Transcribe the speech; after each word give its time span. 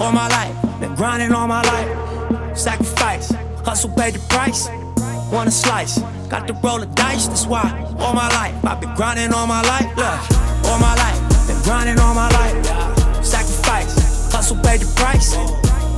all 0.00 0.12
my 0.12 0.28
life. 0.28 0.80
Been 0.80 0.94
grinding 0.94 1.32
all 1.32 1.46
my 1.46 1.62
life. 1.62 2.56
Sacrifice, 2.56 3.30
hustle 3.64 3.90
paid 3.90 4.14
the 4.14 4.20
price. 4.28 4.68
Want 5.30 5.48
a 5.48 5.52
slice, 5.52 5.98
got 6.28 6.48
to 6.48 6.54
roll 6.54 6.80
the 6.80 6.86
dice. 6.86 7.26
That's 7.28 7.46
why 7.46 7.62
all 7.98 8.14
my 8.14 8.28
life 8.30 8.54
I've 8.64 8.80
been 8.80 8.94
grinding 8.96 9.32
all 9.32 9.46
my 9.46 9.62
life. 9.62 9.86
Look, 9.96 10.66
all 10.66 10.80
my 10.80 10.94
life, 10.96 11.46
been 11.46 11.62
grinding 11.62 11.98
all 12.00 12.14
my 12.14 12.28
life. 12.30 13.24
Sacrifice, 13.24 14.32
hustle 14.32 14.56
paid 14.64 14.80
the 14.80 14.90
price. 14.96 15.36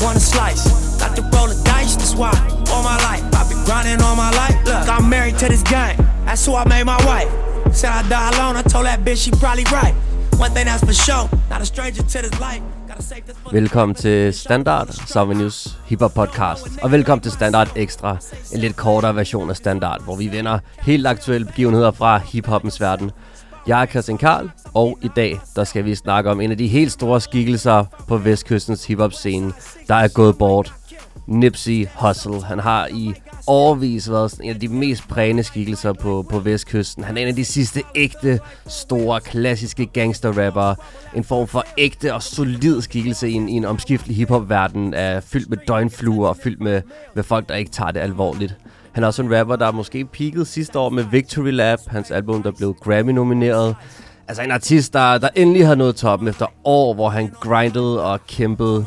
Want 0.03 0.17
a 0.17 0.21
slice, 0.21 0.99
got 0.99 1.15
to 1.17 1.23
roll 1.23 1.47
the 1.47 1.61
dice. 1.65 1.97
That's 1.97 2.15
why 2.15 2.33
all 2.71 2.83
my 2.83 2.97
life 3.09 3.23
I've 3.35 3.49
been 3.49 3.65
grinding 3.65 4.03
all 4.03 4.17
my 4.17 4.31
life. 4.33 4.57
Look, 4.67 4.89
I'm 4.89 5.09
married 5.09 5.39
to 5.39 5.49
this 5.49 5.63
game. 5.63 5.97
That's 6.27 6.45
who 6.45 6.55
I 6.55 6.69
made 6.69 6.85
my 6.85 6.99
wife. 7.07 7.31
Said 7.75 7.91
I 7.91 8.09
die 8.09 8.31
alone. 8.37 8.57
I 8.57 8.63
told 8.63 8.85
that 8.85 9.01
bitch 9.01 9.25
she 9.25 9.31
probably 9.31 9.65
right. 9.65 9.95
One 10.37 10.51
thing 10.51 10.67
that's 10.67 10.85
for 10.85 10.93
sure, 10.93 11.31
not 11.49 11.63
a 11.63 11.67
stranger 11.67 12.03
to 12.03 12.23
this 12.23 12.41
life. 12.41 12.63
Velkommen 13.53 13.95
til 13.95 14.35
Standard 14.35 14.89
Summer 15.07 15.35
News 15.35 15.79
Hiphop 15.87 16.15
Podcast. 16.15 16.69
Og 16.83 16.93
velkommen 16.93 17.23
til 17.23 17.33
Standard 17.33 17.73
Extra, 17.77 18.17
en 18.53 18.61
lidt 18.61 18.77
kortere 18.77 19.17
version 19.17 19.51
af 19.51 19.57
Standard, 19.57 20.05
hvor 20.05 20.17
vi 20.17 20.33
vender 20.33 20.59
helt 20.81 21.07
aktuelle 21.07 21.47
begivenheder 21.47 21.91
fra 21.91 22.19
hiphoppens 22.19 22.81
verden. 22.81 23.11
Jeg 23.67 23.83
er 23.83 23.87
Christian 23.87 24.19
Karl, 24.19 24.51
og 24.75 24.99
i 25.03 25.09
dag 25.17 25.41
der 25.57 25.65
skal 25.65 25.85
vi 25.85 25.95
snakke 25.95 26.31
om 26.31 26.41
en 26.41 26.51
af 26.51 26.59
de 26.59 26.67
helt 26.67 26.93
store 26.93 27.21
skikkelser 27.21 27.85
på 28.09 28.17
vestkystens 28.17 28.85
hiphop 28.85 29.13
scene, 29.13 29.53
der 29.89 29.95
er 29.95 30.09
gået 30.09 30.39
bort. 30.39 30.75
Nipsey 31.27 31.87
Hussle. 31.95 32.43
Han 32.43 32.59
har 32.59 32.87
i 32.87 33.15
årvis 33.47 34.11
været 34.11 34.31
sådan 34.31 34.45
en 34.45 34.55
af 34.55 34.61
de 34.61 34.69
mest 34.69 35.09
prægende 35.09 35.43
skikkelser 35.43 35.93
på, 35.93 36.27
på 36.31 36.39
vestkysten. 36.39 37.05
Han 37.05 37.17
er 37.17 37.23
en 37.23 37.29
af 37.29 37.37
de 37.37 37.45
sidste 37.45 37.83
ægte, 37.95 38.41
store, 38.67 39.21
klassiske 39.21 39.87
gangsterrapper. 39.87 40.75
En 41.15 41.25
form 41.25 41.49
for 41.49 41.65
ægte 41.79 42.15
og 42.15 42.23
solid 42.23 42.83
skikkelse 42.83 43.29
i 43.29 43.33
en, 43.33 43.49
i 43.49 43.53
en 43.53 43.65
omskiftelig 43.65 44.17
hiphop-verden, 44.17 44.95
er 44.95 45.21
fyldt 45.21 45.51
med 45.51 45.59
døgnfluer 45.69 46.29
og 46.29 46.37
fyldt 46.45 46.61
med, 46.61 46.83
med 47.15 47.23
folk, 47.23 47.49
der 47.49 47.55
ikke 47.55 47.71
tager 47.71 47.91
det 47.91 48.01
alvorligt. 48.01 48.57
Han 48.93 49.03
er 49.03 49.07
også 49.07 49.23
en 49.23 49.39
rapper, 49.39 49.57
der 49.57 49.73
måske 49.73 50.05
peakede 50.05 50.47
sidste 50.47 50.79
år 50.79 50.89
med 50.89 51.05
Victory 51.05 51.51
Lap, 51.51 51.79
hans 51.87 52.11
album, 52.11 52.43
der 52.43 52.51
blev 52.51 52.77
Grammy-nomineret. 52.81 53.75
Altså 54.29 54.43
en 54.43 54.51
artist, 54.51 54.93
der, 54.93 55.19
der 55.19 55.29
endelig 55.35 55.67
har 55.67 55.75
nået 55.75 55.97
toppen 55.97 56.29
efter 56.29 56.47
år, 56.65 56.95
hvor 56.95 57.09
han 57.09 57.31
grindede 57.41 58.05
og 58.05 58.27
kæmpede. 58.27 58.87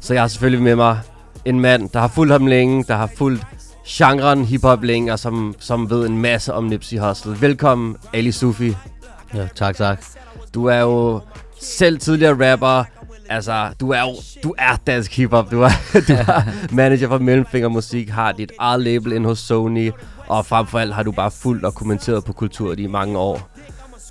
Så 0.00 0.14
jeg 0.14 0.22
har 0.22 0.28
selvfølgelig 0.28 0.62
med 0.62 0.76
mig 0.76 1.00
en 1.44 1.60
mand, 1.60 1.88
der 1.88 2.00
har 2.00 2.08
fulgt 2.08 2.32
ham 2.32 2.46
længe, 2.46 2.84
der 2.84 2.96
har 2.96 3.10
fulgt 3.16 3.46
genren 3.88 4.44
hiphop 4.44 4.82
længe, 4.82 5.12
og 5.12 5.18
som, 5.18 5.54
som 5.58 5.90
ved 5.90 6.06
en 6.06 6.18
masse 6.18 6.54
om 6.54 6.64
Nipsey 6.64 6.98
Hussle. 6.98 7.40
Velkommen, 7.40 7.96
Ali 8.12 8.32
Sufi. 8.32 8.76
Ja, 9.34 9.48
tak, 9.54 9.76
tak. 9.76 10.04
Du 10.54 10.64
er 10.64 10.80
jo 10.80 11.20
selv 11.60 11.98
tidligere 11.98 12.52
rapper. 12.52 12.84
Altså, 13.30 13.68
du 13.80 13.90
er 13.90 14.00
jo 14.00 14.14
du 14.42 14.54
er 14.58 14.76
dansk 14.86 15.16
hiphop. 15.16 15.50
Du 15.50 15.62
er, 15.62 15.68
du 16.08 16.12
er 16.12 16.42
manager 16.72 17.08
for 17.08 17.18
Mellemfinger 17.18 17.68
Musik, 17.68 18.08
har 18.08 18.32
dit 18.32 18.52
eget 18.58 18.80
label 18.80 19.12
ind 19.12 19.26
hos 19.26 19.38
Sony, 19.38 19.92
og 20.26 20.46
frem 20.46 20.66
for 20.66 20.78
alt 20.78 20.94
har 20.94 21.02
du 21.02 21.12
bare 21.12 21.30
fulgt 21.30 21.64
og 21.64 21.74
kommenteret 21.74 22.24
på 22.24 22.32
kultur 22.32 22.74
i 22.78 22.86
mange 22.86 23.18
år. 23.18 23.50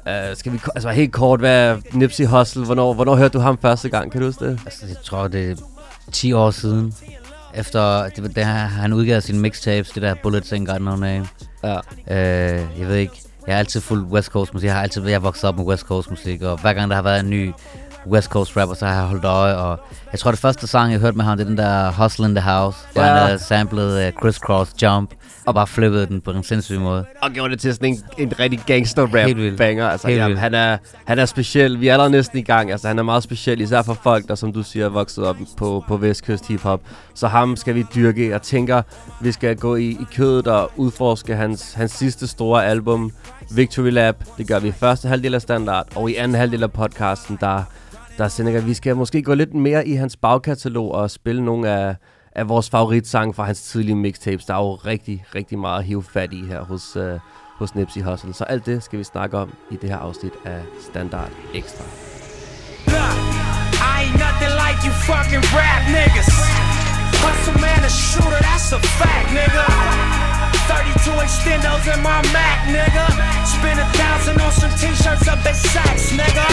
Uh, 0.06 0.38
skal 0.38 0.52
vi, 0.54 0.60
altså 0.76 0.90
helt 0.90 1.14
kort, 1.14 1.40
hvad 1.40 1.76
Nipsey 1.94 2.26
Hussle? 2.26 2.66
Hvornår, 2.66 2.94
hvornår 2.94 3.16
hørte 3.16 3.34
du 3.34 3.40
ham 3.40 3.58
første 3.62 3.90
gang? 3.90 4.12
Kan 4.12 4.22
du 4.22 4.28
huske 4.28 4.46
det? 4.46 4.60
Altså, 4.66 4.86
jeg 4.88 4.98
tror, 5.04 5.28
det 5.28 5.60
10 6.12 6.34
år 6.34 6.52
siden. 6.52 6.94
Efter 7.56 8.10
det, 8.10 8.36
det, 8.36 8.46
han 8.46 8.94
udgav 8.94 9.22
sine 9.22 9.40
mixtapes, 9.40 9.90
det 9.90 10.02
der 10.02 10.16
Bullets 10.24 10.54
Ain't 10.54 10.66
Got 10.66 10.82
No 10.82 10.96
Name. 10.96 11.28
Ja. 11.64 11.76
Øh, 12.12 12.80
jeg 12.80 12.88
ved 12.88 12.96
ikke, 12.96 13.22
jeg 13.48 13.56
har 13.56 13.60
altid 13.60 13.82
fulgt 13.82 14.12
West 14.12 14.30
Coast 14.30 14.54
musik. 14.54 14.66
Jeg 14.68 14.76
har 14.76 14.84
altid 14.84 15.04
jeg 15.04 15.14
er 15.14 15.20
vokset 15.20 15.44
op 15.44 15.58
med 15.58 15.66
West 15.66 15.84
Coast 15.84 16.10
musik, 16.10 16.42
og 16.42 16.62
hver 16.62 16.74
gang 16.74 16.90
der 16.90 16.96
har 16.96 17.04
været 17.04 17.20
en 17.20 17.30
ny 17.30 17.52
West 18.08 18.28
Coast 18.30 18.58
rapper, 18.58 18.76
så 18.76 18.86
har 18.86 18.94
jeg 18.94 19.04
holdt 19.04 19.26
øje, 19.26 19.56
og 19.56 19.80
jeg 20.12 20.20
tror, 20.20 20.32
det 20.32 20.40
første 20.40 20.68
sang, 20.68 20.92
jeg 20.92 21.00
hørte 21.00 21.18
med 21.18 21.26
ham, 21.26 21.38
det 21.38 21.44
er 21.44 21.48
den 21.48 21.58
der 21.58 21.92
Hustle 21.92 22.26
in 22.28 22.36
the 22.36 22.50
House, 22.52 22.78
hvor 22.94 23.02
Ja. 23.04 23.08
han 23.26 23.34
uh, 23.36 23.40
samplede 23.42 24.08
uh, 24.08 24.22
Crisscross 24.22 24.72
Jump, 24.84 25.12
og 25.46 25.54
bare 25.54 25.68
flippede 25.68 26.06
den 26.06 26.22
på 26.22 26.32
en 26.32 26.44
sindssyg 26.44 26.80
måde. 26.80 27.06
og 27.22 27.32
gjorde 27.32 27.50
det 27.52 27.60
til 27.60 27.74
sådan 27.74 27.90
en, 27.90 28.04
en 28.18 28.40
rigtig 28.40 28.60
gangster 28.66 29.02
rap 29.04 29.58
banger. 29.58 29.90
Altså, 29.90 30.08
Helt 30.08 30.18
jamen, 30.18 30.30
vildt. 30.30 30.40
han, 30.42 30.54
er, 30.54 30.78
han 31.06 31.20
er 31.20 31.26
speciel. 31.26 31.80
Vi 31.80 31.88
er 31.88 31.94
allerede 31.94 32.12
næsten 32.12 32.40
i 32.40 32.42
gang. 32.42 32.72
Altså, 32.72 32.88
han 32.88 33.00
er 33.00 33.04
meget 33.04 33.24
speciel, 33.24 33.62
især 33.62 33.82
for 33.82 33.94
folk, 34.04 34.28
der 34.28 34.36
som 34.36 34.54
du 34.54 34.64
siger, 34.64 34.86
er 34.86 34.90
vokset 34.90 35.24
op 35.26 35.36
på, 35.58 35.84
på 35.88 35.98
vestkyst 35.98 36.48
hiphop. 36.48 36.82
Så 37.16 37.28
ham 37.28 37.56
skal 37.56 37.76
vi 37.76 37.86
dyrke. 37.96 38.30
Jeg 38.30 38.42
tænker, 38.42 38.82
vi 39.22 39.32
skal 39.32 39.56
gå 39.58 39.76
i, 39.76 39.86
i 39.88 40.06
kødet 40.16 40.48
og 40.48 40.72
udforske 40.76 41.36
hans, 41.36 41.74
hans 41.74 41.92
sidste 41.92 42.28
store 42.28 42.66
album, 42.66 43.12
Victory 43.56 43.90
Lab. 43.92 44.16
Det 44.38 44.48
gør 44.48 44.60
vi 44.60 44.68
i 44.68 44.72
første 44.72 45.08
halvdel 45.08 45.36
af 45.36 45.42
standard, 45.42 45.88
og 45.96 46.12
i 46.12 46.16
anden 46.16 46.36
halvdel 46.36 46.64
af 46.64 46.72
podcasten, 46.72 47.38
der, 47.42 47.64
der 48.18 48.28
Seneca. 48.28 48.60
vi 48.60 48.74
skal 48.74 48.96
måske 48.96 49.22
gå 49.22 49.34
lidt 49.34 49.54
mere 49.54 49.88
i 49.88 49.94
hans 49.94 50.18
bagkatalog 50.18 50.92
og 50.92 51.12
spille 51.12 51.46
nogle 51.46 51.70
af, 51.70 51.96
af 52.32 52.50
vores 52.50 52.70
favoritsange 52.70 53.34
fra 53.34 53.44
hans 53.44 53.62
tidlige 53.62 53.96
mixtapes. 53.96 54.46
Der 54.46 54.54
er 54.54 54.58
jo 54.58 54.76
rigtig, 54.76 55.26
rigtig 55.36 55.60
meget 55.60 55.80
at 55.80 55.86
hive 55.86 56.04
fat 56.04 56.34
i 56.34 56.46
her 56.46 56.62
hos, 56.62 56.96
øh, 56.96 57.20
hos 57.58 57.76
Nipsey 57.76 58.02
Hussle. 58.02 58.34
Så 58.34 58.44
alt 58.44 58.66
det 58.66 58.84
skal 58.84 59.00
vi 59.00 59.04
snakke 59.04 59.38
om 59.38 59.54
i 59.72 59.76
det 59.76 59.90
her 59.90 59.98
afsnit 59.98 60.34
af 60.46 60.62
Standard 60.90 61.32
Extra. 61.54 61.84
I 62.88 64.00
ain't 64.00 64.18
nothing 64.26 64.54
like 64.64 64.80
you 64.86 64.94
fucking 65.10 65.44
rap 65.58 65.84
niggas. 65.96 66.30
Hustle 67.24 67.62
man, 67.62 67.80
a 67.84 67.90
shooter, 67.90 68.42
that's 68.48 68.74
a 68.74 68.80
fact, 68.80 69.30
nigga. 69.34 70.27
32 70.68 71.16
extendos 71.24 71.88
in 71.88 72.04
my 72.04 72.20
Mac, 72.36 72.68
nigga. 72.68 73.08
Spend 73.48 73.80
a 73.80 73.88
thousand 73.96 74.42
on 74.42 74.52
some 74.52 74.72
t-shirts 74.76 75.28
up 75.28 75.40
at 75.48 75.56
Saks, 75.56 76.12
nigga. 76.12 76.44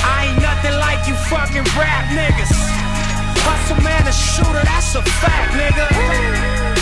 I 0.00 0.32
ain't 0.32 0.40
nothing 0.40 0.72
like 0.80 1.06
you 1.06 1.14
fucking 1.28 1.68
rap 1.76 2.08
niggas. 2.08 2.52
Hustle 3.44 3.80
man, 3.84 4.08
a 4.08 4.12
shooter, 4.12 4.64
that's 4.64 4.94
a 4.96 5.02
fact, 5.20 5.52
nigga. 5.60 5.84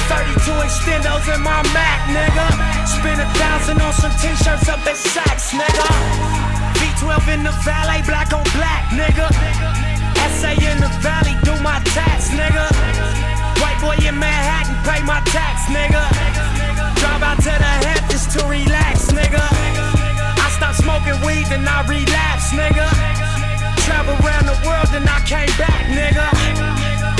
32 0.07 0.51
extendos 0.62 1.27
in 1.34 1.43
my 1.43 1.62
Mac, 1.75 2.01
nigga. 2.15 2.47
Spend 2.87 3.21
a 3.21 3.28
thousand 3.34 3.83
on 3.83 3.93
some 3.93 4.15
t-shirts 4.15 4.69
up 4.71 4.87
at 4.87 4.95
Saks, 4.95 5.51
nigga. 5.51 5.87
V12 6.78 7.34
in 7.34 7.43
the 7.43 7.55
valet, 7.67 8.03
black 8.07 8.33
on 8.33 8.45
black, 8.55 8.87
nigga. 8.95 9.35
Pay 14.88 15.00
my 15.02 15.20
tax, 15.36 15.56
nigga. 15.76 16.02
Drive 17.00 17.22
out 17.28 17.38
to 17.47 17.52
the 17.64 17.72
Hamptons 17.84 18.26
to 18.34 18.41
relax, 18.56 18.97
nigga. 19.19 19.44
I 20.44 20.48
stopped 20.56 20.78
smoking 20.84 21.19
weed, 21.26 21.47
then 21.52 21.64
I 21.76 21.78
relapsed, 21.94 22.52
nigga. 22.60 22.86
Travel 23.86 24.14
around 24.22 24.47
the 24.52 24.58
world, 24.66 24.88
then 24.94 25.06
I 25.16 25.19
came 25.32 25.52
back, 25.64 25.82
nigga. 26.00 26.26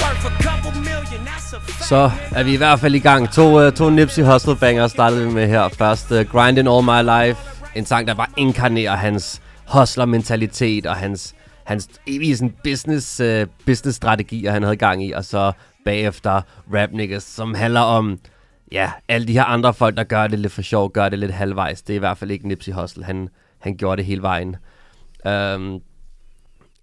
Worth 0.03 0.31
a 0.31 0.35
couple 0.47 0.73
million, 0.89 1.21
that's 1.29 1.53
a. 1.57 1.59
Så 1.91 2.11
er 2.35 2.43
vi 2.43 2.53
i 2.53 2.57
hvert 2.57 2.81
fald 2.81 2.95
i 2.95 2.99
gang. 2.99 3.33
To, 3.33 3.67
uh, 3.67 3.73
to 3.73 3.91
Nipsey 3.91 4.23
Hussle 4.25 4.57
banger 4.57 4.87
startede 4.89 5.27
vi 5.27 5.35
med 5.35 5.49
her. 5.49 5.69
Først 5.69 6.11
uh, 6.11 6.21
Grinding 6.33 6.69
All 6.69 6.85
My 6.85 7.03
Life. 7.03 7.41
En 7.75 7.87
sang, 7.87 8.09
der 8.09 8.15
bare 8.15 8.27
inkarnerer 8.37 8.97
hans 8.97 9.41
hustler-mentalitet 9.67 10.87
og 10.87 10.97
hans, 10.97 11.35
hans 11.65 11.89
evige 12.07 12.37
sådan, 12.37 12.55
business, 12.65 13.21
uh, 13.21 13.27
business-strategier, 13.67 14.53
han 14.53 14.63
havde 14.63 14.77
gang 14.77 15.05
i. 15.05 15.13
Og 15.13 15.25
så 15.25 15.53
bagefter 15.87 16.43
Rap 16.75 16.91
Niggas, 16.93 17.23
som 17.23 17.55
handler 17.55 17.81
om 17.81 18.19
ja, 18.73 18.93
alle 19.09 19.27
de 19.27 19.33
her 19.33 19.45
andre 19.45 19.75
folk, 19.75 19.97
der 19.97 20.05
gør 20.05 20.27
det 20.27 20.39
lidt 20.39 20.53
for 20.53 20.63
sjov, 20.63 20.93
gør 20.93 21.09
det 21.09 21.19
lidt 21.19 21.33
halvvejs. 21.33 21.83
Det 21.83 21.93
er 21.93 21.97
i 21.97 21.99
hvert 21.99 22.19
fald 22.19 22.31
ikke 22.31 22.49
Nipsey 22.49 22.73
Hussle. 22.73 23.05
Han, 23.05 23.29
han 23.59 23.77
gjorde 23.77 23.97
det 23.97 24.05
hele 24.05 24.23
vejen. 24.23 24.57
Um, 25.25 25.81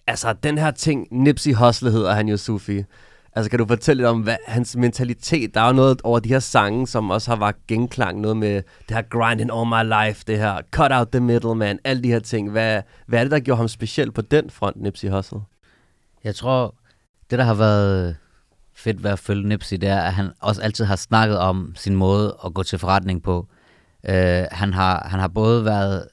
altså, 0.08 0.34
den 0.34 0.58
her 0.58 0.72
ting, 0.72 1.08
Nipsey 1.12 1.53
Hussle 1.53 1.92
hedder 1.92 2.13
han 2.13 2.28
jo, 2.28 2.38
Sufi. 2.38 2.84
Altså, 3.36 3.50
kan 3.50 3.59
du 3.59 3.66
fortælle 3.68 4.02
lidt 4.02 4.09
om 4.09 4.22
hvad, 4.22 4.36
hans 4.47 4.75
mentalitet? 4.75 5.53
Der 5.53 5.62
er 5.62 5.68
jo 5.68 5.74
noget 5.74 6.02
over 6.03 6.19
de 6.19 6.30
her 6.30 6.40
sange, 6.40 6.88
som 6.88 7.09
også 7.09 7.31
har 7.31 7.36
været 7.36 7.56
genklang. 7.68 8.19
Noget 8.19 8.38
med 8.38 8.56
det 8.90 8.96
her 8.96 9.02
grinding 9.02 9.52
all 9.53 9.68
my 9.68 10.08
life, 10.08 10.24
det 10.28 10.38
her 10.38 10.62
cut 10.72 10.92
out 10.92 11.08
the 11.12 11.19
middle, 11.19 11.56
man. 11.56 11.80
Alle 11.84 12.03
de 12.03 12.12
her 12.12 12.19
ting. 12.19 12.52
Hvad, 12.52 12.81
hvad 13.08 13.19
er 13.19 13.24
det, 13.24 13.31
der 13.31 13.40
gjorde 13.40 13.58
ham 13.58 13.68
speciel 13.68 14.12
på 14.12 14.22
den 14.22 14.50
front, 14.50 14.81
Nipsey 14.81 15.09
Hussle? 15.09 15.40
Jeg 16.24 16.36
tror, 16.36 16.75
det 17.30 17.40
der 17.40 17.46
har 17.46 17.53
været 17.53 18.18
fedt 18.83 19.03
ved 19.03 19.12
at 19.12 19.19
følge 19.19 19.47
Nipsey, 19.47 19.77
det 19.77 19.89
er, 19.89 20.01
at 20.01 20.13
han 20.13 20.31
også 20.39 20.62
altid 20.62 20.85
har 20.85 20.95
snakket 20.95 21.39
om 21.39 21.74
sin 21.75 21.95
måde 21.95 22.38
at 22.45 22.53
gå 22.53 22.63
til 22.63 22.80
forretning 22.80 23.24
på. 23.24 23.47
Øh, 24.09 24.44
han, 24.51 24.74
har, 24.74 25.07
han 25.09 25.19
har 25.19 25.27
både 25.27 25.65
været 25.65 26.07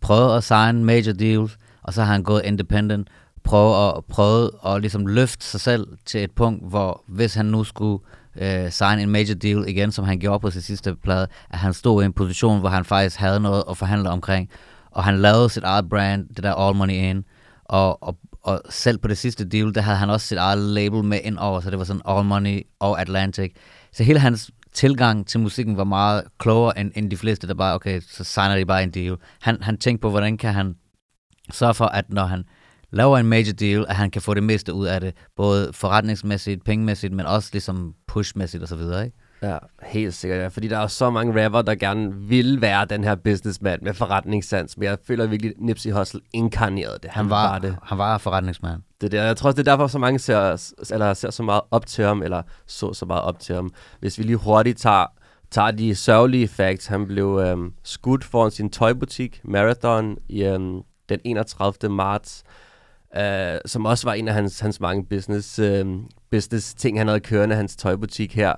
prøvet 0.00 0.36
at 0.36 0.44
sign 0.44 0.84
major 0.84 1.12
deals, 1.12 1.58
og 1.82 1.94
så 1.94 2.02
har 2.02 2.12
han 2.12 2.22
gået 2.22 2.42
independent, 2.44 3.08
prøvet 3.44 3.96
at, 3.96 4.04
prøvet 4.04 4.50
at 4.66 4.80
ligesom 4.80 5.06
løfte 5.06 5.46
sig 5.46 5.60
selv 5.60 5.86
til 6.06 6.24
et 6.24 6.30
punkt, 6.30 6.68
hvor 6.68 7.02
hvis 7.06 7.34
han 7.34 7.46
nu 7.46 7.64
skulle 7.64 8.04
øh, 8.36 8.70
sign 8.70 8.98
en 8.98 9.10
major 9.10 9.34
deal 9.34 9.64
igen, 9.68 9.92
som 9.92 10.04
han 10.04 10.18
gjorde 10.18 10.40
på 10.40 10.50
sin 10.50 10.62
sidste 10.62 10.96
plade, 10.96 11.26
at 11.50 11.58
han 11.58 11.72
stod 11.72 12.02
i 12.02 12.06
en 12.06 12.12
position, 12.12 12.60
hvor 12.60 12.68
han 12.68 12.84
faktisk 12.84 13.16
havde 13.16 13.40
noget 13.40 13.64
at 13.70 13.76
forhandle 13.76 14.10
omkring, 14.10 14.50
og 14.90 15.04
han 15.04 15.18
lavede 15.18 15.50
sit 15.50 15.64
eget 15.64 15.88
brand, 15.88 16.28
det 16.28 16.42
der 16.42 16.54
All 16.54 16.76
Money 16.76 16.94
In, 16.94 17.24
og, 17.64 18.02
og, 18.02 18.16
og 18.46 18.60
selv 18.70 18.98
på 18.98 19.08
det 19.08 19.18
sidste 19.18 19.44
deal, 19.44 19.74
der 19.74 19.80
havde 19.80 19.96
han 19.96 20.10
også 20.10 20.26
sit 20.26 20.38
eget 20.38 20.58
label 20.58 21.04
med 21.04 21.20
ind 21.24 21.38
over, 21.38 21.60
så 21.60 21.70
det 21.70 21.78
var 21.78 21.84
sådan 21.84 22.02
All 22.08 22.24
Money 22.24 22.62
og 22.78 23.00
Atlantic. 23.00 23.54
Så 23.92 24.04
hele 24.04 24.18
hans 24.18 24.50
tilgang 24.72 25.26
til 25.26 25.40
musikken 25.40 25.76
var 25.76 25.84
meget 25.84 26.24
klogere 26.38 26.78
end, 26.78 26.92
end 26.94 27.10
de 27.10 27.16
fleste, 27.16 27.46
der 27.46 27.54
bare, 27.54 27.74
okay, 27.74 28.00
så 28.00 28.24
signer 28.24 28.56
de 28.56 28.66
bare 28.66 28.82
en 28.82 28.90
deal. 28.90 29.16
Han, 29.40 29.62
han 29.62 29.78
tænkte 29.78 30.02
på, 30.02 30.10
hvordan 30.10 30.36
kan 30.36 30.54
han 30.54 30.74
sørge 31.52 31.74
for, 31.74 31.84
at 31.84 32.04
når 32.10 32.24
han 32.24 32.44
laver 32.90 33.18
en 33.18 33.26
major 33.26 33.52
deal, 33.52 33.84
at 33.88 33.96
han 33.96 34.10
kan 34.10 34.22
få 34.22 34.34
det 34.34 34.42
meste 34.42 34.72
ud 34.72 34.86
af 34.86 35.00
det, 35.00 35.14
både 35.36 35.72
forretningsmæssigt, 35.72 36.64
pengemæssigt, 36.64 37.12
men 37.12 37.26
også 37.26 37.48
ligesom 37.52 37.94
pushmæssigt 38.06 38.62
og 38.62 38.68
så 38.68 38.76
videre, 38.76 39.04
ikke? 39.04 39.16
Ja, 39.42 39.58
helt 39.82 40.14
sikkert. 40.14 40.40
Ja. 40.40 40.48
Fordi 40.48 40.68
der 40.68 40.78
er 40.78 40.86
så 40.86 41.10
mange 41.10 41.44
rapper, 41.44 41.62
der 41.62 41.74
gerne 41.74 42.14
vil 42.14 42.60
være 42.60 42.84
den 42.84 43.04
her 43.04 43.14
businessman 43.14 43.78
med 43.82 43.94
forretningssans. 43.94 44.76
Men 44.76 44.84
jeg 44.84 44.98
føler 45.06 45.26
virkelig, 45.26 45.50
at 45.50 45.60
Nipsey 45.60 45.92
Hussle 45.92 46.20
inkarnerede 46.32 46.98
det. 47.02 47.10
Han, 47.10 47.24
han 47.24 47.30
var, 47.30 47.50
var 47.50 47.58
det. 47.58 47.76
Han 47.82 47.98
var 47.98 48.18
forretningsmand. 48.18 48.82
Det 49.00 49.12
der. 49.12 49.24
Jeg 49.24 49.36
tror 49.36 49.48
også, 49.48 49.56
det 49.62 49.68
er 49.68 49.72
derfor, 49.72 49.86
så 49.86 49.98
mange 49.98 50.18
ser, 50.18 50.72
eller 50.92 51.14
ser 51.14 51.30
så 51.30 51.42
meget 51.42 51.60
op 51.70 51.86
til 51.86 52.04
ham, 52.04 52.22
eller 52.22 52.42
så 52.66 52.92
så 52.92 53.06
meget 53.06 53.22
op 53.22 53.38
til 53.38 53.54
ham. 53.54 53.72
Hvis 54.00 54.18
vi 54.18 54.22
lige 54.22 54.36
hurtigt 54.36 54.78
tager, 54.78 55.06
tager 55.50 55.70
de 55.70 55.94
sørgelige 55.94 56.48
facts. 56.48 56.86
Han 56.86 57.06
blev 57.06 57.40
øhm, 57.44 57.72
skudt 57.82 58.24
foran 58.24 58.50
sin 58.50 58.70
tøjbutik, 58.70 59.40
Marathon, 59.44 60.16
i 60.28 60.44
øhm, 60.44 60.80
den 61.08 61.20
31. 61.24 61.92
marts. 61.92 62.44
Øh, 63.16 63.58
som 63.66 63.86
også 63.86 64.06
var 64.06 64.14
en 64.14 64.28
af 64.28 64.34
hans, 64.34 64.60
hans 64.60 64.80
mange 64.80 65.04
business, 65.04 65.58
øhm, 65.58 66.06
business 66.30 66.74
ting, 66.74 66.98
han 66.98 67.06
havde 67.06 67.20
kørende, 67.20 67.56
hans 67.56 67.76
tøjbutik 67.76 68.34
her. 68.34 68.52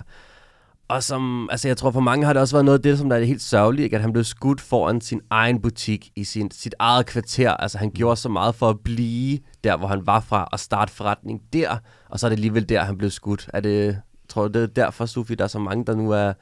Og 0.88 1.02
som, 1.02 1.48
altså 1.50 1.68
jeg 1.68 1.76
tror 1.76 1.90
for 1.90 2.00
mange 2.00 2.26
har 2.26 2.32
det 2.32 2.42
også 2.42 2.54
været 2.54 2.64
noget 2.64 2.78
af 2.78 2.82
det, 2.82 2.98
som 2.98 3.08
der 3.08 3.16
er 3.16 3.24
helt 3.24 3.42
sørgeligt, 3.42 3.84
ikke? 3.84 3.96
at 3.96 4.02
han 4.02 4.12
blev 4.12 4.24
skudt 4.24 4.60
foran 4.60 5.00
sin 5.00 5.20
egen 5.30 5.62
butik 5.62 6.10
i 6.16 6.24
sin, 6.24 6.50
sit 6.50 6.74
eget 6.78 7.06
kvarter. 7.06 7.50
Altså 7.50 7.78
han 7.78 7.90
gjorde 7.90 8.16
så 8.16 8.28
meget 8.28 8.54
for 8.54 8.70
at 8.70 8.80
blive 8.80 9.38
der, 9.64 9.76
hvor 9.76 9.86
han 9.88 10.06
var 10.06 10.20
fra, 10.20 10.48
og 10.52 10.60
starte 10.60 10.92
forretning 10.92 11.40
der, 11.52 11.76
og 12.08 12.20
så 12.20 12.26
er 12.26 12.28
det 12.28 12.36
alligevel 12.36 12.68
der, 12.68 12.84
han 12.84 12.98
blev 12.98 13.10
skudt. 13.10 13.50
Er 13.54 13.60
det, 13.60 14.00
tror 14.28 14.48
du, 14.48 14.52
det 14.58 14.62
er 14.62 14.66
derfor, 14.66 15.06
Sofie, 15.06 15.36
der 15.36 15.44
er 15.44 15.48
så 15.48 15.58
mange, 15.58 15.84
der 15.84 15.94
nu 15.94 16.10
er, 16.10 16.32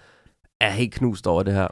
er 0.61 0.71
helt 0.71 0.95
knust 0.95 1.27
over 1.27 1.43
det 1.43 1.55
her? 1.55 1.69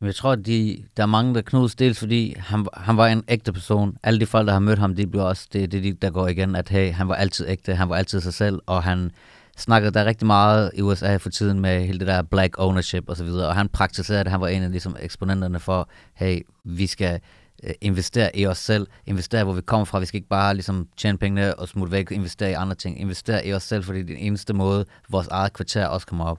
Men 0.00 0.06
jeg 0.06 0.14
tror, 0.14 0.32
at 0.32 0.46
de, 0.46 0.84
der 0.96 1.02
er 1.02 1.06
mange, 1.06 1.34
der 1.34 1.40
knust 1.40 1.78
dels, 1.78 1.98
fordi 1.98 2.34
han, 2.38 2.66
han 2.74 2.96
var 2.96 3.06
en 3.06 3.24
ægte 3.28 3.52
person. 3.52 3.96
Alle 4.02 4.20
de 4.20 4.26
folk, 4.26 4.46
der 4.46 4.52
har 4.52 4.60
mødt 4.60 4.78
ham, 4.78 4.94
de 4.94 5.06
bliver 5.06 5.24
også 5.24 5.48
det, 5.52 5.72
det, 5.72 6.02
der 6.02 6.10
går 6.10 6.28
igen, 6.28 6.56
at 6.56 6.68
hey, 6.68 6.92
han 6.92 7.08
var 7.08 7.14
altid 7.14 7.48
ægte, 7.48 7.74
han 7.74 7.88
var 7.88 7.96
altid 7.96 8.20
sig 8.20 8.34
selv, 8.34 8.60
og 8.66 8.82
han 8.82 9.10
snakket 9.56 9.94
der 9.94 10.04
rigtig 10.04 10.26
meget 10.26 10.70
i 10.74 10.82
USA 10.82 11.16
for 11.16 11.30
tiden 11.30 11.60
med 11.60 11.86
hele 11.86 11.98
det 11.98 12.06
der 12.06 12.22
black 12.22 12.54
ownership 12.58 13.08
og 13.08 13.16
så 13.16 13.24
videre, 13.24 13.48
og 13.48 13.54
han 13.54 13.68
praktiserede 13.68 14.24
det, 14.24 14.30
han 14.30 14.40
var 14.40 14.48
en 14.48 14.62
af 14.62 14.70
ligesom, 14.70 14.96
eksponenterne 15.00 15.60
for, 15.60 15.88
hey, 16.14 16.40
vi 16.64 16.86
skal 16.86 17.20
øh, 17.64 17.74
investere 17.80 18.36
i 18.36 18.46
os 18.46 18.58
selv, 18.58 18.86
investere 19.06 19.44
hvor 19.44 19.52
vi 19.52 19.60
kommer 19.60 19.84
fra, 19.84 19.98
vi 19.98 20.06
skal 20.06 20.18
ikke 20.18 20.28
bare 20.28 20.54
ligesom 20.54 20.88
tjene 20.96 21.18
pengene 21.18 21.58
og 21.58 21.68
smutte 21.68 21.92
væk, 21.92 22.10
investere 22.10 22.50
i 22.50 22.54
andre 22.54 22.74
ting, 22.74 23.00
investere 23.00 23.46
i 23.46 23.52
os 23.52 23.62
selv, 23.62 23.84
fordi 23.84 23.98
det 23.98 24.10
er 24.10 24.16
den 24.16 24.24
eneste 24.26 24.54
måde, 24.54 24.84
vores 25.08 25.28
eget 25.28 25.52
kvarter 25.52 25.86
også 25.86 26.06
kommer 26.06 26.24
op. 26.24 26.38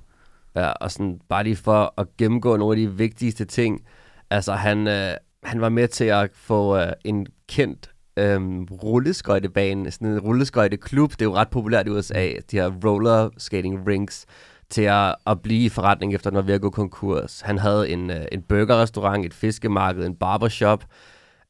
Ja, 0.56 0.68
og 0.68 0.92
sådan 0.92 1.20
bare 1.30 1.44
lige 1.44 1.56
for 1.56 1.94
at 1.98 2.08
gennemgå 2.18 2.58
nogle 2.58 2.82
af 2.82 2.88
de 2.88 2.98
vigtigste 2.98 3.46
ting, 3.46 3.82
altså 4.30 4.54
han, 4.54 4.88
øh, 4.88 5.14
han 5.44 5.62
var 5.62 5.70
med 5.70 5.88
til 5.88 6.06
at 6.06 6.30
få 6.34 6.78
øh, 6.78 6.92
en 7.04 7.28
kendt 7.48 7.90
øhm, 8.18 8.64
rulleskøjtebane, 8.64 9.92
sådan 9.92 10.08
en 10.08 10.20
rulleskøjteklub. 10.20 11.12
Det 11.12 11.22
er 11.22 11.26
jo 11.26 11.36
ret 11.36 11.50
populært 11.50 11.88
i 11.88 11.90
USA, 11.90 12.30
de 12.52 12.58
her 12.58 12.72
roller 12.86 13.30
skating 13.38 13.88
rinks 13.88 14.26
til 14.70 14.82
at, 14.82 15.16
at 15.28 15.42
blive 15.42 15.66
i 15.66 15.70
forretning, 15.70 16.14
efter 16.14 16.32
når 16.32 16.42
var 16.42 16.46
ved 16.46 16.56
at 16.56 16.62
gå 16.62 16.70
konkurs. 16.70 17.42
Han 17.42 17.58
havde 17.58 17.90
en, 17.90 18.12
øh, 18.12 18.26
en 18.32 18.42
burgerrestaurant, 18.42 19.26
et 19.26 19.34
fiskemarked, 19.34 20.06
en 20.06 20.16
barbershop. 20.16 20.84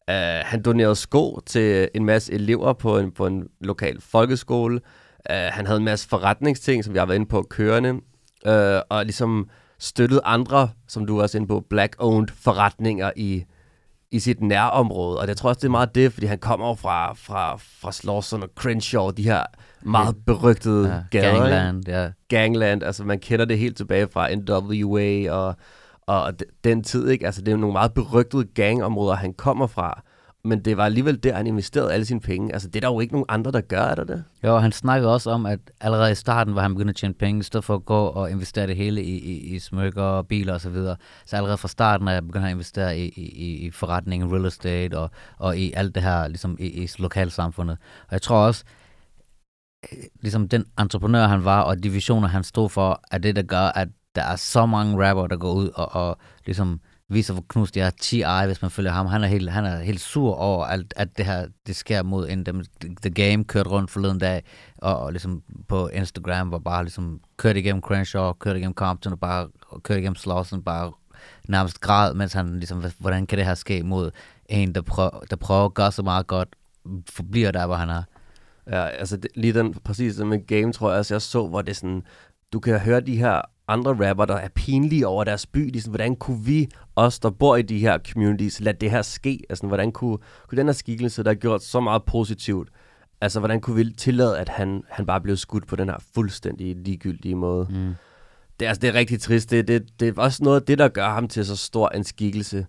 Øh, 0.09 0.15
han 0.43 0.61
donerede 0.61 0.95
sko 0.95 1.39
til 1.45 1.89
en 1.93 2.05
masse 2.05 2.33
elever 2.33 2.73
på 2.73 2.99
en, 2.99 3.11
på 3.11 3.27
en 3.27 3.47
lokal 3.61 4.01
folkeskole. 4.01 4.79
Øh, 5.31 5.35
han 5.51 5.65
havde 5.65 5.77
en 5.77 5.85
masse 5.85 6.09
forretningsting, 6.09 6.83
som 6.83 6.93
vi 6.93 6.99
har 6.99 7.05
været 7.05 7.15
inde 7.15 7.29
på, 7.29 7.47
kørende. 7.49 7.89
Øh, 8.47 8.81
og 8.89 9.03
ligesom 9.03 9.49
støttede 9.79 10.21
andre, 10.23 10.69
som 10.87 11.05
du 11.05 11.21
også 11.21 11.37
er 11.37 11.39
inde 11.39 11.47
på, 11.47 11.65
black-owned 11.73 12.27
forretninger 12.35 13.11
i 13.15 13.45
i 14.11 14.19
sit 14.19 14.41
nærområde, 14.41 15.19
og 15.19 15.27
jeg 15.27 15.37
tror 15.37 15.49
også, 15.49 15.59
det 15.59 15.65
er 15.65 15.71
meget 15.71 15.95
det, 15.95 16.13
fordi 16.13 16.25
han 16.25 16.39
kommer 16.39 16.75
fra, 16.75 17.13
fra, 17.13 17.55
fra 17.55 17.91
Slauson 17.91 18.43
og 18.43 18.49
Crenshaw, 18.55 19.09
de 19.09 19.23
her 19.23 19.43
meget 19.81 20.15
berygtede 20.25 20.87
ja, 20.89 21.19
gader. 21.19 21.39
Gangland, 21.39 21.87
ja. 21.87 22.09
Gangland, 22.27 22.83
altså 22.83 23.03
man 23.03 23.19
kender 23.19 23.45
det 23.45 23.57
helt 23.57 23.77
tilbage 23.77 24.07
fra 24.13 24.35
NWA 24.35 25.31
og, 25.31 25.55
og 26.07 26.33
den 26.63 26.83
tid, 26.83 27.09
ikke? 27.09 27.25
Altså 27.25 27.41
det 27.41 27.51
er 27.51 27.57
nogle 27.57 27.73
meget 27.73 27.93
berygtede 27.93 28.45
gangområder, 28.55 29.15
han 29.15 29.33
kommer 29.33 29.67
fra 29.67 30.03
men 30.47 30.59
det 30.59 30.77
var 30.77 30.85
alligevel 30.85 31.23
der, 31.23 31.35
han 31.35 31.47
investerede 31.47 31.93
alle 31.93 32.05
sine 32.05 32.19
penge. 32.19 32.53
Altså, 32.53 32.67
det 32.67 32.75
er 32.75 32.79
der 32.79 32.93
jo 32.93 32.99
ikke 32.99 33.13
nogen 33.13 33.25
andre, 33.29 33.51
der 33.51 33.61
gør, 33.61 33.81
er 33.81 33.95
der 33.95 34.03
det? 34.03 34.23
Jo, 34.43 34.57
han 34.57 34.71
snakkede 34.71 35.13
også 35.13 35.29
om, 35.31 35.45
at 35.45 35.59
allerede 35.81 36.11
i 36.11 36.15
starten 36.15 36.55
var 36.55 36.61
han 36.61 36.73
begyndt 36.73 36.89
at 36.89 36.95
tjene 36.95 37.13
penge, 37.13 37.39
i 37.39 37.43
stedet 37.43 37.63
for 37.63 37.75
at 37.75 37.85
gå 37.85 38.05
og 38.05 38.31
investere 38.31 38.67
det 38.67 38.75
hele 38.75 39.03
i, 39.03 39.17
i, 39.17 39.55
i 39.55 39.59
smykker, 39.59 40.21
biler 40.21 40.53
osv. 40.53 40.59
Så, 40.59 40.69
videre. 40.69 40.95
så 41.25 41.35
allerede 41.35 41.57
fra 41.57 41.67
starten 41.67 42.07
er 42.07 42.11
jeg 42.11 42.23
begyndt 42.23 42.45
at 42.45 42.51
investere 42.51 42.99
i, 42.99 43.07
i, 43.15 43.65
i 43.65 43.71
forretning, 43.71 44.33
real 44.33 44.45
estate 44.45 44.99
og, 44.99 45.11
og 45.37 45.57
i 45.57 45.73
alt 45.75 45.95
det 45.95 46.03
her, 46.03 46.27
ligesom 46.27 46.57
i, 46.59 46.83
i 46.83 46.89
lokalsamfundet. 46.99 47.77
Og 48.01 48.11
jeg 48.11 48.21
tror 48.21 48.37
også, 48.37 48.63
øh, 49.91 49.97
ligesom 50.21 50.49
den 50.49 50.65
entreprenør 50.79 51.27
han 51.27 51.45
var, 51.45 51.61
og 51.61 51.83
de 51.83 51.89
visioner 51.89 52.27
han 52.27 52.43
stod 52.43 52.69
for, 52.69 53.01
er 53.11 53.17
det, 53.17 53.35
der 53.35 53.43
gør, 53.43 53.65
at 53.75 53.87
der 54.15 54.23
er 54.23 54.35
så 54.35 54.65
mange 54.65 55.07
rapper, 55.07 55.27
der 55.27 55.37
går 55.37 55.53
ud 55.53 55.69
og, 55.75 55.95
og 55.95 56.17
ligesom 56.45 56.79
viser, 57.09 57.33
hvor 57.33 57.45
knust 57.49 57.75
de 57.75 57.79
er. 57.79 57.89
T.I., 57.89 58.45
hvis 58.45 58.61
man 58.61 58.71
følger 58.71 58.91
ham, 58.91 59.05
han 59.05 59.23
er 59.23 59.27
helt, 59.27 59.51
han 59.51 59.65
er 59.65 59.79
helt 59.79 60.01
sur 60.01 60.35
over, 60.35 60.65
at, 60.65 60.93
at 60.95 61.17
det 61.17 61.25
her 61.25 61.47
det 61.67 61.75
sker 61.75 62.03
mod 62.03 62.29
en 62.29 62.43
dem. 62.43 62.63
The 63.01 63.09
Game 63.09 63.43
kørte 63.43 63.69
rundt 63.69 63.91
forleden 63.91 64.19
dag, 64.19 64.43
og, 64.77 64.99
og 64.99 65.11
ligesom 65.11 65.43
på 65.67 65.87
Instagram, 65.87 66.51
var 66.51 66.59
bare 66.59 66.83
ligesom 66.83 67.19
kørt 67.37 67.57
igennem 67.57 67.81
Crenshaw, 67.81 68.33
kørt 68.33 68.55
igennem 68.55 68.73
Compton, 68.73 69.13
og 69.13 69.19
bare 69.19 69.47
og 69.67 69.83
kørt 69.83 69.97
igennem 69.97 70.15
Slauson, 70.15 70.63
bare 70.63 70.91
nærmest 71.47 71.81
græd, 71.81 72.13
mens 72.13 72.33
han 72.33 72.59
ligesom, 72.59 72.83
hvordan 72.99 73.27
kan 73.27 73.37
det 73.37 73.45
her 73.45 73.55
ske 73.55 73.83
mod 73.83 74.11
en, 74.49 74.75
der 74.75 74.81
prøver, 74.81 75.19
der 75.29 75.35
prøver 75.35 75.65
at 75.65 75.73
gøre 75.73 75.91
så 75.91 76.03
meget 76.03 76.27
godt, 76.27 76.49
forbliver 77.09 77.51
der, 77.51 77.65
hvor 77.65 77.75
han 77.75 77.89
er. 77.89 78.03
Ja, 78.67 78.87
altså 78.87 79.17
det, 79.17 79.31
lige 79.35 79.53
den, 79.53 79.73
præcis 79.73 80.19
med 80.19 80.47
Game, 80.47 80.73
tror 80.73 80.89
jeg, 80.89 80.97
altså 80.97 81.13
jeg 81.13 81.21
så, 81.21 81.47
hvor 81.47 81.61
det 81.61 81.75
sådan, 81.75 82.03
du 82.53 82.59
kan 82.59 82.79
høre 82.79 83.01
de 83.01 83.17
her 83.17 83.41
andre 83.67 84.09
rapper, 84.09 84.25
der 84.25 84.35
er 84.35 84.47
pinlige 84.47 85.07
over 85.07 85.23
deres 85.23 85.45
by. 85.45 85.69
De 85.73 85.81
sådan, 85.81 85.91
hvordan 85.91 86.15
kunne 86.15 86.45
vi, 86.45 86.69
os 86.95 87.19
der 87.19 87.29
bor 87.29 87.55
i 87.55 87.61
de 87.61 87.79
her 87.79 87.97
communities, 88.11 88.59
lade 88.59 88.77
det 88.81 88.91
her 88.91 89.01
ske? 89.01 89.39
Altså, 89.49 89.67
hvordan 89.67 89.91
kunne, 89.91 90.17
kunne 90.47 90.57
den 90.57 90.67
her 90.67 90.73
skikkelse, 90.73 91.23
der 91.23 91.29
har 91.29 91.35
gjort 91.35 91.63
så 91.63 91.79
meget 91.79 92.03
positivt, 92.03 92.69
altså, 93.21 93.39
hvordan 93.39 93.61
kunne 93.61 93.75
vi 93.75 93.93
tillade, 93.97 94.39
at 94.39 94.49
han, 94.49 94.83
han 94.89 95.05
bare 95.05 95.21
blev 95.21 95.37
skudt 95.37 95.67
på 95.67 95.75
den 95.75 95.89
her 95.89 95.97
fuldstændig 96.15 96.75
ligegyldige 96.75 97.35
måde? 97.35 97.67
Mm. 97.69 97.95
Det, 98.59 98.65
er, 98.65 98.69
altså, 98.69 98.81
det 98.81 98.87
er 98.87 98.93
rigtig 98.93 99.21
trist. 99.21 99.51
Det, 99.51 99.67
det, 99.67 99.99
det 99.99 100.07
er 100.07 100.21
også 100.21 100.43
noget 100.43 100.59
af 100.59 100.65
det, 100.65 100.77
der 100.77 100.87
gør 100.87 101.09
ham 101.09 101.27
til 101.27 101.45
så 101.45 101.55
stor 101.55 101.89
en 101.89 102.03
skikkelse. 102.03 102.65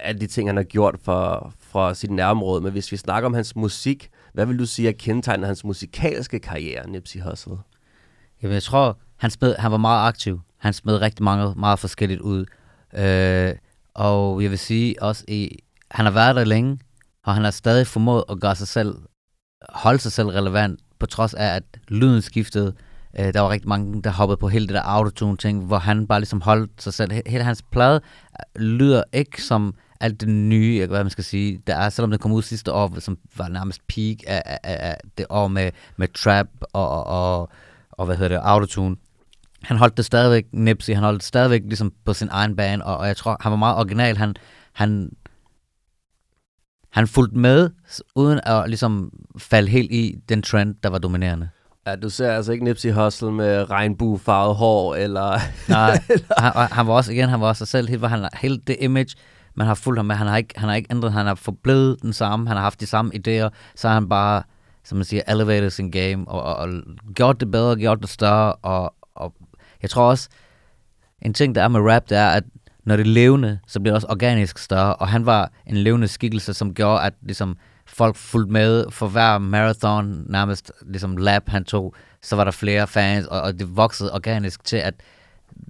Alle 0.00 0.20
de 0.20 0.26
ting, 0.26 0.48
han 0.48 0.56
har 0.56 0.64
gjort 0.64 0.96
for, 1.02 1.52
for 1.58 1.92
sit 1.92 2.10
nærområde. 2.10 2.60
Men 2.60 2.72
hvis 2.72 2.92
vi 2.92 2.96
snakker 2.96 3.26
om 3.26 3.34
hans 3.34 3.56
musik, 3.56 4.10
hvad 4.32 4.46
vil 4.46 4.58
du 4.58 4.66
sige 4.66 4.88
er 4.88 4.92
kendetegnet 4.92 5.46
hans 5.46 5.64
musikalske 5.64 6.38
karriere, 6.38 6.90
Nipsey 6.90 7.20
Hussle? 7.20 7.56
Jamen, 8.42 8.54
jeg 8.54 8.62
tror, 8.62 8.98
han, 9.20 9.30
smed, 9.30 9.54
han 9.58 9.70
var 9.70 9.76
meget 9.76 10.08
aktiv. 10.08 10.40
Han 10.58 10.72
smed 10.72 11.00
rigtig 11.00 11.24
mange, 11.24 11.54
meget 11.56 11.78
forskelligt 11.78 12.20
ud. 12.20 12.44
Øh, 12.94 13.54
og 13.94 14.42
jeg 14.42 14.50
vil 14.50 14.58
sige 14.58 15.02
også, 15.02 15.24
i, 15.28 15.58
han 15.90 16.04
har 16.04 16.12
været 16.12 16.36
der 16.36 16.44
længe, 16.44 16.78
og 17.24 17.34
han 17.34 17.44
har 17.44 17.50
stadig 17.50 17.86
formået 17.86 18.24
at 18.30 18.40
gøre 18.40 18.56
sig 18.56 18.68
selv, 18.68 18.94
holde 19.68 19.98
sig 19.98 20.12
selv 20.12 20.28
relevant, 20.28 20.80
på 20.98 21.06
trods 21.06 21.34
af, 21.34 21.46
at 21.46 21.62
lyden 21.88 22.22
skiftede. 22.22 22.74
Øh, 23.18 23.34
der 23.34 23.40
var 23.40 23.50
rigtig 23.50 23.68
mange, 23.68 24.02
der 24.02 24.10
hoppede 24.10 24.36
på 24.36 24.48
hele 24.48 24.66
det 24.66 24.74
der 24.74 24.82
autotune-ting, 24.82 25.64
hvor 25.64 25.78
han 25.78 26.06
bare 26.06 26.20
ligesom 26.20 26.40
holdt 26.40 26.82
sig 26.82 26.94
selv. 26.94 27.12
Hele 27.26 27.44
hans 27.44 27.62
plade 27.62 28.00
øh, 28.56 28.62
lyder 28.62 29.02
ikke 29.12 29.42
som 29.42 29.74
alt 30.00 30.20
det 30.20 30.28
nye, 30.28 30.76
jeg 30.80 30.88
hvad 30.88 31.04
man 31.04 31.10
skal 31.10 31.24
sige, 31.24 31.62
der 31.66 31.76
er, 31.76 31.88
selvom 31.88 32.10
det 32.10 32.20
kom 32.20 32.32
ud 32.32 32.42
sidste 32.42 32.72
år, 32.72 33.00
som 33.00 33.18
var 33.36 33.48
nærmest 33.48 33.86
peak 33.86 34.16
af, 34.26 34.42
af, 34.46 34.60
af 34.90 34.96
det 35.18 35.26
år 35.30 35.48
med, 35.48 35.70
med 35.96 36.08
trap 36.08 36.46
og, 36.72 36.88
og, 36.88 37.04
og, 37.06 37.48
og 37.90 38.06
hvad 38.06 38.16
hedder 38.16 38.36
det, 38.36 38.44
autotune 38.44 38.96
han 39.62 39.76
holdt 39.76 39.96
det 39.96 40.04
stadigvæk 40.04 40.44
Nipsey, 40.52 40.94
han 40.94 41.02
holdt 41.02 41.20
det 41.20 41.26
stadigvæk 41.26 41.62
ligesom 41.64 41.92
på 42.04 42.12
sin 42.12 42.28
egen 42.30 42.56
bane, 42.56 42.84
og, 42.84 42.96
og 42.96 43.06
jeg 43.06 43.16
tror, 43.16 43.36
han 43.40 43.50
var 43.50 43.56
meget 43.56 43.76
original. 43.76 44.16
Han, 44.16 44.34
han, 44.72 45.10
han 46.92 47.06
fulgte 47.06 47.38
med, 47.38 47.70
uden 48.14 48.40
at 48.42 48.64
ligesom 48.66 49.12
falde 49.38 49.70
helt 49.70 49.92
i 49.92 50.14
den 50.28 50.42
trend, 50.42 50.74
der 50.82 50.88
var 50.88 50.98
dominerende. 50.98 51.48
Ja, 51.86 51.96
du 51.96 52.08
ser 52.10 52.32
altså 52.32 52.52
ikke 52.52 52.64
Nipsey 52.64 52.92
Hussle 52.92 53.32
med 53.32 53.70
regnbuefarvet 53.70 54.56
hår, 54.56 54.94
eller... 54.94 55.38
Nej, 55.68 55.98
han, 56.38 56.68
han, 56.72 56.86
var 56.86 56.94
også, 56.94 57.12
igen, 57.12 57.28
han 57.28 57.40
var 57.40 57.48
også 57.48 57.58
sig 57.58 57.68
selv, 57.68 57.88
helt, 57.88 58.08
han, 58.08 58.28
hele 58.34 58.58
det 58.66 58.76
image, 58.80 59.16
man 59.54 59.66
har 59.66 59.74
fulgt 59.74 59.98
ham 59.98 60.06
med, 60.06 60.16
han 60.16 60.26
har 60.26 60.36
ikke, 60.36 60.54
han 60.56 60.68
har 60.68 60.76
ikke 60.76 60.88
ændret, 60.90 61.12
han 61.12 61.26
har 61.26 61.34
forblevet 61.34 62.02
den 62.02 62.12
samme, 62.12 62.48
han 62.48 62.56
har 62.56 62.64
haft 62.64 62.80
de 62.80 62.86
samme 62.86 63.12
idéer, 63.14 63.48
så 63.74 63.88
har 63.88 63.94
han 63.94 64.08
bare, 64.08 64.42
som 64.84 64.98
man 64.98 65.04
siger, 65.04 65.22
elevated 65.28 65.70
sin 65.70 65.90
game, 65.90 66.28
og, 66.28 66.42
og, 66.42 66.56
og 66.56 66.68
gjort 67.14 67.40
det 67.40 67.50
bedre, 67.50 67.76
gjort 67.76 68.00
det 68.00 68.08
større, 68.08 68.52
og, 68.52 68.94
og 69.14 69.34
jeg 69.82 69.90
tror 69.90 70.10
også, 70.10 70.28
en 71.22 71.34
ting, 71.34 71.54
der 71.54 71.62
er 71.62 71.68
med 71.68 71.80
rap, 71.80 72.08
det 72.08 72.18
er, 72.18 72.28
at 72.28 72.44
når 72.84 72.96
det 72.96 73.06
er 73.06 73.10
levende, 73.10 73.58
så 73.66 73.80
bliver 73.80 73.92
det 73.92 73.96
også 73.96 74.06
organisk 74.10 74.58
større, 74.58 74.94
og 74.96 75.08
han 75.08 75.26
var 75.26 75.52
en 75.66 75.76
levende 75.76 76.08
skikkelse, 76.08 76.54
som 76.54 76.74
gjorde, 76.74 77.02
at 77.02 77.14
ligesom, 77.22 77.56
folk 77.86 78.16
fulgte 78.16 78.52
med 78.52 78.84
for 78.90 79.08
hver 79.08 79.38
marathon, 79.38 80.24
nærmest 80.28 80.72
ligesom 80.86 81.16
lap 81.16 81.48
han 81.48 81.64
tog, 81.64 81.94
så 82.22 82.36
var 82.36 82.44
der 82.44 82.50
flere 82.50 82.86
fans, 82.86 83.26
og, 83.26 83.40
og 83.40 83.58
det 83.58 83.76
voksede 83.76 84.12
organisk 84.12 84.64
til, 84.64 84.76
at 84.76 84.94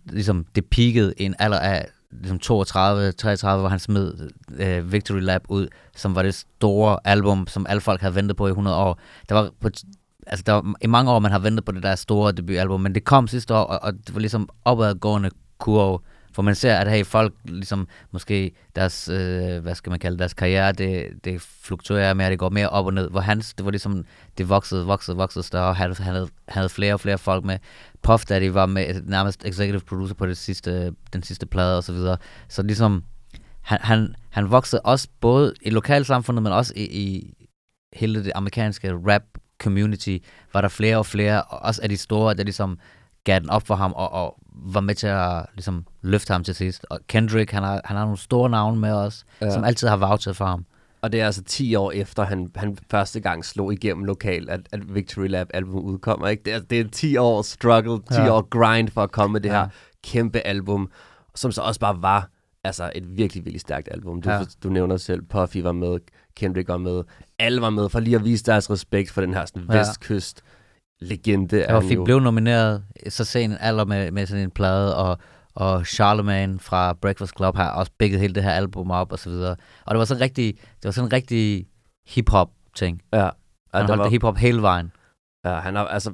ligesom, 0.05 0.47
det 0.55 0.67
peakede 0.67 1.15
i 1.17 1.25
en 1.25 1.35
alder 1.39 1.59
af 1.59 1.89
ligesom 2.11 2.39
32, 2.39 3.13
33, 3.13 3.61
hvor 3.61 3.69
han 3.69 3.79
smed 3.79 4.31
øh, 4.59 4.93
Victory 4.93 5.21
Lab 5.21 5.43
ud, 5.49 5.69
som 5.97 6.15
var 6.15 6.23
det 6.23 6.35
store 6.35 6.99
album, 7.05 7.47
som 7.47 7.67
alle 7.69 7.81
folk 7.81 8.01
havde 8.01 8.15
ventet 8.15 8.37
på 8.37 8.47
i 8.47 8.51
100 8.51 8.77
år. 8.77 8.99
Der 9.29 9.35
var 9.35 9.51
på, 9.61 9.69
altså 10.31 10.45
der 10.47 10.53
var, 10.53 10.75
i 10.83 10.87
mange 10.87 11.11
år, 11.11 11.19
man 11.19 11.33
har 11.33 11.39
ventet 11.39 11.65
på 11.65 11.73
det 11.73 11.83
der 11.83 11.95
store 11.95 12.33
debutalbum, 12.33 12.81
men 12.81 12.95
det 12.95 13.05
kom 13.05 13.29
sidste 13.29 13.55
år, 13.55 13.63
og, 13.65 13.79
og 13.83 13.93
det 13.93 14.15
var 14.15 14.21
ligesom 14.21 14.49
opadgående 14.65 15.31
kurve, 15.59 15.99
for 16.33 16.43
man 16.43 16.55
ser, 16.55 16.75
at 16.75 16.91
hey, 16.91 17.05
folk 17.05 17.35
ligesom, 17.45 17.89
måske 18.11 18.53
deres, 18.77 19.09
øh, 19.09 19.63
hvad 19.63 19.75
skal 19.75 19.91
man 19.91 19.99
kalde 19.99 20.19
deres 20.19 20.35
karriere, 20.35 20.73
det, 20.73 21.07
det 21.25 21.41
fluktuerer 21.41 22.15
mere, 22.15 22.31
det 22.31 22.39
går 22.39 22.49
mere 22.49 22.69
op 22.69 22.87
og 22.87 22.95
ned, 22.95 23.11
hvor 23.11 23.21
hans, 23.21 23.55
det 23.55 23.65
var 23.65 23.71
ligesom, 23.71 24.05
det 24.39 24.49
voksede, 24.49 24.87
voksede, 24.87 25.17
voksede 25.17 25.45
større, 25.45 25.69
og 25.69 25.77
han 25.77 25.95
havde, 25.99 26.29
havde 26.49 26.69
flere 26.69 26.95
og 26.95 27.01
flere 27.01 27.19
folk 27.19 27.45
med. 27.45 27.59
Puff 28.03 28.25
Daddy 28.25 28.49
var 28.49 28.67
med, 28.67 28.89
øh, 28.89 29.09
nærmest 29.09 29.45
executive 29.45 29.81
producer 29.81 30.15
på 30.15 30.27
det 30.27 30.37
sidste, 30.37 30.95
den 31.13 31.23
sidste 31.23 31.47
plade 31.47 31.77
og 31.77 31.85
så 31.85 31.93
videre. 31.93 32.17
Så 32.49 32.63
ligesom, 32.63 33.05
han, 33.61 33.79
han, 33.83 34.15
han 34.31 34.51
voksede 34.51 34.83
også 34.83 35.09
både 35.21 35.55
i 35.63 35.71
lokalsamfundet, 35.71 36.43
men 36.43 36.53
også 36.53 36.73
i, 36.77 36.85
i 36.85 37.35
hele 37.93 38.25
det 38.25 38.33
amerikanske 38.35 38.93
rap 38.93 39.23
community, 39.61 40.19
var 40.53 40.61
der 40.61 40.69
flere 40.69 40.97
og 40.97 41.07
flere, 41.07 41.43
og 41.43 41.59
også 41.59 41.83
af 41.83 41.89
de 41.89 41.97
store, 41.97 42.35
der 42.35 42.43
ligesom 42.43 42.79
gav 43.25 43.39
den 43.41 43.51
op 43.51 43.67
for 43.67 43.75
ham, 43.75 43.93
og, 43.93 44.13
og 44.13 44.39
var 44.53 44.81
med 44.81 44.95
til 44.95 45.07
at 45.07 45.47
ligesom, 45.55 45.87
løfte 46.03 46.33
ham 46.33 46.45
til 46.45 46.55
sidst. 46.55 46.87
Og 46.91 47.01
Kendrick, 47.07 47.51
han 47.51 47.63
har, 47.63 47.81
han 47.85 47.97
har 47.97 48.05
nogle 48.05 48.19
store 48.19 48.51
navne 48.51 48.81
med 48.81 48.93
os, 48.93 49.25
ja. 49.41 49.51
som 49.51 49.65
altid 49.65 49.89
har 49.89 49.97
vouchet 49.97 50.37
for 50.37 50.45
ham. 50.45 50.65
Og 51.03 51.13
det 51.13 51.21
er 51.21 51.27
altså 51.27 51.43
10 51.43 51.75
år 51.75 51.91
efter, 51.91 52.25
han, 52.25 52.51
han 52.57 52.79
første 52.91 53.21
gang 53.21 53.45
slog 53.45 53.73
igennem 53.73 54.05
lokalt, 54.05 54.51
at, 54.51 54.61
at 54.73 54.95
Victory 54.95 55.29
Lab 55.29 55.47
album 55.55 55.85
udkommer. 55.85 56.29
Ikke? 56.29 56.43
Det, 56.43 56.53
er, 56.53 56.59
det 56.59 56.81
er 56.81 56.89
10 56.93 57.17
år 57.17 57.43
struggle, 57.43 57.99
10 58.13 58.15
ja. 58.15 58.31
år 58.31 58.49
grind 58.49 58.89
for 58.89 59.03
at 59.03 59.13
komme 59.13 59.33
med 59.33 59.41
det 59.41 59.49
ja. 59.49 59.55
her 59.55 59.69
kæmpe 60.05 60.39
album, 60.41 60.91
som 61.35 61.53
så 61.53 61.63
også 61.63 61.81
bare 61.81 62.03
var 62.03 62.31
altså 62.65 62.93
et 62.95 63.17
virkelig, 63.17 63.45
virkelig 63.45 63.61
stærkt 63.61 63.89
album. 63.91 64.23
Du, 64.23 64.31
ja. 64.31 64.41
du 64.63 64.69
nævner 64.69 64.97
selv, 64.97 65.23
Puffy 65.23 65.57
var 65.57 65.73
med, 65.73 65.99
Kendrick 66.37 66.69
var 66.69 66.77
med, 66.77 67.03
alle 67.39 67.61
var 67.61 67.71
med, 67.71 67.89
for 67.89 68.01
lige 68.01 68.17
at 68.17 68.25
vise 68.25 68.45
deres 68.45 68.71
respekt 68.71 69.11
for 69.11 69.21
den 69.21 69.35
her 69.35 69.45
sådan, 69.45 69.67
ja. 69.73 69.79
vestkyst 69.79 70.43
legende. 71.01 71.57
Ja, 71.57 71.75
og 71.75 71.83
fik 71.83 71.99
blev 72.05 72.21
nomineret 72.21 72.85
så 73.09 73.25
sen 73.25 73.57
alder 73.61 73.85
med, 73.85 74.11
med 74.11 74.27
sådan 74.27 74.45
en 74.45 74.51
plade, 74.51 74.97
og, 74.97 75.19
og 75.55 75.87
Charlemagne 75.87 76.59
fra 76.59 76.93
Breakfast 76.93 77.37
Club 77.37 77.57
har 77.57 77.71
også 77.71 77.93
bygget 77.99 78.21
hele 78.21 78.35
det 78.35 78.43
her 78.43 78.51
album 78.53 78.91
op 78.91 79.13
og 79.13 79.19
så 79.19 79.31
videre. 79.31 79.57
Og 79.87 79.95
det 79.95 79.99
var 79.99 80.05
sådan 80.05 80.21
rigtig, 80.21 80.55
det 80.57 80.85
var 80.85 80.91
sådan 80.91 81.09
en 81.09 81.13
rigtig 81.13 81.67
hip-hop 82.07 82.51
ting. 82.75 83.03
Ja. 83.13 83.31
Han 83.75 83.87
holdt 83.87 83.99
var... 83.99 84.05
det 84.05 84.11
hip-hop 84.11 84.37
hele 84.37 84.63
vejen. 84.63 84.93
Ja, 85.45 85.55
han 85.55 85.77
har, 85.77 85.85
altså, 85.85 86.13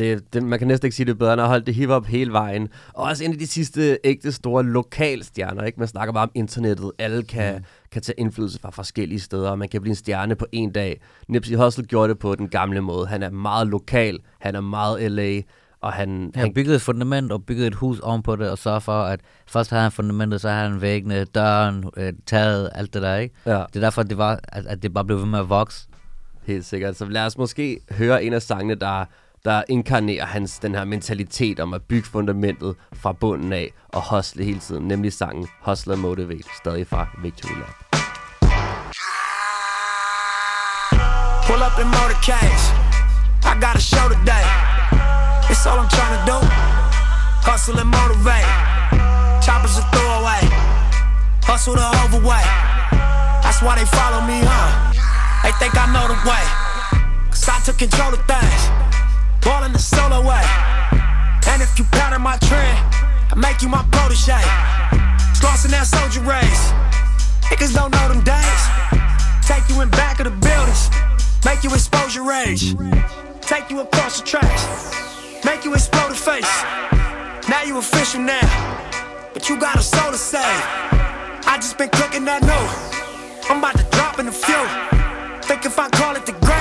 det, 0.00 0.32
det, 0.32 0.42
man 0.42 0.58
kan 0.58 0.68
næsten 0.68 0.86
ikke 0.86 0.96
sige 0.96 1.06
det 1.06 1.18
bedre. 1.18 1.30
Han 1.30 1.38
har 1.38 1.46
holdt 1.46 1.66
det 1.66 1.74
hip-hop 1.74 2.06
hele 2.06 2.32
vejen. 2.32 2.68
Og 2.94 3.04
også 3.04 3.24
en 3.24 3.32
af 3.32 3.38
de 3.38 3.46
sidste 3.46 3.98
ægte 4.04 4.32
store 4.32 4.62
lokalstjerner. 4.62 5.64
Ikke? 5.64 5.78
Man 5.78 5.88
snakker 5.88 6.12
bare 6.12 6.22
om 6.22 6.30
internettet. 6.34 6.92
Alle 6.98 7.22
kan, 7.22 7.54
mm. 7.54 7.64
kan 7.92 8.02
tage 8.02 8.20
indflydelse 8.20 8.58
fra 8.60 8.70
forskellige 8.70 9.20
steder, 9.20 9.50
og 9.50 9.58
man 9.58 9.68
kan 9.68 9.80
blive 9.80 9.90
en 9.90 9.96
stjerne 9.96 10.36
på 10.36 10.46
en 10.52 10.72
dag. 10.72 11.00
Nipsey 11.28 11.56
Hussle 11.56 11.84
gjorde 11.84 12.08
det 12.08 12.18
på 12.18 12.34
den 12.34 12.48
gamle 12.48 12.80
måde. 12.80 13.06
Han 13.06 13.22
er 13.22 13.30
meget 13.30 13.66
lokal. 13.66 14.18
Han 14.40 14.54
er 14.54 14.60
meget 14.60 15.12
LA. 15.12 15.40
Og 15.80 15.92
han, 15.92 16.32
han 16.34 16.54
byggede 16.54 16.76
et 16.76 16.82
fundament 16.82 17.32
og 17.32 17.44
byggede 17.44 17.66
et 17.66 17.74
hus 17.74 17.98
ovenpå 17.98 18.36
det, 18.36 18.50
og 18.50 18.58
så 18.58 18.78
for, 18.78 19.02
at 19.02 19.20
først 19.46 19.70
havde 19.70 19.82
han 19.82 19.92
fundamentet, 19.92 20.40
så 20.40 20.48
havde 20.48 20.70
han 20.70 20.80
væggene, 20.80 21.24
døren, 21.24 21.84
øh, 21.96 22.12
taget, 22.26 22.70
alt 22.74 22.94
det 22.94 23.02
der, 23.02 23.16
ikke? 23.16 23.34
Ja. 23.46 23.52
Det 23.52 23.76
er 23.76 23.80
derfor, 23.80 24.02
det 24.02 24.18
var, 24.18 24.40
at, 24.48 24.66
at 24.66 24.82
det 24.82 24.94
bare 24.94 25.04
blev 25.04 25.18
ved 25.18 25.26
med 25.26 25.38
at 25.38 25.48
vokse. 25.48 25.88
Helt 26.46 26.64
sikkert. 26.64 26.96
Så 26.96 27.04
lad 27.04 27.26
os 27.26 27.38
måske 27.38 27.80
høre 27.90 28.24
en 28.24 28.32
af 28.32 28.42
sangene, 28.42 28.74
der 28.74 29.04
der 29.44 29.62
inkarnerer 29.68 30.26
hans 30.26 30.58
den 30.58 30.74
her 30.74 30.84
mentalitet 30.84 31.60
om 31.60 31.74
at 31.74 31.82
bygge 31.82 32.08
fundamentet 32.08 32.76
fra 32.92 33.12
bunden 33.12 33.52
af 33.52 33.72
og 33.88 34.02
hustle 34.10 34.44
hele 34.44 34.60
tiden, 34.60 34.88
nemlig 34.88 35.12
sangen 35.12 35.48
Hustler 35.62 35.96
Motivate, 35.96 36.48
stadig 36.56 36.86
fra 36.86 37.06
Victory 37.22 37.54
Lab. 37.60 37.76
Pull 41.46 41.62
up 41.68 41.78
in 41.82 41.88
motorcades, 41.98 42.64
I 43.50 43.52
got 43.64 43.74
a 43.76 43.80
show 43.80 44.06
today. 44.16 44.46
It's 45.50 45.66
all 45.66 45.78
I'm 45.82 45.90
trying 45.98 46.14
to 46.18 46.22
do, 46.32 46.38
hustle 47.48 47.80
and 47.82 47.90
motivate. 47.98 48.50
Choppers 49.44 49.76
a 49.82 49.84
throwaway, 49.92 50.42
hustle 51.48 51.74
the 51.80 51.86
overweight. 52.04 52.50
That's 53.42 53.60
why 53.64 53.74
they 53.78 53.88
follow 53.98 54.20
me, 54.30 54.38
huh? 54.52 54.70
They 55.42 55.52
think 55.60 55.74
I 55.74 55.86
know 55.94 56.06
the 56.12 56.18
way, 56.30 56.44
cause 57.30 57.48
I 57.48 57.58
took 57.66 57.78
control 57.78 58.12
of 58.12 58.22
things. 58.26 58.79
Ball 59.40 59.64
in 59.64 59.72
the 59.72 59.78
solo 59.78 60.20
way. 60.20 60.44
And 61.48 61.62
if 61.62 61.78
you 61.78 61.84
pattern 61.92 62.22
my 62.22 62.36
trend, 62.38 62.78
I 63.30 63.34
make 63.36 63.62
you 63.62 63.68
my 63.68 63.84
protege. 63.90 64.40
Crossing 65.40 65.70
that 65.72 65.86
soldier 65.86 66.20
race. 66.20 66.72
Niggas 67.50 67.74
don't 67.74 67.90
know 67.90 68.08
them 68.08 68.22
days. 68.22 68.62
Take 69.46 69.68
you 69.68 69.80
in 69.82 69.90
back 69.90 70.20
of 70.20 70.24
the 70.24 70.36
buildings. 70.46 70.90
Make 71.44 71.64
you 71.64 71.70
expose 71.70 72.14
your 72.14 72.26
rage. 72.26 72.76
Take 73.40 73.70
you 73.70 73.80
across 73.80 74.20
the 74.20 74.26
tracks. 74.26 74.94
Make 75.44 75.64
you 75.64 75.74
explode 75.74 76.10
the 76.10 76.14
face. 76.14 76.52
Now 77.48 77.62
you 77.64 77.78
official 77.78 78.20
now. 78.20 78.46
But 79.32 79.48
you 79.48 79.58
got 79.58 79.76
a 79.76 79.82
soul 79.82 80.12
to 80.12 80.18
save. 80.18 80.42
I 80.42 81.56
just 81.56 81.78
been 81.78 81.88
cooking 81.88 82.24
that 82.26 82.42
new. 82.42 82.64
I'm 83.50 83.58
about 83.58 83.76
to 83.76 83.84
drop 83.90 84.18
in 84.18 84.28
a 84.28 84.32
few. 84.32 84.62
Think 85.42 85.64
if 85.64 85.78
I 85.78 85.88
call 85.88 86.14
it 86.16 86.26
the 86.26 86.30
the 86.32 86.59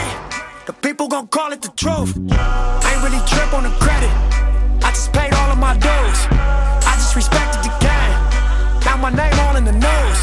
people 0.81 1.07
gon' 1.07 1.27
call 1.27 1.51
it 1.51 1.61
the 1.61 1.71
truth. 1.75 2.17
I 2.31 2.93
ain't 2.93 3.03
really 3.03 3.23
trip 3.27 3.53
on 3.53 3.63
the 3.63 3.73
credit. 3.79 4.11
I 4.83 4.89
just 4.91 5.11
paid 5.13 5.33
all 5.33 5.51
of 5.51 5.57
my 5.57 5.73
dues. 5.73 6.19
I 6.91 6.93
just 6.95 7.15
respected 7.15 7.61
the 7.63 7.73
game. 7.79 8.15
Now 8.85 8.97
my 8.97 9.09
name 9.09 9.37
all 9.45 9.55
in 9.55 9.65
the 9.65 9.77
news. 9.87 10.17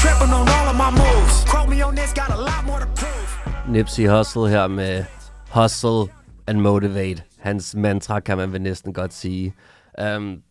Tripping 0.00 0.32
on 0.32 0.48
all 0.48 0.66
of 0.72 0.76
my 0.76 0.90
moves. 0.90 1.44
Quote 1.44 1.68
me 1.68 1.82
on 1.82 1.94
this, 1.94 2.12
got 2.12 2.30
a 2.30 2.36
lot 2.36 2.64
more 2.64 2.80
to 2.80 2.86
prove. 2.86 3.28
Nipsey 3.68 4.06
Hussle 4.06 4.48
her 4.48 4.68
med 4.68 5.04
Hustle 5.50 6.08
and 6.46 6.60
Motivate. 6.62 7.22
Hans 7.40 7.74
mantra 7.74 8.20
kan 8.20 8.36
man 8.36 8.52
vel 8.52 8.62
næsten 8.62 8.92
godt 8.92 9.14
sige. 9.14 9.54
Um, 9.98 10.42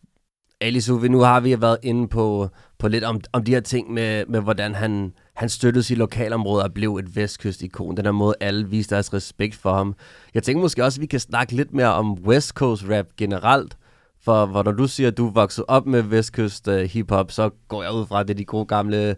Alice 0.64 0.92
nu 0.92 1.20
har 1.20 1.40
vi 1.40 1.60
været 1.60 1.78
inde 1.82 2.08
på, 2.08 2.48
på 2.78 2.88
lidt 2.88 3.04
om, 3.04 3.20
om 3.32 3.44
de 3.44 3.52
her 3.52 3.60
ting 3.60 3.92
med, 3.92 4.24
med 4.26 4.40
hvordan 4.40 4.74
han, 4.74 5.12
han 5.34 5.48
støttede 5.48 5.82
sit 5.82 5.98
lokalområde 5.98 6.64
og 6.64 6.74
blev 6.74 6.96
et 6.96 7.16
vestkystikon. 7.16 7.96
Den 7.96 8.04
her 8.04 8.12
måde, 8.12 8.34
alle 8.40 8.68
viste 8.68 8.94
deres 8.94 9.14
respekt 9.14 9.54
for 9.54 9.74
ham. 9.74 9.94
Jeg 10.34 10.42
tænker 10.42 10.60
måske 10.60 10.84
også, 10.84 10.98
at 10.98 11.00
vi 11.00 11.06
kan 11.06 11.20
snakke 11.20 11.52
lidt 11.52 11.74
mere 11.74 11.92
om 11.92 12.12
West 12.12 12.50
Coast 12.50 12.84
rap 12.90 13.06
generelt. 13.16 13.76
For, 14.24 14.46
hvor 14.46 14.62
når 14.62 14.72
du 14.72 14.86
siger, 14.86 15.08
at 15.08 15.16
du 15.16 15.28
voksede 15.28 15.64
op 15.68 15.86
med 15.86 16.02
Vestkyst 16.02 16.68
uh, 16.68 16.74
hiphop, 16.74 17.32
så 17.32 17.50
går 17.68 17.82
jeg 17.82 17.92
ud 17.92 18.06
fra, 18.06 18.20
at 18.20 18.28
det 18.28 18.34
er 18.34 18.38
de 18.38 18.44
gode 18.44 18.66
gamle 18.66 19.16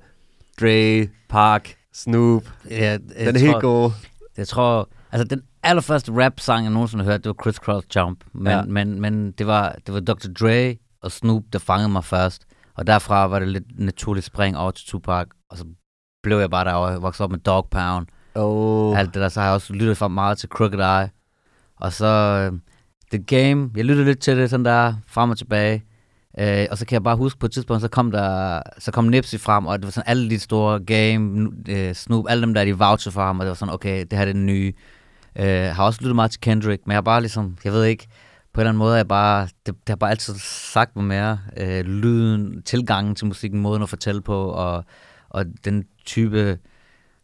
Dre, 0.60 1.08
Park, 1.28 1.76
Snoop. 1.92 2.42
Ja, 2.70 2.98
den 2.98 3.10
er 3.16 3.32
tror, 3.32 3.38
helt 3.38 3.60
god. 3.60 3.90
Jeg 4.36 4.48
tror, 4.48 4.88
altså 5.12 5.24
den 5.24 5.42
allerførste 5.62 6.12
rap-sang, 6.12 6.64
jeg 6.64 6.72
nogensinde 6.72 7.04
har 7.04 7.12
hørt, 7.12 7.24
det 7.24 7.28
var 7.28 7.34
Criss 7.34 7.58
Cross 7.58 7.86
Jump. 7.96 8.24
Men, 8.32 8.52
ja. 8.52 8.62
men, 8.62 9.00
men 9.00 9.30
det, 9.30 9.46
var, 9.46 9.76
det 9.86 9.94
var 9.94 10.00
Dr. 10.00 10.28
Dre 10.40 10.76
og 11.06 11.12
Snoop, 11.12 11.42
der 11.52 11.58
fangede 11.58 11.88
mig 11.88 12.04
først. 12.04 12.46
Og 12.74 12.86
derfra 12.86 13.26
var 13.26 13.38
det 13.38 13.48
lidt 13.48 13.64
naturligt 13.78 14.26
spring 14.26 14.58
over 14.58 14.70
til 14.70 14.86
Tupac, 14.86 15.26
og 15.50 15.58
så 15.58 15.64
blev 16.22 16.38
jeg 16.38 16.50
bare 16.50 16.64
der 16.64 16.72
og 16.72 17.02
voksede 17.02 17.24
op 17.24 17.30
med 17.30 17.38
Dog 17.38 17.68
Pound. 17.70 18.06
Oh. 18.34 18.98
Alt 18.98 19.14
det 19.14 19.22
der, 19.22 19.28
så 19.28 19.40
har 19.40 19.46
jeg 19.46 19.54
også 19.54 19.72
lyttet 19.72 19.96
for 19.96 20.08
meget 20.08 20.38
til 20.38 20.48
Crooked 20.48 20.78
Eye. 20.78 21.10
Og 21.80 21.92
så 21.92 22.40
uh, 22.52 22.58
The 23.12 23.24
Game, 23.24 23.70
jeg 23.76 23.84
lyttede 23.84 24.06
lidt 24.06 24.18
til 24.18 24.36
det 24.36 24.50
sådan 24.50 24.64
der, 24.64 24.94
frem 25.06 25.30
og 25.30 25.38
tilbage. 25.38 25.84
Uh, 26.40 26.64
og 26.70 26.78
så 26.78 26.86
kan 26.86 26.94
jeg 26.94 27.02
bare 27.02 27.16
huske 27.16 27.38
på 27.38 27.46
et 27.46 27.52
tidspunkt, 27.52 27.82
så 27.82 27.88
kom 27.88 28.10
der, 28.10 28.62
så 28.78 28.92
kom 28.92 29.04
Nipsey 29.04 29.40
frem, 29.40 29.66
og 29.66 29.78
det 29.78 29.84
var 29.84 29.90
sådan 29.90 30.10
alle 30.10 30.30
de 30.30 30.38
store 30.38 30.80
Game, 30.80 31.48
uh, 31.48 31.94
Snoop, 31.94 32.24
alle 32.28 32.42
dem 32.42 32.54
der, 32.54 32.64
de 32.64 32.78
voucher 32.78 33.12
for 33.12 33.22
ham, 33.22 33.40
og 33.40 33.44
det 33.44 33.48
var 33.48 33.54
sådan, 33.54 33.74
okay, 33.74 34.00
det 34.00 34.12
her 34.12 34.20
er 34.20 34.24
det 34.24 34.36
nye. 34.36 34.72
Uh, 35.38 35.44
har 35.44 35.84
også 35.84 36.00
lyttet 36.00 36.14
meget 36.14 36.30
til 36.30 36.40
Kendrick, 36.40 36.82
men 36.86 36.92
jeg 36.92 36.96
har 36.96 37.02
bare 37.02 37.20
ligesom, 37.20 37.56
jeg 37.64 37.72
ved 37.72 37.84
ikke, 37.84 38.06
på 38.56 38.60
en 38.60 38.62
eller 38.62 38.70
anden 38.70 38.78
måde 38.78 38.92
er 38.92 38.96
jeg 38.96 39.08
bare, 39.08 39.48
det, 39.66 39.74
det 39.74 39.88
har 39.88 39.96
bare 39.96 40.10
altid 40.10 40.34
sagt 40.72 40.96
mig 40.96 41.04
mere, 41.04 41.38
uh, 41.60 41.86
lyden, 41.86 42.62
tilgangen 42.62 43.14
til 43.14 43.26
musikken, 43.26 43.60
måden 43.60 43.82
at 43.82 43.88
fortælle 43.88 44.22
på, 44.22 44.48
og, 44.48 44.84
og 45.28 45.44
den 45.64 45.84
type 46.06 46.58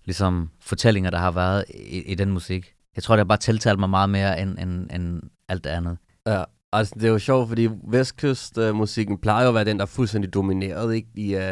ligesom, 0.04 0.50
fortællinger, 0.60 1.10
der 1.10 1.18
har 1.18 1.30
været 1.30 1.64
i, 1.74 2.02
i 2.02 2.14
den 2.14 2.30
musik. 2.30 2.74
Jeg 2.96 3.02
tror, 3.02 3.14
det 3.16 3.20
har 3.20 3.24
bare 3.24 3.38
tiltalt 3.38 3.78
mig 3.78 3.90
meget 3.90 4.10
mere 4.10 4.40
end, 4.40 4.58
end, 4.58 4.90
end 4.90 5.20
alt 5.48 5.64
det 5.64 5.70
andet. 5.70 5.98
Ja, 6.26 6.44
altså 6.72 6.94
det 6.94 7.04
er 7.04 7.08
jo 7.08 7.18
sjovt, 7.18 7.48
fordi 7.48 7.68
vestkystmusikken 7.88 9.18
plejer 9.18 9.42
jo 9.42 9.48
at 9.48 9.54
være 9.54 9.64
den, 9.64 9.76
der 9.76 9.82
er 9.82 9.86
fuldstændig 9.86 10.34
domineret 10.34 10.94
ikke? 10.94 11.08
i, 11.14 11.36
uh, 11.36 11.42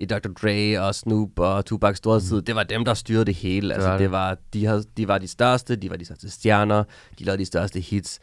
i 0.00 0.06
Dr. 0.06 0.28
Dre 0.42 0.80
og 0.80 0.94
Snoop 0.94 1.38
og 1.38 1.64
Tupac 1.64 1.96
storhedstid. 1.96 2.36
Mm. 2.36 2.44
Det 2.44 2.54
var 2.54 2.62
dem, 2.62 2.84
der 2.84 2.94
styrede 2.94 3.24
det 3.24 3.34
hele. 3.34 3.68
Det 3.68 3.74
altså, 3.74 3.98
det. 3.98 4.10
var, 4.10 4.36
de, 4.52 4.66
havde, 4.66 4.84
de 4.96 5.08
var 5.08 5.18
de 5.18 5.28
største, 5.28 5.76
de 5.76 5.90
var 5.90 5.96
de 5.96 6.04
største 6.04 6.30
stjerner, 6.30 6.84
de 7.18 7.24
lavede 7.24 7.40
de 7.40 7.46
største 7.46 7.80
hits. 7.80 8.20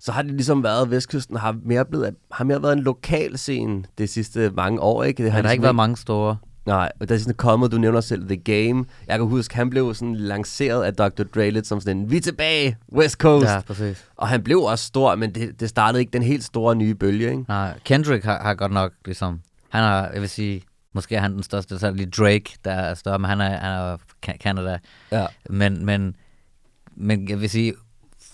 Så 0.00 0.12
har 0.12 0.22
det 0.22 0.30
ligesom 0.30 0.62
været, 0.62 0.90
Vestkysten 0.90 1.36
har 1.36 1.56
mere, 1.64 1.84
blevet, 1.84 2.14
har 2.32 2.44
mere 2.44 2.62
været 2.62 2.72
en 2.72 2.82
lokal 2.82 3.38
scene 3.38 3.84
de 3.98 4.06
sidste 4.06 4.50
mange 4.50 4.80
år. 4.80 5.04
Ikke? 5.04 5.22
Det 5.22 5.32
har, 5.32 5.36
har 5.36 5.42
ligesom 5.42 5.52
ikke 5.52 5.62
været 5.62 5.74
mange 5.74 5.96
store. 5.96 6.36
Nej, 6.66 6.92
og 7.00 7.08
der 7.08 7.14
er 7.14 7.18
sådan 7.18 7.34
kommet, 7.34 7.72
du 7.72 7.78
nævner 7.78 8.00
selv 8.00 8.28
The 8.28 8.36
Game. 8.36 8.84
Jeg 9.06 9.18
kan 9.18 9.26
huske, 9.26 9.56
han 9.56 9.70
blev 9.70 9.94
sådan 9.94 10.14
lanceret 10.16 10.84
af 10.84 10.94
Dr. 10.94 11.22
Dre 11.22 11.50
lidt 11.50 11.66
som 11.66 11.80
sådan 11.80 11.96
en, 11.96 12.10
vi 12.10 12.16
er 12.16 12.20
tilbage, 12.20 12.76
West 12.92 13.16
Coast. 13.16 13.46
Ja, 13.46 13.60
præcis. 13.60 14.04
Og 14.16 14.28
han 14.28 14.42
blev 14.42 14.58
også 14.58 14.84
stor, 14.84 15.14
men 15.14 15.34
det, 15.34 15.60
det 15.60 15.68
startede 15.68 16.00
ikke 16.00 16.12
den 16.12 16.22
helt 16.22 16.44
store 16.44 16.74
nye 16.76 16.94
bølge, 16.94 17.30
ikke? 17.30 17.44
Nej, 17.48 17.78
Kendrick 17.84 18.24
har, 18.24 18.38
har 18.42 18.54
godt 18.54 18.72
nok 18.72 18.92
ligesom 19.04 19.40
Han 19.68 19.84
er, 19.84 20.10
jeg 20.12 20.20
vil 20.20 20.28
sige, 20.28 20.62
måske 20.94 21.14
er 21.16 21.20
han 21.20 21.32
den 21.32 21.42
største, 21.42 21.78
så 21.78 21.86
er 21.86 21.90
det 21.90 22.00
lige 22.00 22.10
Drake, 22.10 22.56
der 22.64 22.70
er 22.72 22.94
større, 22.94 23.18
men 23.18 23.28
han 23.28 23.40
er, 23.40 23.48
han 23.56 23.72
er 23.72 23.96
Ca- 24.26 24.36
Canada. 24.36 24.78
Ja. 25.12 25.26
Men, 25.50 25.86
men, 25.86 26.16
men 26.96 27.28
jeg 27.28 27.40
vil 27.40 27.50
sige, 27.50 27.74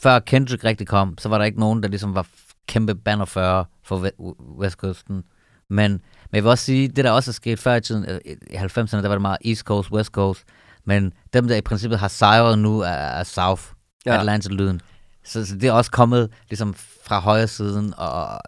før 0.05 0.19
Kendrick 0.19 0.65
rigtig 0.65 0.87
kom, 0.87 1.19
så 1.19 1.29
var 1.29 1.39
der 1.39 1.45
ikke 1.45 1.61
nogen, 1.61 1.83
der 1.83 1.89
ligesom 1.89 2.15
var 2.15 2.27
kæmpe 2.69 2.95
bannerfører 2.95 3.65
for 3.83 3.97
ve- 4.07 4.61
Vestkysten. 4.63 5.25
Men, 5.69 5.91
men 5.91 6.01
jeg 6.33 6.45
vil 6.45 6.51
også 6.51 6.65
sige, 6.65 6.89
det 6.89 7.05
der 7.05 7.11
også 7.11 7.31
er 7.31 7.33
sket 7.33 7.59
før 7.59 7.75
i 7.75 7.81
tiden, 7.81 8.05
øh, 8.09 8.21
i 8.51 8.55
90'erne, 8.55 8.97
der 9.03 9.09
var 9.09 9.15
det 9.15 9.23
meget 9.23 9.39
East 9.45 9.63
Coast, 9.63 9.91
West 9.91 10.11
Coast. 10.11 10.43
Men 10.85 11.13
dem, 11.33 11.49
der 11.49 11.57
i 11.57 11.61
princippet 11.61 11.99
har 11.99 12.09
sejret 12.09 12.59
nu, 12.59 12.81
er, 12.81 12.87
er 12.89 13.23
South, 13.23 13.63
ja. 14.07 14.19
Atlanta-lyden. 14.19 14.81
Så, 15.25 15.47
så 15.47 15.55
det 15.55 15.65
er 15.65 15.73
også 15.73 15.91
kommet 15.91 16.31
ligesom 16.51 16.75
fra 17.05 17.21
højre 17.21 17.49
siden, 17.49 17.95
og 17.97 18.41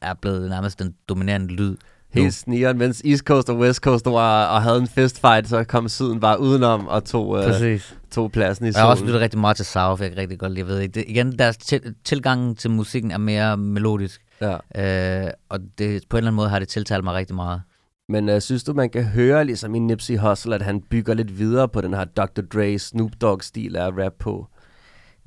er 0.00 0.14
blevet 0.14 0.48
nærmest 0.50 0.78
den 0.78 0.94
dominerende 1.08 1.54
lyd. 1.54 1.76
Helt 2.12 2.34
snigeren, 2.34 2.78
mens 2.78 3.02
East 3.04 3.22
Coast 3.24 3.50
og 3.50 3.58
West 3.58 3.80
Coast 3.80 4.06
var 4.06 4.46
og 4.46 4.62
havde 4.62 4.78
en 4.78 4.86
fistfight, 4.86 5.48
så 5.48 5.64
kom 5.64 5.88
syden 5.88 6.20
bare 6.20 6.40
udenom 6.40 6.86
og 6.88 7.04
tog, 7.04 7.38
øh, 7.38 7.80
tog 8.10 8.32
pladsen 8.32 8.66
i 8.66 8.68
Og 8.68 8.74
jeg 8.74 8.82
har 8.82 8.88
også 8.88 9.00
solen. 9.00 9.06
lyttet 9.08 9.22
rigtig 9.22 9.40
meget 9.40 9.56
til 9.56 9.66
South, 9.66 10.02
jeg 10.02 10.10
kan 10.10 10.18
rigtig 10.18 10.38
godt 10.38 10.52
lide. 10.52 10.66
Jeg 10.66 10.74
ved 10.74 10.80
ikke. 10.80 10.92
Det, 10.94 11.04
igen, 11.08 11.38
deres 11.38 11.56
til, 11.56 11.94
tilgang 12.04 12.58
til 12.58 12.70
musikken 12.70 13.10
er 13.10 13.18
mere 13.18 13.56
melodisk. 13.56 14.20
Ja. 14.40 15.24
Øh, 15.26 15.30
og 15.48 15.60
det, 15.78 16.02
på 16.08 16.16
en 16.16 16.18
eller 16.18 16.28
anden 16.28 16.36
måde 16.36 16.48
har 16.48 16.58
det 16.58 16.68
tiltalt 16.68 17.04
mig 17.04 17.14
rigtig 17.14 17.36
meget. 17.36 17.62
Men 18.08 18.28
øh, 18.28 18.40
synes 18.40 18.64
du, 18.64 18.72
man 18.72 18.90
kan 18.90 19.04
høre 19.04 19.44
ligesom 19.44 19.74
i 19.74 19.78
Nipsey 19.78 20.18
Hussle, 20.18 20.54
at 20.54 20.62
han 20.62 20.80
bygger 20.80 21.14
lidt 21.14 21.38
videre 21.38 21.68
på 21.68 21.80
den 21.80 21.94
her 21.94 22.04
Dr. 22.04 22.40
Dre, 22.54 22.78
Snoop 22.78 23.10
Dogg-stil 23.20 23.76
af 23.76 23.90
rap 24.04 24.12
på? 24.18 24.46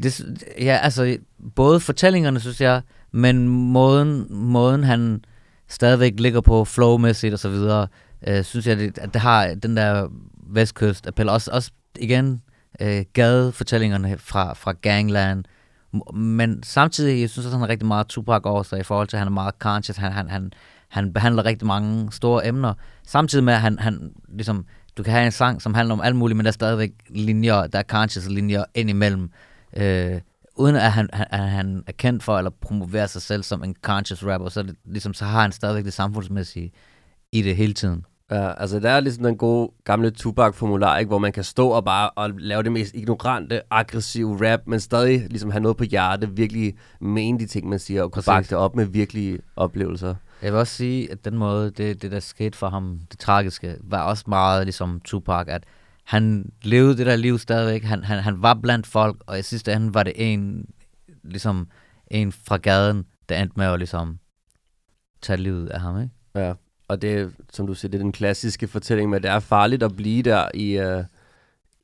Det, 0.03 0.23
ja, 0.59 0.79
altså, 0.81 1.17
både 1.55 1.79
fortællingerne, 1.79 2.39
synes 2.39 2.61
jeg, 2.61 2.81
men 3.11 3.47
måden, 3.47 4.25
måden 4.29 4.83
han 4.83 5.25
stadigvæk 5.73 6.13
ligger 6.17 6.41
på, 6.41 6.65
flowmæssigt 6.65 7.33
og 7.33 7.39
så 7.39 7.49
videre, 7.49 7.87
øh, 8.27 8.43
synes 8.43 8.67
jeg, 8.67 8.77
det, 8.77 8.97
at 8.97 9.13
det 9.13 9.21
har 9.21 9.53
den 9.53 9.77
der 9.77 10.07
vestkyst 10.47 11.07
appel. 11.07 11.29
Også, 11.29 11.51
også 11.53 11.71
igen, 11.99 12.41
øh, 12.81 13.05
gadefortællingerne 13.13 14.17
fra, 14.17 14.53
fra 14.53 14.73
Gangland. 14.81 15.43
Men 16.13 16.63
samtidig, 16.63 17.21
jeg 17.21 17.29
synes 17.29 17.45
også, 17.45 17.57
han 17.57 17.63
er 17.63 17.69
rigtig 17.69 17.87
meget 17.87 18.07
Tupac 18.07 18.41
over 18.43 18.63
sig 18.63 18.79
i 18.79 18.83
forhold 18.83 19.07
til, 19.07 19.17
at 19.17 19.19
han 19.19 19.27
er 19.27 19.31
meget 19.31 19.55
conscious. 19.59 19.97
Han, 19.97 20.11
han, 20.11 20.29
han, 20.29 20.53
han 20.89 21.13
behandler 21.13 21.45
rigtig 21.45 21.67
mange 21.67 22.11
store 22.11 22.47
emner. 22.47 22.73
Samtidig 23.07 23.43
med, 23.43 23.53
at 23.53 23.61
han, 23.61 23.79
han 23.79 24.11
ligesom, 24.35 24.65
du 24.97 25.03
kan 25.03 25.13
have 25.13 25.25
en 25.25 25.31
sang, 25.31 25.61
som 25.61 25.73
handler 25.73 25.93
om 25.93 26.01
alt 26.01 26.15
muligt, 26.15 26.37
men 26.37 26.45
der 26.45 26.49
er 26.49 26.53
stadigvæk 26.53 26.91
linjer, 27.09 27.67
der 27.67 27.79
er 27.79 27.83
conscious 27.83 28.29
linjer 28.29 28.63
ind 28.75 28.89
imellem. 28.89 29.29
Øh, 29.77 30.21
uden 30.55 30.75
at 30.75 30.91
han, 30.91 31.09
han, 31.13 31.27
han- 31.49 31.83
er 31.87 31.91
kendt 31.91 32.23
for, 32.23 32.37
eller 32.37 32.51
promoverer 32.61 33.07
sig 33.07 33.21
selv 33.21 33.43
som 33.43 33.63
en 33.63 33.75
conscious 33.81 34.25
rapper, 34.25 34.49
så, 34.49 34.63
det, 34.63 34.75
ligesom, 34.85 35.13
så 35.13 35.25
har 35.25 35.41
han 35.41 35.51
stadigvæk 35.51 35.85
det 35.85 35.93
samfundsmæssige 35.93 36.71
i 37.31 37.41
det 37.41 37.55
hele 37.55 37.73
tiden. 37.73 38.05
Ja, 38.31 38.61
altså 38.61 38.79
der 38.79 38.89
er 38.89 38.99
ligesom 38.99 39.23
den 39.23 39.37
gode 39.37 39.71
gamle 39.83 40.11
Tupac-formular, 40.11 40.97
ikke, 40.97 41.07
hvor 41.09 41.17
man 41.19 41.31
kan 41.31 41.43
stå 41.43 41.69
og 41.69 41.85
bare 41.85 42.09
og 42.09 42.29
lave 42.37 42.63
det 42.63 42.71
mest 42.71 42.95
ignorante, 42.95 43.61
aggressive 43.71 44.51
rap, 44.51 44.59
men 44.67 44.79
stadig 44.79 45.27
ligesom 45.29 45.51
have 45.51 45.61
noget 45.61 45.77
på 45.77 45.83
hjerte, 45.83 46.29
virkelig 46.29 46.73
mene 47.01 47.39
de 47.39 47.45
ting, 47.47 47.69
man 47.69 47.79
siger, 47.79 48.03
og 48.03 48.11
kunne 48.11 48.23
bakke 48.25 48.49
det 48.49 48.57
op 48.57 48.75
med 48.75 48.85
virkelige 48.85 49.39
oplevelser. 49.55 50.15
Jeg 50.41 50.51
vil 50.51 50.59
også 50.59 50.73
sige, 50.73 51.11
at 51.11 51.25
den 51.25 51.37
måde, 51.37 51.71
det, 51.71 52.01
det 52.01 52.11
der 52.11 52.19
skete 52.19 52.57
for 52.57 52.69
ham, 52.69 52.99
det 53.11 53.19
tragiske, 53.19 53.75
var 53.83 54.01
også 54.03 54.23
meget 54.27 54.65
ligesom 54.65 55.01
Tupac, 55.05 55.45
at 55.47 55.63
han 56.03 56.51
levede 56.63 56.97
det 56.97 57.05
der 57.05 57.15
liv 57.15 57.39
stadigvæk. 57.39 57.83
Han, 57.83 58.03
han, 58.03 58.19
han 58.19 58.41
var 58.41 58.53
blandt 58.53 58.87
folk, 58.87 59.23
og 59.27 59.39
i 59.39 59.41
sidste 59.41 59.73
ende 59.73 59.93
var 59.93 60.03
det 60.03 60.13
en, 60.15 60.65
ligesom 61.23 61.67
en 62.11 62.31
fra 62.31 62.57
gaden, 62.57 63.05
der 63.29 63.41
endte 63.41 63.53
med 63.57 63.65
at 63.65 63.79
ligesom 63.79 64.19
tage 65.21 65.37
livet 65.37 65.69
af 65.69 65.81
ham, 65.81 66.01
ikke? 66.01 66.13
Ja, 66.35 66.53
og 66.87 67.01
det 67.01 67.33
som 67.51 67.67
du 67.67 67.73
siger, 67.73 67.89
det 67.89 67.97
er 67.97 68.03
den 68.03 68.11
klassiske 68.11 68.67
fortælling 68.67 69.09
med, 69.09 69.17
at 69.17 69.23
det 69.23 69.31
er 69.31 69.39
farligt 69.39 69.83
at 69.83 69.95
blive 69.95 70.23
der 70.23 70.47
i, 70.53 70.79
uh, 70.79 71.03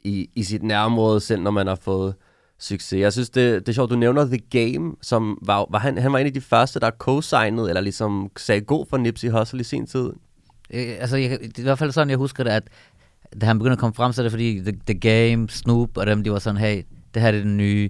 i, 0.04 0.30
i 0.36 0.44
sit 0.44 0.64
nærområde, 0.64 1.20
selv 1.20 1.42
når 1.42 1.52
man 1.52 1.68
har 1.68 1.76
fået 1.76 2.16
succes. 2.60 3.00
Jeg 3.00 3.14
synes, 3.14 3.30
det, 3.30 3.60
det 3.60 3.70
er 3.70 3.74
sjovt, 3.74 3.92
du 3.92 3.96
nævner 3.96 4.26
The 4.26 4.38
Game, 4.38 4.96
som 5.02 5.38
var, 5.42 5.66
var 5.72 5.80
han, 5.80 5.98
han 5.98 6.14
var 6.14 6.20
en 6.20 6.28
af 6.28 6.34
de 6.34 6.42
første, 6.42 6.80
der 6.80 6.92
co-signede, 6.92 7.70
eller 7.70 7.82
ligesom 7.82 8.32
sagde 8.38 8.62
god 8.62 8.86
for 8.90 8.98
Nipsey 8.98 9.30
Hussle 9.30 9.60
i 9.60 9.64
sin 9.64 9.88
tid. 9.88 10.10
Øh, 10.74 10.96
altså, 11.00 11.18
jeg, 11.18 11.40
det 11.40 11.58
er 11.58 11.60
i 11.60 11.64
hvert 11.64 11.80
fald 11.80 11.92
sådan, 11.92 12.10
jeg 12.10 12.18
husker 12.18 12.44
det, 12.44 12.52
at 12.52 12.64
da 13.42 13.46
han 13.46 13.60
begyndte 13.60 13.74
at 13.74 13.80
komme 13.80 13.94
frem, 13.94 14.12
så 14.14 14.22
er 14.22 14.24
det 14.24 14.32
fordi 14.32 14.60
The, 14.62 14.80
The 14.88 15.00
Game, 15.00 15.50
Snoop 15.50 15.98
og 15.98 16.06
dem, 16.08 16.24
de 16.24 16.32
var 16.32 16.40
sådan, 16.40 16.58
hey, 16.58 16.84
det 17.14 17.22
her 17.22 17.28
er 17.28 17.32
det 17.32 17.48
nye. 17.48 17.90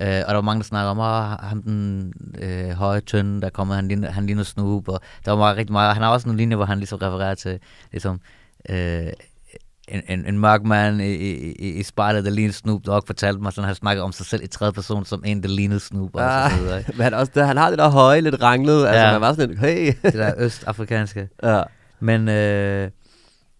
Øh, 0.00 0.06
og 0.06 0.28
der 0.28 0.34
var 0.34 0.40
mange, 0.40 0.58
der 0.60 0.64
snakkede 0.64 0.90
om, 0.90 0.98
åh, 0.98 1.48
ham 1.48 1.62
den 1.62 2.12
øh, 2.38 2.70
høje 2.70 3.00
tynde, 3.00 3.40
der 3.40 3.48
kommer, 3.50 3.74
han 3.74 3.88
ligner, 3.88 4.10
han 4.10 4.26
ligner 4.26 4.42
Snoop, 4.42 4.88
og 4.88 5.00
der 5.24 5.30
var 5.30 5.38
meget, 5.38 5.56
rigtig 5.56 5.72
meget. 5.72 5.94
Han 5.94 6.02
har 6.02 6.10
også 6.10 6.28
en 6.28 6.36
linje, 6.36 6.56
hvor 6.56 6.64
han 6.64 6.78
ligesom 6.78 6.98
refererer 6.98 7.34
til, 7.34 7.58
ligesom, 7.92 8.20
øh, 8.68 9.06
en, 9.88 10.02
en, 10.08 10.26
en 10.26 10.38
mørk 10.38 10.62
mand 10.62 11.00
i, 11.02 11.14
i, 11.14 11.52
i, 11.78 11.82
spejlet, 11.82 12.24
der 12.24 12.30
lignede 12.30 12.52
Snoop 12.52 12.80
Dogg, 12.86 13.02
fortalte 13.06 13.40
mig, 13.42 13.52
sådan, 13.52 13.66
han 13.66 13.74
snakker 13.74 14.02
om 14.02 14.12
sig 14.12 14.26
selv 14.26 14.42
i 14.44 14.46
tredje 14.46 14.72
person, 14.72 15.04
som 15.04 15.22
en, 15.26 15.42
der 15.42 15.48
lignede 15.48 15.80
Snoop, 15.80 16.10
og 16.14 16.22
Ah, 16.44 16.50
så 16.50 16.58
videre. 16.62 16.82
Men 16.96 17.00
han, 17.02 17.14
også, 17.14 17.32
det, 17.34 17.46
han 17.46 17.56
har 17.56 17.70
det 17.70 17.78
der 17.78 17.88
høje, 17.90 18.20
lidt 18.20 18.42
ranglet, 18.42 18.86
altså 18.86 19.00
Ja. 19.02 19.12
man 19.12 19.20
var 19.20 19.32
sådan 19.32 19.48
lidt, 19.48 19.60
hey. 19.60 19.92
Det 20.02 20.14
der 20.14 20.32
østafrikanske. 20.38 21.28
ja. 21.42 21.62
Men, 22.00 22.28
øh, 22.28 22.90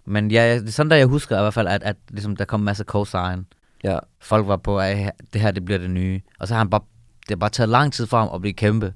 men 0.06 0.30
ja, 0.30 0.54
det 0.54 0.68
er 0.68 0.72
sådan 0.72 0.90
der 0.90 0.96
jeg 0.96 1.06
husker 1.06 1.38
i 1.38 1.42
hvert 1.42 1.54
fald, 1.54 1.68
at, 1.68 1.82
at 1.82 1.96
ligesom, 2.10 2.36
der 2.36 2.44
kom 2.44 2.60
en 2.60 2.64
masse 2.64 2.84
cosign. 2.84 3.46
ja. 3.84 3.98
Folk 4.20 4.46
var 4.46 4.56
på, 4.56 4.80
at 4.80 5.12
det 5.32 5.40
her 5.40 5.50
det 5.50 5.64
bliver 5.64 5.78
det 5.78 5.90
nye. 5.90 6.20
Og 6.40 6.48
så 6.48 6.54
har 6.54 6.58
han 6.58 6.70
bare, 6.70 6.80
det 7.20 7.30
har 7.30 7.36
bare 7.36 7.50
taget 7.50 7.68
lang 7.68 7.92
tid 7.92 8.06
for 8.06 8.18
ham 8.18 8.28
at 8.34 8.40
blive 8.40 8.54
kæmpe. 8.54 8.94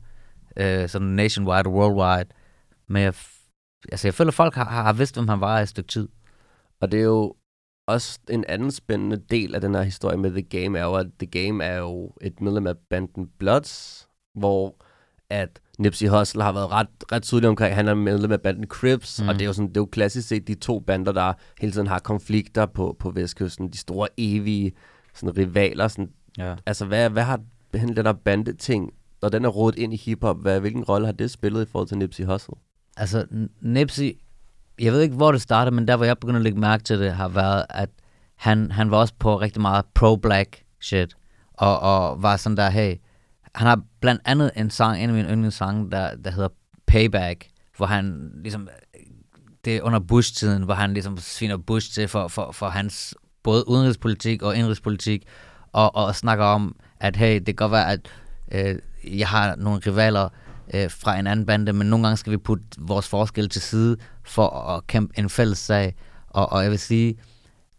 Øh, 0.56 0.88
sådan 0.88 1.08
nationwide 1.08 1.66
og 1.66 1.72
worldwide. 1.72 2.30
Men 2.88 3.02
jeg, 3.02 3.14
altså, 3.92 4.08
jeg 4.08 4.14
føler, 4.14 4.28
at 4.28 4.34
folk 4.34 4.54
har, 4.54 4.64
har 4.64 4.92
vidst, 4.92 5.16
hvem 5.16 5.28
han 5.28 5.40
var 5.40 5.58
i 5.58 5.62
et 5.62 5.68
stykke 5.68 5.88
tid. 5.88 6.08
Og 6.80 6.92
det 6.92 7.00
er 7.00 7.04
jo 7.04 7.34
også 7.86 8.18
en 8.30 8.44
anden 8.48 8.70
spændende 8.70 9.16
del 9.30 9.54
af 9.54 9.60
den 9.60 9.74
her 9.74 9.82
historie 9.82 10.16
med 10.16 10.30
The 10.30 10.42
Game, 10.42 10.78
er 10.78 10.84
jo, 10.84 10.94
at 10.94 11.06
The 11.18 11.26
Game 11.26 11.64
er 11.64 11.76
jo 11.76 12.12
et 12.20 12.40
medlem 12.40 12.66
af 12.66 12.74
banden 12.90 13.30
Bloods, 13.38 14.08
hvor 14.34 14.76
at 15.30 15.60
Nipsey 15.80 16.08
Hussle 16.08 16.42
har 16.42 16.52
været 16.52 16.70
ret, 16.70 16.86
ret 17.12 17.22
tydelig 17.22 17.48
omkring, 17.48 17.74
han 17.74 17.88
er 17.88 17.94
medlem 17.94 18.32
af 18.32 18.40
banden 18.40 18.66
Crips, 18.66 19.22
mm. 19.22 19.28
Og 19.28 19.34
det 19.34 19.42
er, 19.42 19.46
jo 19.46 19.52
sådan, 19.52 19.68
det 19.68 19.76
er 19.76 19.80
jo 19.80 19.88
klassisk 19.92 20.28
set 20.28 20.48
de 20.48 20.54
to 20.54 20.80
bander, 20.80 21.12
der 21.12 21.32
hele 21.60 21.72
tiden 21.72 21.86
har 21.86 21.98
konflikter 21.98 22.66
på, 22.66 22.96
på 22.98 23.10
Vestkysten, 23.10 23.68
de 23.68 23.78
store 23.78 24.08
evige 24.16 24.72
sådan 25.14 25.36
rivaler. 25.36 25.88
Sådan, 25.88 26.10
Ja. 26.38 26.54
altså, 26.66 26.84
hvad, 26.84 27.10
hvad 27.10 27.22
har 27.22 27.40
den 27.72 27.96
der 27.96 28.12
bandeting, 28.12 28.90
når 29.22 29.28
den 29.28 29.44
er 29.44 29.48
rodet 29.48 29.78
ind 29.78 29.94
i 29.94 29.96
hiphop, 29.96 30.36
hvad, 30.42 30.60
hvilken 30.60 30.84
rolle 30.84 31.06
har 31.06 31.12
det 31.12 31.30
spillet 31.30 31.66
i 31.66 31.70
forhold 31.70 31.88
til 31.88 31.98
Nipsey 31.98 32.24
Hussle? 32.24 32.54
Altså, 32.96 33.26
Nipsey, 33.60 34.18
jeg 34.80 34.92
ved 34.92 35.00
ikke, 35.00 35.14
hvor 35.16 35.32
det 35.32 35.40
startede, 35.42 35.74
men 35.74 35.88
der, 35.88 35.96
hvor 35.96 36.04
jeg 36.04 36.18
begyndte 36.18 36.38
at 36.38 36.42
lægge 36.42 36.60
mærke 36.60 36.84
til 36.84 36.98
det, 36.98 37.12
har 37.12 37.28
været, 37.28 37.64
at 37.70 37.88
han, 38.36 38.70
han 38.70 38.90
var 38.90 38.96
også 38.96 39.14
på 39.18 39.40
rigtig 39.40 39.62
meget 39.62 39.84
pro-black 39.98 40.76
shit, 40.80 41.14
og, 41.52 41.80
og 41.80 42.22
var 42.22 42.36
sådan 42.36 42.56
der, 42.56 42.70
hey, 42.70 42.96
han 43.54 43.66
har 43.66 43.82
blandt 44.00 44.22
andet 44.24 44.50
en 44.56 44.70
sang, 44.70 45.02
en 45.02 45.10
af 45.10 45.14
mine 45.14 45.28
yndlingssange, 45.28 45.90
der, 45.90 46.16
der 46.16 46.30
hedder 46.30 46.48
Payback, 46.86 47.48
hvor 47.76 47.86
han 47.86 48.30
ligesom, 48.42 48.68
det 49.64 49.76
er 49.76 49.82
under 49.82 49.98
Bush-tiden, 49.98 50.62
hvor 50.62 50.74
han 50.74 50.92
ligesom 50.92 51.18
sviner 51.18 51.56
Bush 51.56 51.92
til 51.92 52.08
for, 52.08 52.28
for, 52.28 52.52
for 52.52 52.68
hans 52.68 53.14
både 53.42 53.68
udenrigspolitik 53.68 54.42
og 54.42 54.56
indrigspolitik, 54.56 55.26
og, 55.72 55.96
og 55.96 56.16
snakker 56.16 56.44
om, 56.44 56.76
at 57.00 57.16
hey, 57.16 57.34
det 57.34 57.46
kan 57.46 57.54
godt 57.54 57.72
være, 57.72 57.92
at 57.92 58.08
øh, 58.52 58.78
jeg 59.18 59.28
har 59.28 59.56
nogle 59.56 59.80
rivaler 59.86 60.28
øh, 60.74 60.90
fra 60.90 61.18
en 61.18 61.26
anden 61.26 61.46
bande, 61.46 61.72
men 61.72 61.86
nogle 61.86 62.06
gange 62.06 62.16
skal 62.16 62.32
vi 62.32 62.36
putte 62.36 62.64
vores 62.78 63.08
forskel 63.08 63.48
til 63.48 63.62
side 63.62 63.96
for 64.24 64.48
at 64.48 64.86
kæmpe 64.86 65.18
en 65.18 65.28
fælles 65.28 65.58
sag. 65.58 65.94
Og, 66.28 66.52
og 66.52 66.62
jeg 66.62 66.70
vil 66.70 66.78
sige, 66.78 67.18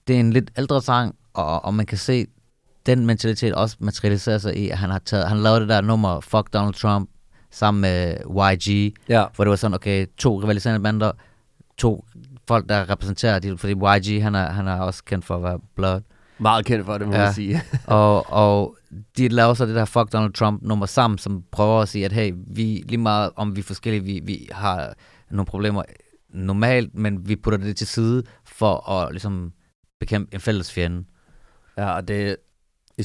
det 0.07 0.15
er 0.15 0.19
en 0.19 0.33
lidt 0.33 0.51
ældre 0.57 0.81
sang, 0.81 1.15
og, 1.33 1.65
og 1.65 1.73
man 1.73 1.85
kan 1.85 1.97
se, 1.97 2.25
den 2.85 3.05
mentalitet 3.05 3.53
også 3.53 3.77
materialiserer 3.79 4.37
sig 4.37 4.57
i, 4.57 4.69
at 4.69 4.77
han 4.77 4.89
har 4.89 4.99
taget, 4.99 5.27
han 5.27 5.37
lavede 5.37 5.59
det 5.59 5.69
der 5.69 5.81
nummer, 5.81 6.19
Fuck 6.19 6.53
Donald 6.53 6.73
Trump, 6.73 7.09
sammen 7.51 7.81
med 7.81 8.17
YG, 8.29 8.93
Ja. 9.09 9.25
hvor 9.35 9.43
det 9.45 9.49
var 9.49 9.55
sådan, 9.55 9.75
okay, 9.75 10.05
to 10.17 10.41
rivaliserende 10.43 10.83
bander, 10.83 11.11
to 11.77 12.05
folk, 12.47 12.69
der 12.69 12.89
repræsenterer 12.89 13.39
det, 13.39 13.59
fordi 13.59 13.73
YG, 13.73 14.23
han 14.23 14.35
er, 14.35 14.49
han 14.51 14.67
er 14.67 14.79
også 14.79 15.03
kendt 15.03 15.25
for 15.25 15.35
at 15.35 15.43
være 15.43 15.59
blood. 15.75 16.01
Meget 16.37 16.65
kendt 16.65 16.85
for 16.85 16.97
det, 16.97 17.07
må 17.07 17.13
Ja. 17.13 17.19
man 17.23 17.33
sige. 17.33 17.61
og, 17.87 18.31
og 18.33 18.75
de 19.17 19.27
laver 19.27 19.53
så 19.53 19.65
det 19.65 19.75
der 19.75 19.85
Fuck 19.85 20.13
Donald 20.13 20.33
Trump 20.33 20.61
nummer 20.63 20.85
sammen, 20.85 21.17
som 21.17 21.43
prøver 21.51 21.81
at 21.81 21.89
sige, 21.89 22.05
at 22.05 22.11
hey, 22.11 22.33
vi 22.47 22.83
lige 22.87 22.97
meget 22.97 23.29
om 23.35 23.55
vi 23.55 23.59
er 23.59 23.63
forskellige, 23.63 24.03
vi, 24.03 24.21
vi 24.23 24.47
har 24.51 24.93
nogle 25.29 25.45
problemer 25.45 25.83
normalt, 26.29 26.95
men 26.95 27.27
vi 27.29 27.35
putter 27.35 27.57
det 27.59 27.75
til 27.75 27.87
side 27.87 28.23
for 28.45 28.89
at 28.89 29.11
ligesom 29.11 29.51
bekæmpe 29.99 30.33
en 30.33 30.39
fælles 30.39 30.71
fjende. 30.73 31.03
Ja, 31.77 31.91
og 31.95 32.07
det... 32.07 32.35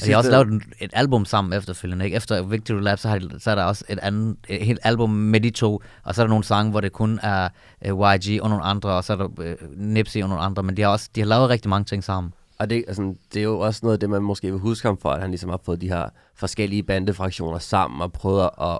De 0.05 0.11
har 0.11 0.17
også 0.17 0.31
lavet 0.31 0.63
et 0.79 0.91
album 0.93 1.25
sammen 1.25 1.53
efterfølgende, 1.53 2.05
ikke? 2.05 2.17
Efter 2.17 2.43
Victory 2.43 2.81
Lab, 2.81 2.99
så, 2.99 3.09
har 3.09 3.19
de, 3.19 3.39
så 3.39 3.51
er 3.51 3.55
der 3.55 3.63
også 3.63 3.85
et 3.89 3.99
andet, 3.99 4.37
et 4.49 4.65
helt 4.65 4.79
album 4.83 5.09
med 5.09 5.41
de 5.41 5.49
to, 5.49 5.81
og 6.03 6.15
så 6.15 6.21
er 6.21 6.25
der 6.25 6.29
nogle 6.29 6.43
sange, 6.43 6.71
hvor 6.71 6.81
det 6.81 6.91
kun 6.91 7.19
er 7.23 7.49
uh, 7.91 8.15
YG 8.15 8.41
og 8.41 8.49
nogle 8.49 8.63
andre, 8.63 8.89
og 8.89 9.03
så 9.03 9.13
er 9.13 9.17
der 9.17 9.25
uh, 9.25 9.77
Nipsey 9.77 10.23
og 10.23 10.29
nogle 10.29 10.43
andre, 10.43 10.63
men 10.63 10.77
de 10.77 10.81
har 10.81 10.89
også 10.89 11.09
de 11.15 11.21
har 11.21 11.27
lavet 11.27 11.49
rigtig 11.49 11.69
mange 11.69 11.85
ting 11.85 12.03
sammen. 12.03 12.33
Og 12.59 12.69
det, 12.69 12.83
altså, 12.87 13.15
det 13.33 13.39
er 13.39 13.43
jo 13.43 13.59
også 13.59 13.79
noget 13.83 13.93
af 13.93 13.99
det, 13.99 14.09
man 14.09 14.21
måske 14.21 14.51
vil 14.51 14.59
huske 14.59 14.87
ham 14.87 14.97
for, 14.97 15.09
at 15.09 15.21
han 15.21 15.29
ligesom 15.29 15.49
har 15.49 15.59
fået 15.65 15.81
de 15.81 15.87
her 15.87 16.09
forskellige 16.35 16.83
bandefraktioner 16.83 17.59
sammen 17.59 18.01
og 18.01 18.13
prøvet 18.13 18.49
at, 18.61 18.79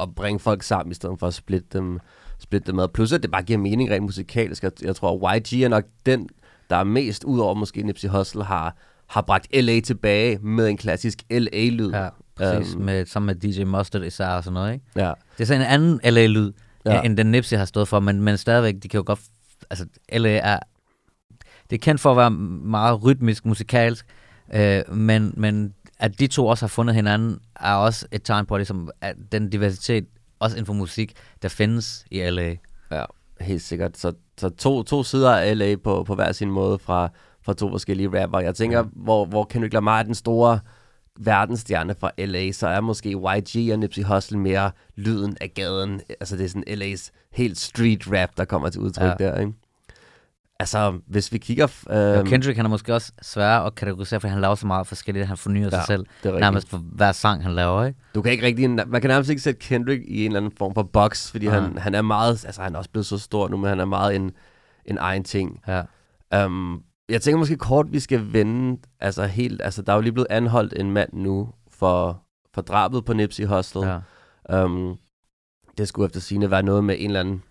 at 0.00 0.14
bringe 0.14 0.38
folk 0.38 0.62
sammen, 0.62 0.90
i 0.90 0.94
stedet 0.94 1.18
for 1.18 1.26
at 1.26 1.34
splitte 1.34 1.68
dem 1.72 2.00
splitte 2.38 2.66
det 2.66 2.74
med. 2.74 2.88
Plus 2.88 3.12
at 3.12 3.22
det 3.22 3.30
bare 3.30 3.42
giver 3.42 3.58
mening 3.58 3.90
rent 3.90 4.02
musikalsk. 4.02 4.62
Jeg, 4.62 4.72
jeg 4.82 4.96
tror, 4.96 5.36
YG 5.36 5.62
er 5.62 5.68
nok 5.68 5.84
den, 6.06 6.28
der 6.70 6.76
er 6.76 6.84
mest, 6.84 7.24
udover 7.24 7.54
måske 7.54 7.82
Nipsey 7.82 8.08
Hussle, 8.08 8.44
har, 8.44 8.76
har 9.08 9.22
bragt 9.22 9.56
LA 9.56 9.80
tilbage 9.80 10.38
med 10.38 10.68
en 10.68 10.76
klassisk 10.76 11.22
LA-lyd. 11.30 11.90
Ja, 11.90 12.08
præcis. 12.36 12.74
Um, 12.74 12.82
med, 12.82 13.06
sammen 13.06 13.26
med 13.26 13.52
DJ 13.52 13.64
Mustard 13.64 14.02
især 14.02 14.28
og 14.28 14.44
sådan 14.44 14.54
noget, 14.54 14.72
ikke? 14.72 14.84
Ja. 14.96 15.12
Det 15.36 15.40
er 15.40 15.44
sådan 15.44 15.60
en 15.60 15.66
anden 15.66 16.00
LA-lyd, 16.04 16.52
ja. 16.84 17.02
end 17.02 17.16
den 17.16 17.26
Nipsey 17.30 17.56
har 17.56 17.64
stået 17.64 17.88
for, 17.88 18.00
men, 18.00 18.22
men 18.22 18.36
stadigvæk, 18.36 18.74
de 18.82 18.88
kan 18.88 18.98
jo 18.98 19.04
godt... 19.06 19.20
Altså, 19.70 19.86
LA 20.12 20.30
er... 20.30 20.58
Det 21.70 21.76
er 21.76 21.80
kendt 21.80 22.00
for 22.00 22.10
at 22.10 22.16
være 22.16 22.30
meget 22.30 23.04
rytmisk, 23.04 23.46
musikalsk, 23.46 24.06
øh, 24.54 24.94
men, 24.94 25.34
men 25.36 25.74
at 25.98 26.20
de 26.20 26.26
to 26.26 26.46
også 26.46 26.64
har 26.64 26.68
fundet 26.68 26.94
hinanden, 26.94 27.38
er 27.60 27.74
også 27.74 28.06
et 28.12 28.22
tegn 28.22 28.46
på, 28.46 28.56
ligesom, 28.56 28.90
at 29.00 29.16
den 29.32 29.50
diversitet, 29.50 30.06
også 30.38 30.56
inden 30.56 30.66
for 30.66 30.72
musik, 30.72 31.12
der 31.42 31.48
findes 31.48 32.04
i 32.10 32.30
LA. 32.30 32.56
Ja, 32.90 33.04
helt 33.40 33.62
sikkert. 33.62 33.98
Så, 33.98 34.12
så 34.38 34.48
to, 34.48 34.82
to 34.82 35.02
sider 35.02 35.36
af 35.36 35.58
LA 35.58 35.76
på, 35.76 36.04
på 36.04 36.14
hver 36.14 36.32
sin 36.32 36.50
måde 36.50 36.78
fra, 36.78 37.08
fra 37.48 37.54
to 37.54 37.70
forskellige 37.70 38.22
rapper. 38.22 38.40
Jeg 38.40 38.54
tænker, 38.54 38.78
ja. 38.78 38.84
hvor, 38.92 39.24
hvor 39.24 39.44
Kendrick 39.44 39.74
Lamar 39.74 39.98
er 39.98 40.02
den 40.02 40.14
store 40.14 40.60
verdensstjerne 41.20 41.94
fra 42.00 42.10
LA, 42.18 42.52
så 42.52 42.66
er 42.68 42.80
måske 42.80 43.10
YG 43.10 43.72
og 43.72 43.78
Nipsey 43.78 44.02
Hussle 44.02 44.38
mere 44.38 44.70
lyden 44.96 45.36
af 45.40 45.52
gaden. 45.54 46.00
Altså 46.20 46.36
det 46.36 46.44
er 46.44 46.48
sådan 46.48 46.64
LA's 46.82 47.10
helt 47.32 47.58
street 47.58 48.02
rap, 48.12 48.30
der 48.36 48.44
kommer 48.44 48.68
til 48.68 48.80
udtryk 48.80 49.04
ja. 49.04 49.14
Ja. 49.20 49.30
der, 49.30 49.40
ikke? 49.40 49.52
Altså, 50.60 50.98
hvis 51.06 51.32
vi 51.32 51.38
kigger... 51.38 51.66
Øhm, 51.90 51.98
Øh, 51.98 52.26
Kendrick 52.26 52.56
han 52.56 52.66
er 52.66 52.70
måske 52.70 52.94
også 52.94 53.12
svær 53.22 53.58
at 53.58 53.74
kategorisere, 53.74 54.20
for 54.20 54.28
han 54.28 54.40
laver 54.40 54.54
så 54.54 54.66
meget 54.66 54.86
forskelligt, 54.86 55.26
han 55.26 55.36
fornyer 55.36 55.64
Ja, 55.64 55.70
sig 55.70 55.84
selv. 55.86 56.06
det 56.22 56.34
er. 56.34 56.38
Nærmest 56.38 56.68
for 56.68 56.78
hver 56.78 57.12
sang, 57.12 57.42
han 57.42 57.52
laver, 57.52 57.84
ikke? 57.84 57.98
Du 58.14 58.22
kan 58.22 58.32
ikke 58.32 58.46
rigtig, 58.46 58.70
man 58.70 59.00
kan 59.00 59.08
nærmest 59.08 59.30
ikke 59.30 59.42
sætte 59.42 59.60
Kendrick 59.60 60.02
i 60.08 60.24
en 60.24 60.30
eller 60.30 60.40
anden 60.40 60.52
form 60.58 60.74
for 60.74 60.82
box, 60.82 61.30
fordi 61.30 61.46
Nej. 61.46 61.60
han, 61.60 61.78
han 61.78 61.94
er 61.94 62.02
meget, 62.02 62.44
altså 62.44 62.62
han 62.62 62.74
er 62.74 62.78
også 62.78 62.90
blevet 62.90 63.06
så 63.06 63.18
stor 63.18 63.48
nu, 63.48 63.56
men 63.56 63.68
han 63.68 63.80
er 63.80 63.84
meget 63.84 64.16
en, 64.16 64.30
en 64.84 64.98
egen 64.98 65.24
ting. 65.24 65.60
Ja. 65.68 65.82
Um, 66.44 66.82
jeg 67.08 67.22
tænker 67.22 67.38
måske 67.38 67.56
kort, 67.56 67.92
vi 67.92 68.00
skal 68.00 68.32
vende, 68.32 68.80
altså 69.00 69.24
helt, 69.26 69.62
altså 69.62 69.82
der 69.82 69.92
er 69.92 69.96
jo 69.96 70.02
lige 70.02 70.12
blevet 70.12 70.26
anholdt 70.30 70.74
en 70.76 70.90
mand 70.90 71.10
nu 71.12 71.48
for, 71.70 72.22
for 72.54 72.62
drabet 72.62 73.04
på 73.04 73.12
Nipsey 73.12 73.44
Hussle. 73.46 73.86
ja. 74.48 74.64
Um, 74.64 74.96
det 75.78 75.88
skulle 75.88 76.06
efter 76.06 76.20
sine 76.20 76.50
være 76.50 76.62
noget 76.62 76.84
med 76.84 76.96
en 76.98 77.06
eller 77.06 77.20
anden, 77.20 77.42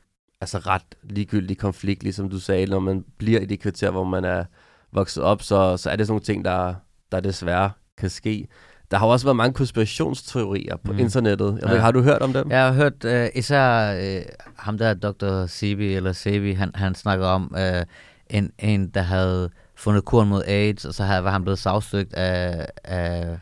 altså 0.41 0.58
ret 0.58 0.82
ligegyldig 1.04 1.58
konflikt, 1.58 2.04
ligesom 2.04 2.30
du 2.30 2.39
sagde, 2.39 2.65
når 2.65 2.80
man 2.80 3.06
bliver 3.17 3.39
i 3.39 3.46
det 3.46 3.60
kvarter, 3.60 3.91
hvor 3.91 4.04
man 4.04 4.26
er 4.26 4.46
vokset 4.91 5.24
op, 5.24 5.41
så, 5.41 5.78
så 5.78 5.89
er 5.89 5.96
det 5.96 6.08
sådan 6.08 6.12
nogle 6.13 6.24
ting, 6.24 6.46
der, 6.46 6.74
der 7.12 7.20
desværre 7.20 7.72
kan 7.98 8.10
ske. 8.10 8.48
Der 8.91 8.98
har 8.98 9.08
også 9.08 9.26
været 9.26 9.36
mange 9.36 9.54
konspirationsteorier 9.54 10.76
på 10.76 10.93
mm. 10.93 11.00
Internettet. 11.00 11.46
Jeg 11.46 11.54
ved, 11.54 11.62
Ja. 11.67 11.72
ikke, 11.72 11.82
har 11.82 11.91
du 11.91 12.02
hørt 12.02 12.22
om 12.22 12.34
dem? 12.34 12.52
Jeg 12.52 12.65
har 12.65 12.74
hørt 12.74 13.06
øh, 13.06 13.28
især 13.36 13.93
øh, 14.17 14.22
ham 14.58 14.78
der, 14.78 14.93
Dr. 14.93 15.46
Sebi, 15.46 15.93
eller 15.93 16.12
Sebi, 16.13 16.52
han, 16.52 16.72
han 16.76 16.96
snakkede 16.96 17.30
om 17.32 17.56
øh, 17.58 17.86
en, 18.30 18.52
en, 18.60 18.88
der 18.90 19.02
havde 19.02 19.50
fundet 19.76 20.06
kuren 20.06 20.30
mod 20.30 20.44
AIDS, 20.48 20.86
og 20.86 20.94
så 20.94 21.04
havde, 21.04 21.24
var 21.24 21.32
han 21.32 21.42
blevet 21.44 21.60
sagsøgt 21.60 22.13
af, 22.13 22.68
af 22.84 23.38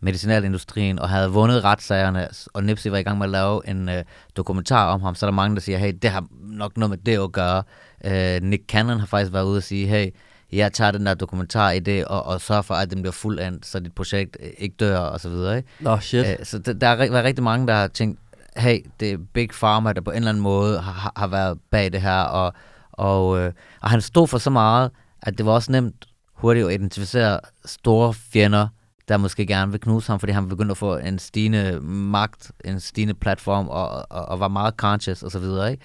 medicinalindustrien, 0.00 0.98
og 0.98 1.08
havde 1.08 1.30
vundet 1.30 1.64
retssagerne, 1.64 2.28
og 2.54 2.64
Nipsey 2.64 2.90
var 2.90 2.96
i 2.96 3.02
gang 3.02 3.18
med 3.18 3.26
at 3.26 3.30
lave 3.30 3.68
en 3.68 3.88
øh, 3.88 4.04
dokumentar 4.36 4.86
om 4.92 5.02
ham, 5.02 5.14
så 5.14 5.26
er 5.26 5.30
der 5.30 5.34
mange, 5.34 5.54
der 5.56 5.60
siger, 5.62 5.78
hey, 5.78 5.92
det 6.02 6.10
har 6.10 6.26
nok 6.42 6.76
noget 6.76 6.90
med 6.90 6.98
det 6.98 7.18
at 7.22 7.32
gøre. 7.32 7.62
Øh, 8.04 8.42
Nick 8.42 8.62
Cannon 8.68 8.98
har 8.98 9.06
faktisk 9.06 9.32
været 9.32 9.44
ude 9.44 9.56
og 9.56 9.62
sige, 9.62 9.86
hey, 9.86 10.08
jeg 10.52 10.72
tager 10.72 10.90
den 10.90 11.06
der 11.06 11.14
dokumentar 11.14 11.70
i 11.70 11.78
det, 11.78 12.04
og, 12.04 12.26
og 12.26 12.40
sørger 12.40 12.62
for, 12.62 12.74
at 12.74 12.90
den 12.90 13.02
bliver 13.02 13.12
fuldendt, 13.12 13.66
så 13.66 13.80
dit 13.80 13.92
projekt 13.94 14.36
øh, 14.40 14.48
ikke 14.58 14.76
dør, 14.80 14.98
og 14.98 15.20
så 15.20 15.28
videre, 15.28 15.56
ikke? 15.56 15.68
Nå, 15.80 15.98
shit. 16.00 16.26
Øh, 16.26 16.36
så 16.46 16.58
der, 16.58 16.86
har 16.88 16.96
været 16.96 17.24
rigtig 17.24 17.44
mange, 17.44 17.66
der 17.66 17.74
har 17.74 17.88
tænkt, 17.88 18.20
hey, 18.56 18.78
det 19.00 19.12
er 19.12 19.16
Big 19.34 19.48
Pharma, 19.50 19.92
der 19.92 20.00
på 20.00 20.10
en 20.10 20.16
eller 20.16 20.28
anden 20.28 20.42
måde 20.42 20.78
har- 20.80 21.12
har 21.16 21.26
været 21.26 21.58
bag 21.70 21.92
det 21.92 22.00
her, 22.02 22.20
og, 22.20 22.52
og, 22.96 23.38
øh, 23.38 23.52
og 23.82 23.90
han 23.90 24.00
stod 24.00 24.26
for 24.26 24.38
så 24.38 24.50
meget, 24.50 24.90
at 25.22 25.38
det 25.38 25.46
var 25.46 25.52
også 25.52 25.72
nemt 25.72 26.06
hurtigt 26.34 26.66
at 26.66 26.72
identificere 26.72 27.40
store 27.64 28.14
fjender, 28.14 28.68
der 29.08 29.16
måske 29.16 29.46
gerne 29.46 29.72
vil 29.72 29.80
knuse 29.80 30.12
ham, 30.12 30.20
fordi 30.20 30.32
han 30.32 30.48
begyndte 30.48 30.70
at 30.70 30.76
få 30.76 30.96
en 30.96 31.18
stigende 31.18 31.80
magt, 31.80 32.52
en 32.64 32.80
stigende 32.80 33.14
platform, 33.14 33.68
og, 33.68 33.88
og, 34.10 34.26
og 34.26 34.40
var 34.40 34.48
meget 34.48 34.74
conscious 34.76 35.22
og 35.22 35.30
så 35.30 35.38
videre, 35.38 35.70
ikke? 35.70 35.84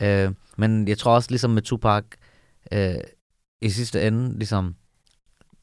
Ja. 0.00 0.24
Øh, 0.26 0.32
men 0.56 0.88
jeg 0.88 0.98
tror 0.98 1.14
også, 1.14 1.30
ligesom 1.30 1.50
med 1.50 1.62
Tupac, 1.62 2.04
øh, 2.72 2.94
i 3.62 3.70
sidste 3.70 4.06
ende, 4.06 4.38
ligesom, 4.38 4.74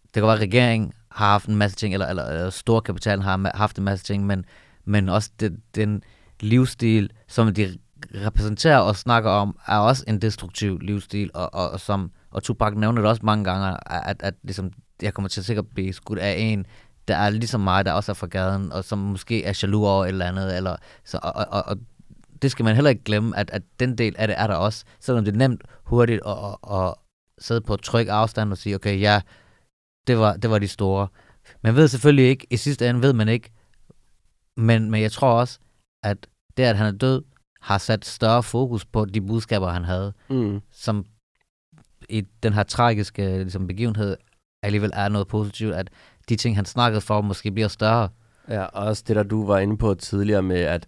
det 0.04 0.14
kan 0.14 0.24
være, 0.24 0.34
at 0.34 0.40
regeringen 0.42 0.94
har 1.12 1.32
haft 1.32 1.50
en 1.50 1.56
masse 1.56 1.78
ting, 1.78 1.94
eller, 1.94 2.08
eller, 2.08 2.26
eller 2.26 2.50
stor 2.50 2.80
kapital 2.80 3.22
har 3.22 3.58
haft 3.58 3.78
en 3.78 3.84
masse 3.84 4.06
ting, 4.06 4.26
men, 4.26 4.46
men 4.86 5.10
også 5.10 5.32
det, 5.40 5.58
den 5.76 6.04
livsstil, 6.40 7.10
som 7.28 7.54
de 7.54 7.78
repræsenterer 8.16 8.78
og 8.78 8.96
snakker 8.96 9.30
om, 9.30 9.60
er 9.68 9.78
også 9.78 10.04
en 10.08 10.22
destruktiv 10.22 10.80
livsstil, 10.80 11.32
og, 11.34 11.54
og, 11.54 11.70
og 11.70 11.80
som 11.80 12.12
og 12.32 12.44
Tupac 12.44 12.74
nævner 12.76 13.02
det 13.02 13.10
også 13.10 13.26
mange 13.26 13.44
gange, 13.44 13.68
at, 13.68 14.02
at, 14.06 14.24
at 14.24 14.34
ligesom, 14.44 14.72
jeg 15.02 15.14
kommer 15.14 15.30
til 15.30 15.42
at 15.42 15.46
sikkert 15.46 15.68
blive 15.68 15.94
skudt 15.94 16.20
af 16.20 16.36
en, 16.38 16.66
der 17.08 17.16
er 17.16 17.30
ligesom 17.30 17.62
mig, 17.62 17.86
der 17.86 17.92
også 17.92 18.12
er 18.12 18.14
fra 18.14 18.28
gaden, 18.28 18.72
og 18.72 18.84
som 18.84 19.00
måske 19.00 19.44
er 19.44 19.60
jaloux 19.64 19.88
over 19.88 20.06
et 20.06 20.10
eller 20.10 20.26
andet, 20.26 20.58
eller, 20.58 20.76
så, 21.04 21.20
og, 21.24 21.34
og, 21.50 21.64
og, 21.66 21.78
det 22.42 22.52
skal 22.52 22.66
man 22.66 22.76
heller 22.76 22.90
ikke 22.90 23.04
glemme, 23.04 23.38
at, 23.38 23.50
at 23.52 23.62
den 23.80 23.98
del 23.98 24.16
af 24.18 24.28
det 24.28 24.40
er 24.40 24.48
der 24.48 24.56
også, 24.56 24.86
selvom 25.00 25.26
det 25.26 25.34
er 25.34 25.38
nemt, 25.38 25.64
hurtigt 25.84 26.22
at, 26.26 26.38
at, 26.72 26.78
at 26.78 26.94
sidde 27.40 27.62
på 27.62 27.76
tryg 27.76 28.10
afstand 28.10 28.52
og 28.52 28.58
sige, 28.58 28.76
okay, 28.76 29.00
ja, 29.00 29.22
det 30.08 30.18
var, 30.18 30.36
det 30.36 30.50
var 30.50 30.60
de 30.60 30.68
store. 30.68 31.08
Man 31.62 31.76
ved 31.76 31.88
selvfølgelig 31.88 32.30
ikke, 32.30 32.48
i 32.50 32.58
sidste 32.58 32.90
ende 32.90 33.02
ved 33.02 33.14
man 33.14 33.30
ikke, 33.30 33.50
men, 34.58 34.92
men 34.92 35.02
jeg 35.02 35.12
tror 35.12 35.40
også, 35.40 35.60
at 36.04 36.28
det, 36.58 36.64
at 36.64 36.78
han 36.78 36.88
er 36.88 36.98
død, 36.98 37.22
har 37.64 37.78
sat 37.78 38.06
større 38.06 38.44
fokus 38.44 38.86
på 38.86 39.06
de 39.06 39.22
budskaber, 39.22 39.70
han 39.70 39.84
havde, 39.86 40.14
Mm. 40.30 40.60
som 40.72 41.06
i 42.10 42.22
den 42.44 42.54
her 42.54 42.64
tragiske 42.64 43.38
ligesom, 43.38 43.68
begivenhed 43.68 44.18
alligevel 44.64 44.92
er 44.94 45.10
noget 45.10 45.28
positivt, 45.28 45.74
at 45.74 45.90
de 46.30 46.36
ting, 46.36 46.56
han 46.56 46.66
snakkede 46.66 47.02
for, 47.02 47.22
måske 47.22 47.52
bliver 47.52 47.68
større. 47.68 48.10
Ja, 48.50 48.64
og 48.64 48.86
også 48.86 49.04
det, 49.08 49.16
der 49.16 49.24
du 49.24 49.46
var 49.46 49.60
inde 49.60 49.78
på 49.78 49.94
tidligere 49.94 50.42
med, 50.44 50.60
at, 50.60 50.88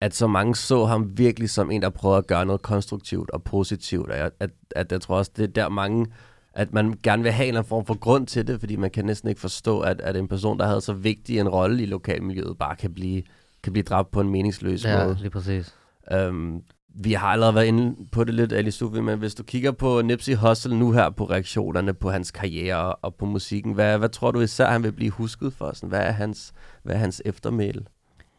at 0.00 0.14
så 0.14 0.26
mange 0.26 0.54
så 0.54 0.84
ham 0.84 1.18
virkelig 1.18 1.50
som 1.50 1.70
en, 1.70 1.82
der 1.82 1.90
prøvede 1.90 2.18
at 2.18 2.26
gøre 2.26 2.46
noget 2.46 2.62
konstruktivt 2.62 3.30
og 3.30 3.42
positivt. 3.42 4.08
Jeg, 4.10 4.30
at, 4.40 4.50
at 4.76 4.92
jeg 4.92 5.00
tror 5.00 5.16
også, 5.16 5.30
det 5.36 5.42
er 5.42 5.46
der 5.52 5.68
mange, 5.68 6.06
at 6.54 6.72
man 6.74 6.98
gerne 7.02 7.22
vil 7.22 7.32
have 7.32 7.44
en 7.44 7.48
eller 7.48 7.60
anden 7.60 7.68
form 7.68 7.86
for 7.86 7.98
grund 7.98 8.26
til 8.26 8.46
det, 8.46 8.60
fordi 8.60 8.76
man 8.76 8.90
kan 8.90 9.04
næsten 9.04 9.28
ikke 9.28 9.40
forstå, 9.40 9.80
at, 9.80 10.00
at 10.00 10.16
en 10.16 10.28
person, 10.28 10.58
der 10.58 10.66
havde 10.66 10.80
så 10.80 10.92
vigtig 10.92 11.38
en 11.38 11.48
rolle 11.48 11.82
i 11.82 11.86
lokalmiljøet, 11.86 12.58
bare 12.58 12.76
kan 12.76 12.94
blive, 12.94 13.22
kan 13.62 13.72
blive 13.72 13.82
dræbt 13.82 14.10
på 14.10 14.20
en 14.20 14.28
meningsløs 14.28 14.84
Ja, 14.84 15.04
måde. 15.04 15.16
lige 15.20 15.30
præcis. 15.30 15.74
Um, 16.16 16.62
vi 17.00 17.12
har 17.12 17.28
allerede 17.28 17.54
været 17.54 17.66
inde 17.66 17.96
på 18.12 18.24
det 18.24 18.34
lidt, 18.34 18.52
Ali 18.52 18.70
Sufi, 18.70 19.00
men 19.00 19.18
hvis 19.18 19.34
du 19.34 19.42
kigger 19.42 19.72
på 19.72 20.02
Nipsey 20.02 20.34
Hussle 20.34 20.78
nu 20.78 20.92
her 20.92 21.10
på 21.10 21.24
reaktionerne 21.24 21.94
på 21.94 22.10
hans 22.10 22.30
karriere 22.30 22.94
og 22.94 23.14
på 23.14 23.26
musikken, 23.26 23.72
hvad, 23.72 23.98
hvad 23.98 24.08
tror 24.08 24.30
du 24.30 24.40
især, 24.40 24.70
han 24.70 24.82
vil 24.82 24.92
blive 24.92 25.10
husket 25.10 25.52
for? 25.52 25.72
Sådan, 25.72 25.88
hvad, 25.88 26.00
er 26.00 26.10
hans, 26.10 26.52
hvad 26.82 26.94
er 26.94 26.98
hans 26.98 27.22
eftermæl? 27.24 27.86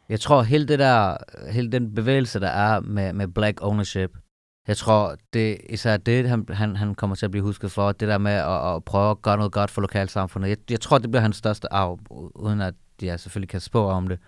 Jeg 0.10 0.20
tror, 0.20 0.42
hele 0.42 0.68
det 0.68 0.80
der, 0.80 1.18
hele 1.52 1.72
den 1.72 1.96
bevægelse, 1.96 2.40
der 2.40 2.48
er 2.48 2.80
med, 2.80 3.14
med 3.14 3.28
black 3.28 3.60
ownership, 3.62 4.12
jeg 4.68 4.78
tror, 4.78 5.16
det 5.34 5.58
især 5.70 5.98
det, 5.98 6.30
han, 6.30 6.46
han, 6.50 6.76
han 6.76 6.96
kommer 6.96 7.16
til 7.16 7.26
at 7.26 7.32
blive 7.32 7.44
husket 7.44 7.72
for, 7.72 7.92
det 7.92 8.08
der 8.08 8.18
med 8.18 8.32
at, 8.32 8.76
at 8.76 8.84
prøve 8.84 9.12
at 9.12 9.22
gøre 9.22 9.38
noget 9.38 9.52
godt 9.52 9.72
for 9.72 9.82
lokalsamfundet. 9.82 10.50
Jeg, 10.50 10.58
jeg 10.70 10.82
tror, 10.82 10.98
det 10.98 11.12
bliver 11.12 11.22
hans 11.22 11.36
største 11.36 11.74
arv, 11.74 12.00
uden 12.36 12.62
at 12.62 12.74
jeg 13.02 13.20
selvfølgelig 13.20 13.50
kan 13.50 13.60
spå 13.60 13.86
om 13.86 14.08
det. 14.08 14.20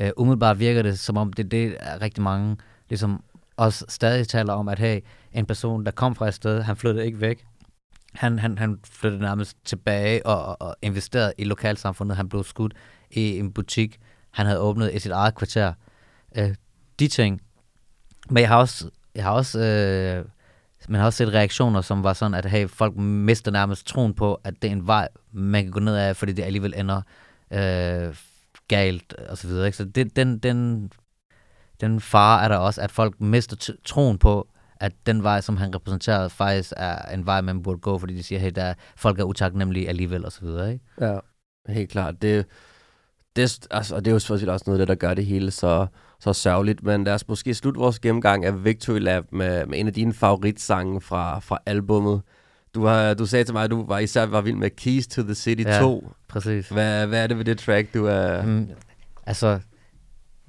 Uh, 0.00 0.08
umiddelbart 0.16 0.58
virker 0.58 0.82
det, 0.82 0.98
som 0.98 1.16
om 1.16 1.32
det 1.32 1.44
er 1.44 1.48
det, 1.48 1.76
er 1.80 2.02
rigtig 2.02 2.22
mange 2.22 2.56
ligesom 2.90 3.24
også 3.56 3.84
stadig 3.88 4.28
taler 4.28 4.52
om, 4.52 4.68
at 4.68 4.78
hey, 4.78 5.00
en 5.32 5.46
person, 5.46 5.84
der 5.84 5.90
kom 5.90 6.14
fra 6.14 6.28
et 6.28 6.34
sted, 6.34 6.62
han 6.62 6.76
flyttede 6.76 7.06
ikke 7.06 7.20
væk. 7.20 7.46
Han, 8.14 8.38
han, 8.38 8.58
han 8.58 8.78
flyttede 8.84 9.22
nærmest 9.22 9.56
tilbage 9.64 10.26
og, 10.26 10.44
og, 10.44 10.56
og 10.62 10.76
investerede 10.82 11.32
i 11.38 11.44
lokalsamfundet. 11.44 12.16
Han 12.16 12.28
blev 12.28 12.44
skudt 12.44 12.74
i 13.10 13.38
en 13.38 13.52
butik, 13.52 14.00
han 14.30 14.46
havde 14.46 14.60
åbnet 14.60 14.94
i 14.94 14.98
sit 14.98 15.12
eget 15.12 15.34
kvarter. 15.34 15.72
Øh, 16.36 16.54
de 16.98 17.08
ting. 17.08 17.40
Men 18.30 18.40
jeg 18.40 18.48
har 18.48 18.56
også, 18.56 18.90
jeg 19.14 19.24
har 19.24 19.30
også, 19.30 19.60
øh, 19.60 20.24
man 20.88 21.00
har 21.00 21.06
også 21.06 21.16
set 21.16 21.32
reaktioner, 21.32 21.80
som 21.80 22.04
var 22.04 22.12
sådan, 22.12 22.34
at 22.34 22.46
hey, 22.46 22.68
folk 22.68 22.96
mister 22.96 23.50
nærmest 23.50 23.86
troen 23.86 24.14
på, 24.14 24.40
at 24.44 24.54
det 24.62 24.68
er 24.68 24.72
en 24.72 24.86
vej, 24.86 25.08
man 25.32 25.62
kan 25.62 25.72
gå 25.72 25.80
ned 25.80 25.96
af, 25.96 26.16
fordi 26.16 26.32
det 26.32 26.42
alligevel 26.42 26.74
ender 26.76 27.02
øh, 27.50 28.16
galt 28.68 29.12
og 29.12 29.38
så 29.38 29.46
videre. 29.46 29.66
Ikke? 29.66 29.76
Så 29.76 29.84
det, 29.84 30.16
den, 30.16 30.38
den, 30.38 30.90
den 31.80 32.00
fare 32.00 32.44
er 32.44 32.48
der 32.48 32.56
også, 32.56 32.80
at 32.80 32.90
folk 32.90 33.20
mister 33.20 33.72
troen 33.84 34.18
på, 34.18 34.48
at 34.80 34.92
den 35.06 35.22
vej, 35.22 35.40
som 35.40 35.56
han 35.56 35.74
repræsenterede, 35.74 36.30
faktisk 36.30 36.72
er 36.76 37.14
en 37.14 37.26
vej, 37.26 37.40
man 37.40 37.62
burde 37.62 37.78
gå, 37.78 37.98
fordi 37.98 38.14
de 38.14 38.22
siger, 38.22 38.38
hey, 38.38 38.50
der, 38.54 38.74
folk 38.96 39.18
er 39.18 39.24
utaknemmelige 39.24 39.88
alligevel 39.88 40.24
og 40.24 40.32
så 40.32 40.40
videre. 40.40 40.72
Ikke? 40.72 40.84
Ja, 41.00 41.18
helt 41.68 41.90
klart. 41.90 42.22
Det, 42.22 42.46
det, 43.36 43.66
altså, 43.70 43.94
og 43.94 44.04
det 44.04 44.10
er 44.10 44.12
jo 44.12 44.18
selvfølgelig 44.18 44.52
også 44.52 44.64
noget 44.66 44.80
af 44.80 44.86
det, 44.86 44.88
der 44.88 45.06
gør 45.06 45.14
det 45.14 45.26
hele 45.26 45.50
så, 45.50 45.86
så 46.20 46.32
sørgeligt. 46.32 46.82
Men 46.82 47.04
lad 47.04 47.14
os 47.14 47.28
måske 47.28 47.54
slutte 47.54 47.80
vores 47.80 47.98
gennemgang 47.98 48.44
af 48.44 48.64
Victory 48.64 48.98
Lab 48.98 49.24
med, 49.32 49.66
med 49.66 49.78
en 49.78 49.86
af 49.86 49.92
dine 49.92 50.12
favoritsange 50.12 51.00
fra, 51.00 51.38
fra 51.38 51.58
albummet. 51.66 52.22
Du, 52.74 52.84
har, 52.84 53.14
du 53.14 53.26
sagde 53.26 53.44
til 53.44 53.54
mig, 53.54 53.64
at 53.64 53.70
du 53.70 53.86
var 53.86 53.98
især 53.98 54.26
var 54.26 54.40
vild 54.40 54.56
med 54.56 54.70
Keys 54.70 55.06
to 55.06 55.22
the 55.22 55.34
City 55.34 55.62
Ja. 55.62 55.78
2. 55.80 56.12
Præcis. 56.28 56.68
Hvad, 56.68 57.06
hvad 57.06 57.22
er 57.22 57.26
det 57.26 57.38
ved 57.38 57.44
det 57.44 57.58
track, 57.58 57.94
du 57.94 58.06
er... 58.06 58.42
Mm, 58.42 58.68
altså, 59.26 59.60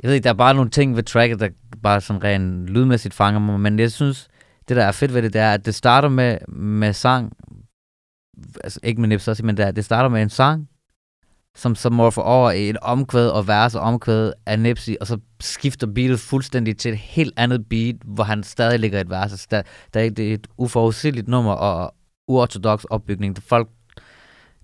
jeg 0.02 0.08
ved 0.08 0.16
ikke, 0.16 0.24
der 0.24 0.30
er 0.30 0.34
bare 0.34 0.54
nogle 0.54 0.70
ting 0.70 0.96
ved 0.96 1.04
tracket, 1.04 1.40
der 1.40 1.50
bare 1.84 2.02
sådan 2.02 2.24
rent 2.24 2.68
lydmæssigt 2.68 3.14
fanger 3.14 3.40
mig, 3.40 3.60
men 3.60 3.80
jeg 3.80 3.92
synes, 3.92 4.28
det 4.70 4.78
der 4.78 4.86
er 4.86 4.92
fedt 4.92 5.14
ved 5.14 5.22
det, 5.22 5.34
det 5.34 5.42
er, 5.42 5.54
at 5.54 5.66
det 5.66 5.76
starter 5.76 6.10
med, 6.10 6.38
med 6.48 6.94
sang, 6.94 7.34
altså 8.64 8.80
ikke 8.84 9.02
med 9.02 9.10
Nipsey, 9.10 9.44
men 9.44 9.58
det, 9.58 9.66
er, 9.66 9.72
det 9.72 9.86
starter 9.86 10.10
med 10.10 10.22
en 10.22 10.30
sang, 10.30 10.70
som 11.56 11.76
så 11.76 11.90
morfer 11.90 12.22
over 12.22 12.52
i 12.52 12.70
et 12.70 12.78
omkvæd 12.78 13.30
og 13.30 13.48
vers 13.48 13.76
og 13.76 13.82
omkvæd 13.82 14.34
af 14.46 14.60
Nipsey, 14.60 14.96
og 15.02 15.08
så 15.08 15.18
skifter 15.40 15.88
beatet 15.88 16.20
fuldstændig 16.20 16.78
til 16.78 16.92
et 16.92 16.98
helt 16.98 17.34
andet 17.38 17.70
beat, 17.70 17.96
hvor 18.06 18.24
han 18.24 18.44
stadig 18.44 18.80
ligger 18.80 19.02
et 19.02 19.10
vers. 19.10 19.32
Altså, 19.32 19.48
der, 19.52 19.62
der 19.94 20.10
det 20.10 20.30
er 20.30 20.34
et 20.34 20.48
uforudsigeligt 20.58 21.28
nummer 21.28 21.52
og 21.54 21.96
uortodox 22.28 22.84
opbygning. 22.84 23.36
Det, 23.36 23.44
folk, 23.44 23.70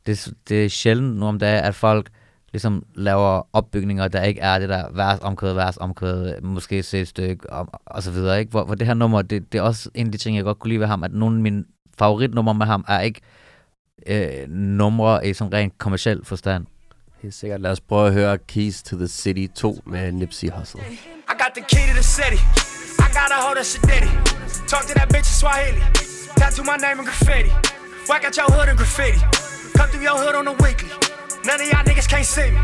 det, 0.06 0.34
det 0.50 0.66
er 0.66 0.70
sjældent 0.70 1.18
nu 1.20 1.26
om 1.26 1.40
dagen, 1.40 1.64
at 1.64 1.76
folk 1.76 2.10
ligesom 2.52 2.84
laver 2.96 3.48
opbygninger, 3.54 4.08
der 4.08 4.24
ikke 4.24 4.42
er 4.42 4.60
det 4.60 4.70
der 4.70 4.84
vers, 4.92 5.20
omkvæd, 5.20 5.54
vers, 5.54 5.78
omkvæd, 5.78 6.42
måske 6.42 6.84
se 6.84 7.00
et 7.00 7.08
stykke, 7.08 7.50
og, 7.50 7.68
og 7.86 8.04
så 8.04 8.12
videre. 8.12 8.40
Ikke? 8.40 8.50
Hvor, 8.50 8.64
hvor 8.64 8.76
det 8.76 8.88
her 8.88 8.94
nummer, 8.94 9.22
det, 9.22 9.52
det 9.52 9.58
er 9.58 9.62
også 9.62 9.90
en 9.94 10.06
af 10.06 10.12
de 10.12 10.18
ting, 10.18 10.38
jeg 10.38 10.44
godt 10.44 10.60
kunne 10.60 10.70
lide 10.70 10.80
ved 10.80 10.88
ham, 10.88 11.04
at 11.04 11.14
nogle 11.14 11.36
af 11.36 11.42
mine 11.42 11.64
favoritnumre 11.98 12.54
med 12.54 12.66
ham 12.66 12.86
er 12.88 13.00
ikke 13.00 13.22
øh, 14.08 14.50
numre 14.50 15.28
i 15.28 15.34
sådan 15.34 15.54
rent 15.54 15.78
kommersiel 15.78 16.26
forstand. 16.26 16.66
Helt 17.22 17.34
sikkert. 17.34 17.62
Lad 17.62 17.72
os 17.72 17.82
prøve 17.82 18.08
at 18.08 18.14
høre 18.14 18.38
Keys 18.38 18.84
to 18.84 18.98
the 18.98 19.08
City 19.08 19.48
2 19.56 19.82
med 19.86 20.12
Nipsey 20.12 20.50
Hussle. 20.50 20.82
I 20.82 21.34
got 21.44 21.52
the 21.56 21.64
key 21.64 21.88
to 21.90 21.94
the 21.94 22.04
city. 22.04 22.40
I 23.00 23.08
got 23.20 23.30
a 23.32 23.40
hold 23.46 23.58
of 23.58 23.66
shit 23.66 23.82
Talk 24.68 24.86
to 24.88 24.94
that 24.94 25.10
bitch 25.14 25.30
in 25.32 25.38
Swahili. 25.42 25.82
Tattoo 26.38 26.64
my 26.64 26.78
name 26.78 27.00
in 27.00 27.06
graffiti. 27.06 27.52
Whack 28.10 28.26
out 28.26 28.38
your 28.38 28.50
hood 28.56 28.70
in 28.70 28.76
graffiti. 28.76 29.20
Come 29.78 29.90
through 29.90 30.04
your 30.04 30.18
hood 30.18 30.36
on 30.36 30.46
the 30.46 30.54
weekly. 30.64 31.07
None 31.48 31.62
of 31.62 31.68
y'all 31.68 31.84
niggas 31.86 32.10
can't 32.10 32.26
see 32.26 32.52
me. 32.52 32.60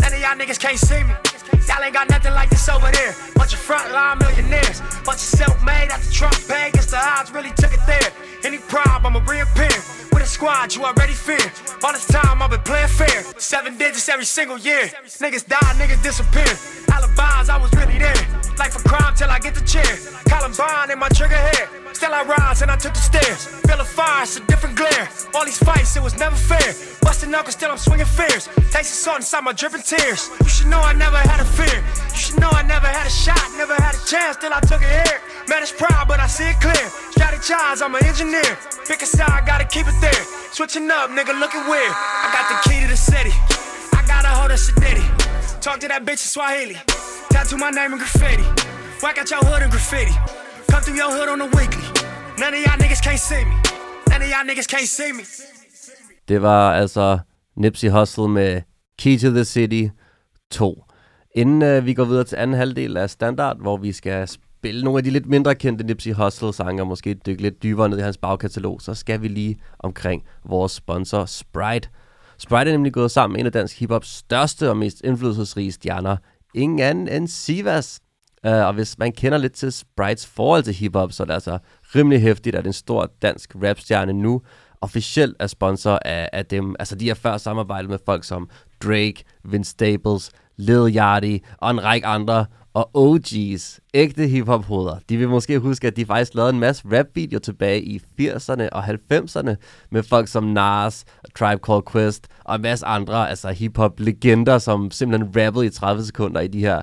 None 0.00 0.14
of 0.14 0.18
y'all 0.18 0.34
niggas 0.40 0.58
can't 0.58 0.78
see 0.78 1.04
me. 1.04 1.12
Y'all 1.68 1.84
ain't 1.84 1.92
got 1.92 2.08
nothing 2.08 2.32
like 2.32 2.48
this 2.48 2.66
over 2.66 2.90
there. 2.90 3.14
Bunch 3.34 3.52
of 3.52 3.60
frontline 3.60 4.20
millionaires. 4.20 4.80
Bunch 5.04 5.20
of 5.20 5.36
self-made 5.36 5.92
after 5.92 6.10
Trump 6.10 6.34
paid. 6.48 6.72
Guess 6.72 6.92
the 6.92 6.96
odds 6.96 7.30
really 7.30 7.50
took 7.60 7.74
it 7.74 7.80
there. 7.86 8.08
Any 8.42 8.56
problem, 8.56 9.16
I'ma 9.16 9.30
reappear. 9.30 9.76
With 10.12 10.22
a 10.22 10.26
squad 10.26 10.74
you 10.74 10.82
already 10.82 11.12
fear. 11.12 11.44
All 11.84 11.92
this 11.92 12.06
time 12.06 12.40
I've 12.40 12.48
been 12.48 12.60
playing 12.60 12.88
fair. 12.88 13.22
Seven 13.36 13.76
digits 13.76 14.08
every 14.08 14.24
single 14.24 14.56
year. 14.56 14.88
Niggas 15.20 15.46
die, 15.46 15.74
niggas 15.76 16.02
disappear. 16.02 16.56
Alibis, 16.88 17.50
I 17.50 17.58
was 17.60 17.70
really 17.74 17.98
there. 17.98 18.16
Life 18.56 18.80
a 18.80 18.88
crime 18.88 19.14
till 19.14 19.28
I 19.28 19.40
get 19.40 19.54
the 19.54 19.64
chair. 19.68 19.92
Columbine 20.24 20.90
in 20.90 20.98
my 20.98 21.10
trigger 21.10 21.36
hair. 21.36 21.68
Still 21.92 22.12
I 22.12 22.22
rise 22.24 22.62
and 22.62 22.70
I 22.70 22.76
took 22.76 22.94
the 22.94 23.00
stairs. 23.00 23.46
Feel 23.66 23.80
a 23.80 23.84
fire, 23.84 24.22
it's 24.22 24.36
a 24.36 24.40
different 24.46 24.76
glare. 24.76 25.08
All 25.34 25.44
these 25.44 25.58
fights, 25.58 25.96
it 25.96 26.02
was 26.02 26.16
never 26.18 26.36
fair. 26.36 26.74
Busting 27.02 27.30
knuckles, 27.30 27.54
still 27.54 27.70
I'm 27.70 27.78
swinging 27.78 28.06
fears. 28.06 28.48
Taste 28.70 28.90
the 28.90 28.98
salt 29.04 29.18
inside 29.18 29.44
my 29.44 29.52
dripping 29.52 29.82
tears. 29.82 30.30
You 30.40 30.48
should 30.48 30.68
know 30.68 30.80
I 30.80 30.92
never 30.92 31.16
had 31.16 31.40
a 31.40 31.44
fear. 31.44 31.78
You 32.12 32.18
should 32.18 32.40
know 32.40 32.50
I 32.50 32.62
never 32.62 32.86
had 32.86 33.06
a 33.06 33.10
shot, 33.10 33.42
never 33.56 33.74
had 33.74 33.94
a 33.94 34.02
chance 34.06 34.36
till 34.36 34.52
I 34.52 34.60
took 34.60 34.82
it 34.82 34.92
here. 35.06 35.20
Man, 35.48 35.62
it's 35.62 35.72
proud, 35.72 36.08
but 36.08 36.20
I 36.20 36.26
see 36.26 36.48
it 36.48 36.60
clear. 36.60 36.84
Strategize, 37.14 37.82
I'm 37.82 37.94
an 37.94 38.04
engineer. 38.04 38.56
Pick 38.86 39.02
a 39.02 39.06
side, 39.06 39.44
gotta 39.46 39.64
keep 39.64 39.86
it 39.86 39.98
there. 40.00 40.22
Switching 40.52 40.90
up, 40.90 41.10
nigga, 41.10 41.38
looking 41.38 41.64
weird. 41.68 41.92
I 41.92 42.28
got 42.32 42.44
the 42.50 42.68
key 42.68 42.80
to 42.82 42.88
the 42.88 42.96
city. 42.96 43.32
I 43.92 44.04
got 44.06 44.24
a 44.24 44.28
hold 44.28 44.50
of 44.50 44.58
Sadiddy. 44.58 45.06
Talk 45.60 45.80
to 45.80 45.88
that 45.88 46.04
bitch 46.04 46.22
in 46.24 46.30
Swahili. 46.34 46.76
Tattoo 47.30 47.56
my 47.56 47.70
name 47.70 47.92
in 47.92 47.98
graffiti. 47.98 48.44
Whack 49.02 49.18
out 49.18 49.30
your 49.30 49.40
hood 49.40 49.62
in 49.62 49.70
graffiti. 49.70 50.12
Come 50.82 50.96
through 50.96 51.04
your 51.04 51.12
hood 51.18 51.28
on 51.28 51.38
the 51.38 51.58
weekly. 51.58 51.86
None 52.38 52.54
of 52.54 52.60
y'all 52.64 52.78
niggas 52.82 53.02
can't 53.06 53.18
see 53.18 53.44
me. 53.44 53.56
None 54.10 54.22
of 54.22 54.28
y'all 54.32 54.46
niggas 54.50 54.66
can't 54.66 54.88
see 54.88 55.12
me. 55.12 55.22
Det 56.28 56.42
var 56.42 56.72
altså 56.72 57.18
Nipsey 57.56 57.90
Hussle 57.90 58.28
med 58.28 58.62
Key 58.98 59.18
to 59.18 59.30
the 59.30 59.44
City 59.44 59.88
2. 60.50 60.84
Inden 61.34 61.78
uh, 61.78 61.86
vi 61.86 61.94
går 61.94 62.04
videre 62.04 62.24
til 62.24 62.36
anden 62.36 62.56
halvdel 62.56 62.96
af 62.96 63.10
Standard, 63.10 63.56
hvor 63.60 63.76
vi 63.76 63.92
skal 63.92 64.28
spille 64.28 64.84
nogle 64.84 64.98
af 64.98 65.04
de 65.04 65.10
lidt 65.10 65.26
mindre 65.26 65.54
kendte 65.54 65.84
Nipsey 65.84 66.12
Hussle-sanger, 66.12 66.84
måske 66.84 67.14
dykke 67.14 67.42
lidt 67.42 67.62
dybere 67.62 67.88
ned 67.88 67.98
i 67.98 68.02
hans 68.02 68.18
bagkatalog, 68.18 68.80
så 68.82 68.94
skal 68.94 69.22
vi 69.22 69.28
lige 69.28 69.60
omkring 69.78 70.22
vores 70.44 70.72
sponsor 70.72 71.24
Sprite. 71.24 71.88
Sprite 72.38 72.70
er 72.70 72.74
nemlig 72.74 72.92
gået 72.92 73.10
sammen 73.10 73.32
med 73.32 73.40
en 73.40 73.46
af 73.46 73.52
dansk 73.52 73.78
hiphops 73.78 74.08
største 74.08 74.70
og 74.70 74.76
mest 74.76 75.00
indflydelsesrige 75.04 75.72
stjerner, 75.72 76.16
ingen 76.54 76.78
anden 76.78 77.08
end 77.08 77.28
Sivas. 77.28 78.00
Uh, 78.46 78.52
og 78.52 78.72
hvis 78.72 78.98
man 78.98 79.12
kender 79.12 79.38
lidt 79.38 79.52
til 79.52 79.72
Sprites 79.72 80.26
forhold 80.26 80.62
til 80.62 80.74
hiphop, 80.74 81.12
så 81.12 81.22
er 81.22 81.24
det 81.24 81.34
altså 81.34 81.58
rimelig 81.94 82.20
hæftigt, 82.22 82.56
at 82.56 82.66
en 82.66 82.72
stor 82.72 83.10
dansk 83.22 83.54
rapstjerne 83.62 84.12
nu 84.12 84.42
officielt 84.80 85.36
er 85.40 85.46
sponsor 85.46 85.98
af, 86.04 86.28
af 86.32 86.46
dem. 86.46 86.76
Altså, 86.78 86.94
de 86.94 87.08
har 87.08 87.14
før 87.14 87.36
samarbejdet 87.36 87.90
med 87.90 87.98
folk 88.06 88.24
som 88.24 88.48
Drake, 88.82 89.24
Vince 89.44 89.70
Staples, 89.70 90.30
Lil 90.56 90.96
Yachty 90.96 91.44
og 91.58 91.70
en 91.70 91.84
række 91.84 92.06
andre. 92.06 92.46
Og 92.74 92.90
OG's, 92.94 93.78
ægte 93.94 94.26
hiphop-hoveder, 94.26 94.98
de 95.08 95.16
vil 95.16 95.28
måske 95.28 95.58
huske, 95.58 95.86
at 95.86 95.96
de 95.96 96.06
faktisk 96.06 96.34
lavede 96.34 96.52
en 96.52 96.60
masse 96.60 96.82
rap-videoer 96.92 97.40
tilbage 97.40 97.82
i 97.82 98.02
80'erne 98.20 98.68
og 98.72 98.84
90'erne 98.84 99.54
med 99.90 100.02
folk 100.02 100.28
som 100.28 100.44
Nas, 100.44 101.04
Tribe 101.38 101.60
Called 101.66 101.82
Quest 101.92 102.28
og 102.44 102.56
en 102.56 102.62
masse 102.62 102.86
andre, 102.86 103.30
altså 103.30 103.48
hiphop-legender, 103.48 104.58
som 104.58 104.90
simpelthen 104.90 105.28
rappede 105.36 105.66
i 105.66 105.70
30 105.70 106.04
sekunder 106.04 106.40
i 106.40 106.48
de 106.48 106.60
her 106.60 106.82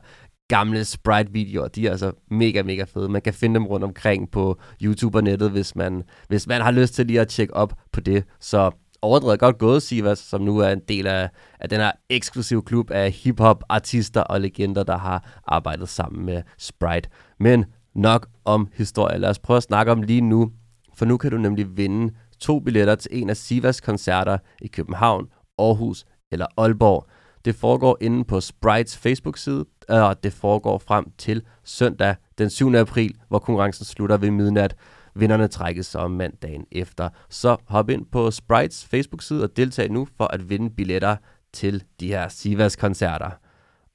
gamle 0.50 0.86
Sprite-videoer. 0.86 1.68
De 1.68 1.88
er 1.88 1.92
altså 1.92 2.12
mega, 2.32 2.64
mega 2.64 2.84
fede. 2.84 3.10
Man 3.10 3.22
kan 3.22 3.34
finde 3.34 3.56
dem 3.56 3.66
rundt 3.66 3.84
omkring 3.84 4.32
på 4.32 4.60
YouTube 4.84 5.18
og 5.18 5.24
nettet, 5.24 5.52
hvis 5.52 5.76
man, 5.76 6.04
hvis 6.28 6.48
man 6.48 6.62
har 6.62 6.72
lyst 6.72 6.94
til 6.94 7.06
lige 7.06 7.22
at 7.22 7.28
tjekke 7.28 7.56
op 7.56 7.74
på 7.92 8.00
det. 8.00 8.24
Så 8.40 8.72
overdrevet 9.02 9.40
godt 9.40 9.58
gået, 9.58 9.84
Sivas, 9.84 10.20
som 10.20 10.42
nu 10.42 10.58
er 10.58 10.70
en 10.70 10.82
del 10.88 11.08
af, 11.08 11.30
af 11.60 11.70
den 11.70 11.80
her 11.80 11.92
eksklusive 12.10 12.62
klub 12.62 12.92
af 12.92 13.12
hip-hop-artister 13.12 14.22
og 14.22 14.42
legender, 14.42 14.84
der 14.84 14.98
har 14.98 15.42
arbejdet 15.48 15.90
sammen 15.90 16.26
med 16.26 16.42
Sprite. 16.58 17.10
Men 17.40 17.66
nok 17.96 18.28
om 18.46 18.68
historie. 18.74 19.18
Lad 19.18 19.30
os 19.30 19.40
prøve 19.40 19.58
at 19.58 19.64
snakke 19.64 19.92
om 19.92 20.02
lige 20.02 20.22
nu, 20.22 20.52
for 20.96 21.06
nu 21.06 21.18
kan 21.18 21.32
du 21.32 21.38
nemlig 21.38 21.78
vinde 21.78 22.14
to 22.40 22.60
billetter 22.60 22.96
til 22.96 23.22
en 23.22 23.30
af 23.30 23.38
Sivas 23.38 23.82
koncerter 23.82 24.38
i 24.62 24.68
København, 24.68 25.28
Aarhus 25.58 26.06
eller 26.32 26.46
Aalborg. 26.58 27.08
Det 27.46 27.56
foregår 27.56 27.98
inde 28.02 28.24
på 28.24 28.42
Sprites 28.42 28.98
Facebook-side, 28.98 29.66
og 29.90 30.24
det 30.24 30.34
foregår 30.34 30.78
frem 30.78 31.06
til 31.18 31.42
søndag 31.64 32.16
den 32.38 32.50
7. 32.50 32.76
april, 32.76 33.16
hvor 33.28 33.40
konkurrencen 33.40 33.86
slutter 33.86 34.18
ved 34.18 34.32
midnat. 34.32 34.76
Vinderne 35.16 35.48
trækkes 35.48 35.96
om 35.96 36.12
mandagen 36.12 36.66
efter. 36.72 37.10
Så 37.30 37.58
hop 37.68 37.90
ind 37.90 38.06
på 38.12 38.32
Sprites 38.32 38.86
Facebook-side 38.86 39.44
og 39.44 39.58
deltag 39.58 39.92
nu 39.92 40.08
for 40.18 40.26
at 40.26 40.50
vinde 40.50 40.70
billetter 40.70 41.16
til 41.54 41.84
de 42.00 42.08
her 42.08 42.28
Sivas-koncerter. 42.28 43.30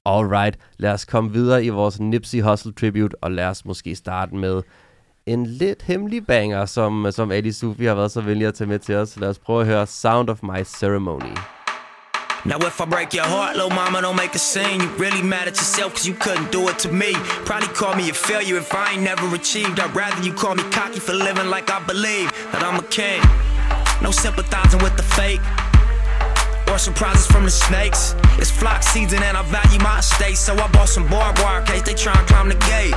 Alright, 0.05 0.57
lad 0.77 0.91
os 0.91 1.05
komme 1.05 1.31
videre 1.31 1.65
i 1.65 1.69
vores 1.69 1.99
Nipsey 1.99 2.41
Hustle 2.41 2.73
Tribute, 2.73 3.23
og 3.23 3.31
lad 3.31 3.45
os 3.45 3.65
måske 3.65 3.95
starte 3.95 4.35
med 4.35 4.61
en 5.25 5.45
lidt 5.45 5.81
hemmelig 5.81 6.25
banger, 6.25 6.65
som, 6.65 7.07
som 7.11 7.31
Ali 7.31 7.51
Sufi 7.51 7.85
har 7.85 7.95
været 7.95 8.11
så 8.11 8.21
venlig 8.21 8.47
at 8.47 8.53
tage 8.53 8.67
med 8.67 8.79
til 8.79 8.95
os. 8.95 9.19
Lad 9.19 9.29
os 9.29 9.39
prøve 9.39 9.61
at 9.61 9.67
høre 9.67 9.87
Sound 9.87 10.29
of 10.29 10.43
My 10.43 10.63
Ceremony. 10.63 11.35
Now 12.45 12.59
if 12.59 12.79
I 12.79 12.85
break 12.85 13.11
your 13.11 13.25
heart, 13.25 13.55
little 13.55 13.71
mama, 13.71 14.01
don't 14.01 14.15
make 14.15 14.35
a 14.35 14.39
scene. 14.39 14.79
You 14.79 14.87
really 14.97 15.23
mad 15.23 15.47
at 15.47 15.55
yourself 15.55 15.95
cause 15.95 16.05
you 16.05 16.13
couldn't 16.13 16.51
do 16.51 16.69
it 16.69 16.77
to 16.79 16.91
me. 16.91 17.13
Probably 17.43 17.67
call 17.69 17.95
me 17.95 18.07
a 18.11 18.13
failure 18.13 18.57
if 18.57 18.71
I 18.71 18.93
ain't 18.93 19.01
never 19.01 19.33
achieved. 19.33 19.79
I'd 19.79 19.95
rather 19.95 20.21
you 20.21 20.31
call 20.31 20.53
me 20.53 20.61
cocky 20.69 20.99
for 20.99 21.13
living 21.13 21.49
like 21.49 21.71
I 21.71 21.83
believe 21.85 22.31
that 22.51 22.61
I'm 22.61 22.79
a 22.79 22.83
king. 22.83 23.19
No 24.03 24.11
sympathizing 24.11 24.79
with 24.83 24.95
the 24.95 25.01
fake. 25.01 25.41
Or 26.69 26.77
surprises 26.77 27.25
from 27.25 27.45
the 27.45 27.51
snakes. 27.51 28.13
It's 28.37 28.51
flock 28.51 28.83
season 28.83 29.23
and 29.23 29.35
I 29.35 29.41
value 29.41 29.79
my 29.79 29.97
estate. 29.97 30.37
So 30.37 30.53
I 30.53 30.67
bought 30.67 30.89
some 30.89 31.07
barbed 31.07 31.39
wire 31.39 31.63
case 31.63 31.81
they 31.81 31.95
try 31.95 32.13
and 32.13 32.27
climb 32.27 32.49
the 32.49 32.61
gate. 32.69 32.93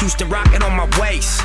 Houston 0.00 0.28
rocket 0.28 0.64
on 0.64 0.76
my 0.76 0.88
waist. 1.00 1.42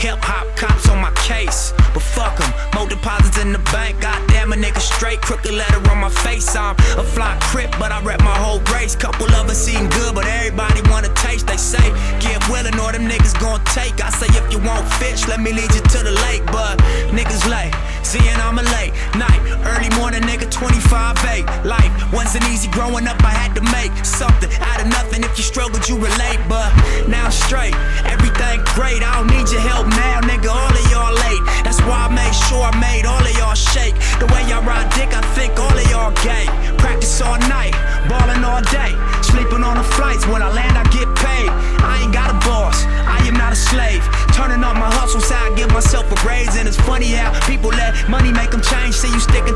Hip 0.00 0.16
hop 0.24 0.48
cops 0.56 0.88
on 0.88 0.96
my 0.96 1.12
case. 1.12 1.74
But 1.92 2.00
fuck 2.00 2.38
them, 2.38 2.48
more 2.74 2.88
deposits 2.88 3.36
in 3.36 3.52
the 3.52 3.58
bank. 3.68 4.00
Goddamn 4.00 4.50
a 4.52 4.56
nigga 4.56 4.80
straight, 4.80 5.20
crooked 5.20 5.52
letter 5.52 5.76
on 5.90 5.98
my 5.98 6.08
face. 6.08 6.56
I'm 6.56 6.74
a 6.96 7.04
fly 7.04 7.36
crip, 7.52 7.70
but 7.78 7.92
I 7.92 8.00
rep 8.00 8.20
my 8.20 8.32
whole 8.32 8.60
race. 8.72 8.96
Couple 8.96 9.28
of 9.36 9.50
us 9.52 9.68
eating 9.68 9.90
good, 9.90 10.14
but 10.14 10.24
everybody 10.24 10.80
wanna 10.88 11.12
taste. 11.12 11.48
They 11.48 11.58
say, 11.58 11.84
get 12.16 12.40
willing 12.48 12.80
or 12.80 12.92
them 12.92 13.04
niggas 13.12 13.36
gon' 13.38 13.60
take. 13.76 14.00
I 14.00 14.08
say, 14.08 14.32
if 14.40 14.50
you 14.50 14.58
want 14.64 14.88
fish, 14.96 15.28
let 15.28 15.38
me 15.38 15.52
lead 15.52 15.68
you 15.74 15.84
to 15.92 15.98
the 16.00 16.16
lake. 16.24 16.46
But 16.46 16.80
niggas 17.12 17.44
late, 17.44 17.76
seeing 18.00 18.40
I'm 18.40 18.56
a 18.56 18.64
late 18.80 18.96
night. 19.20 19.40
Early 19.68 19.92
morning, 20.00 20.22
nigga, 20.22 20.50
25 20.50 21.20
8. 21.28 21.44
Life 21.68 21.92
wasn't 22.10 22.48
easy 22.48 22.68
growing 22.72 23.06
up, 23.06 23.20
I 23.20 23.36
had 23.36 23.52
to 23.52 23.62
make 23.68 23.92
something 24.04 24.48
out 24.64 24.80
of 24.80 24.88
nothing. 24.88 25.24
If 25.24 25.36
you 25.36 25.44
struggled, 25.44 25.86
you 25.88 25.96
relate. 25.96 26.40
But 26.48 26.72
now 27.06 27.28
straight, 27.28 27.76
everything 28.08 28.64
great. 28.72 29.04
I 29.04 29.20
don't 29.20 29.28
need 29.28 29.50
your 29.52 29.60
help 29.60 29.89
now, 29.90 30.20
nigga. 30.22 30.50
All 30.50 30.70
of 30.70 30.86
y'all 30.90 31.14
late. 31.26 31.42
That's 31.64 31.80
why 31.82 32.06
I 32.06 32.10
made 32.10 32.34
sure 32.48 32.62
I 32.62 32.74
made 32.80 33.06
all 33.06 33.22
of 33.22 33.34
y'all 33.38 33.54
shake. 33.54 33.94
The 34.18 34.26
way 34.32 34.42
y'all 34.48 34.62
ride 34.62 34.90
dick, 34.94 35.14
I 35.14 35.22
think 35.38 35.58
all 35.58 35.70
of 35.70 35.86
y'all 35.90 36.12
gay. 36.22 36.46
Practice 36.78 37.20
all 37.20 37.38
night, 37.46 37.72
ballin' 38.08 38.44
all 38.44 38.62
day. 38.74 38.92
Sleeping 39.22 39.62
on 39.62 39.76
the 39.76 39.86
flights, 39.94 40.26
when 40.26 40.42
I 40.42 40.50
land, 40.50 40.76
I 40.76 40.84
get 40.90 41.06
paid. 41.14 41.50
I 41.86 42.02
ain't 42.02 42.12
got 42.12 42.30
a 42.30 42.38
boss, 42.46 42.84
I 43.06 43.22
am 43.26 43.34
not 43.34 43.52
a 43.52 43.56
slave. 43.56 44.02
Turning 44.34 44.64
up 44.64 44.74
my 44.76 44.90
hustle, 44.90 45.20
I 45.30 45.52
give 45.54 45.70
myself 45.72 46.10
a 46.10 46.16
raise. 46.26 46.56
And 46.56 46.66
it's 46.66 46.80
funny 46.88 47.12
how 47.12 47.30
people 47.46 47.70
let 47.70 47.92
money 48.08 48.32
make 48.32 48.50
them 48.50 48.62
change. 48.62 48.94
See 48.94 49.12
you 49.12 49.20
sticking 49.20 49.49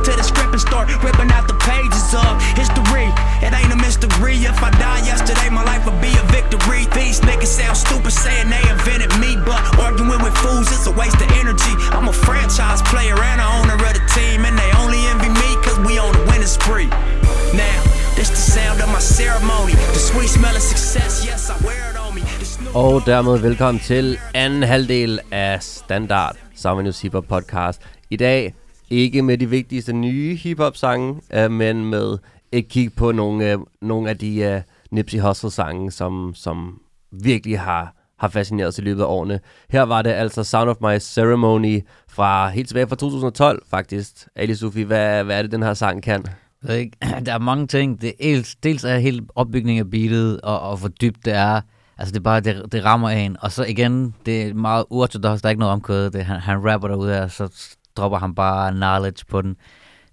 Og 22.74 23.02
dermed 23.06 23.38
velkommen 23.38 23.80
til 23.80 24.18
anden 24.34 24.62
halvdel 24.62 25.20
af 25.30 25.62
Standard 25.62 26.36
Summer 26.54 26.82
News 26.82 27.02
Hip 27.02 27.12
Hop 27.12 27.24
Podcast. 27.28 27.82
I 28.10 28.16
dag 28.16 28.54
ikke 28.90 29.22
med 29.22 29.38
de 29.38 29.50
vigtigste 29.50 29.92
nye 29.92 30.36
hip 30.36 30.58
hop 30.58 30.76
sange, 30.76 31.20
øh, 31.34 31.50
men 31.50 31.84
med 31.84 32.18
et 32.52 32.68
kig 32.68 32.92
på 32.96 33.12
nogle, 33.12 33.52
øh, 33.52 33.58
nogle 33.82 34.10
af 34.10 34.18
de 34.18 34.36
øh, 34.40 34.60
Nipsey 34.90 35.18
Hussle 35.20 35.50
sange, 35.50 35.90
som, 35.90 36.32
som 36.34 36.80
virkelig 37.12 37.60
har, 37.60 37.94
har 38.18 38.28
fascineret 38.28 38.68
os 38.68 38.78
i 38.78 38.82
løbet 38.82 39.02
af 39.02 39.06
årene. 39.06 39.40
Her 39.70 39.82
var 39.82 40.02
det 40.02 40.10
altså 40.10 40.44
Sound 40.44 40.70
of 40.70 40.76
My 40.80 40.98
Ceremony 40.98 41.80
fra 42.08 42.48
helt 42.48 42.68
tilbage 42.68 42.86
fra 42.86 42.96
2012 42.96 43.62
faktisk. 43.70 44.28
Ali 44.36 44.54
Sufi, 44.54 44.82
hvad, 44.82 45.24
hvad 45.24 45.38
er 45.38 45.42
det, 45.42 45.52
den 45.52 45.62
her 45.62 45.74
sang 45.74 46.02
kan? 46.02 46.24
Ved 46.62 46.76
ikke, 46.76 46.96
Der 47.26 47.32
er 47.34 47.38
mange 47.38 47.66
ting. 47.66 48.00
Det 48.00 48.08
er 48.08 48.14
dels, 48.20 48.54
dels 48.54 48.84
er 48.84 48.98
hele 48.98 49.22
opbygningen 49.34 49.86
af 49.86 49.90
beatet, 49.90 50.40
og, 50.40 50.60
og 50.60 50.76
hvor 50.76 50.88
dybt 50.88 51.24
det 51.24 51.32
er. 51.32 51.60
Altså 51.98 52.12
det 52.12 52.18
er 52.18 52.22
bare, 52.22 52.40
det, 52.40 52.72
det 52.72 52.84
rammer 52.84 53.08
en. 53.08 53.36
Og 53.40 53.52
så 53.52 53.64
igen, 53.64 54.14
det 54.26 54.42
er 54.42 54.54
meget 54.54 54.84
uortodox, 54.90 55.40
der 55.40 55.46
er 55.46 55.50
ikke 55.50 55.60
noget 55.60 55.72
omkødet. 55.72 56.12
Det, 56.12 56.24
han, 56.24 56.40
han 56.40 56.72
rapper 56.72 56.88
derude, 56.88 57.22
og 57.22 57.30
så 57.30 57.76
dropper 57.96 58.18
han 58.18 58.34
bare 58.34 58.72
knowledge 58.72 59.24
på 59.28 59.42
den. 59.42 59.56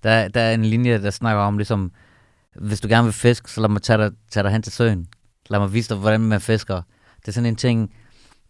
Der, 0.03 0.27
der 0.27 0.41
er 0.41 0.53
en 0.53 0.65
linje, 0.65 1.01
der 1.01 1.09
snakker 1.09 1.41
om 1.43 1.57
ligesom, 1.57 1.91
hvis 2.55 2.81
du 2.81 2.87
gerne 2.87 3.03
vil 3.03 3.13
fiske, 3.13 3.51
så 3.51 3.61
lad 3.61 3.69
mig 3.69 3.81
tage 3.81 3.97
dig, 3.97 4.11
tage 4.31 4.43
dig 4.43 4.51
hen 4.51 4.61
til 4.61 4.73
søen. 4.73 5.07
Lad 5.49 5.59
mig 5.59 5.73
vise 5.73 5.89
dig, 5.89 5.97
hvordan 5.97 6.21
man 6.21 6.41
fisker. 6.41 6.81
Det 7.19 7.27
er 7.27 7.31
sådan 7.31 7.45
en 7.45 7.55
ting, 7.55 7.91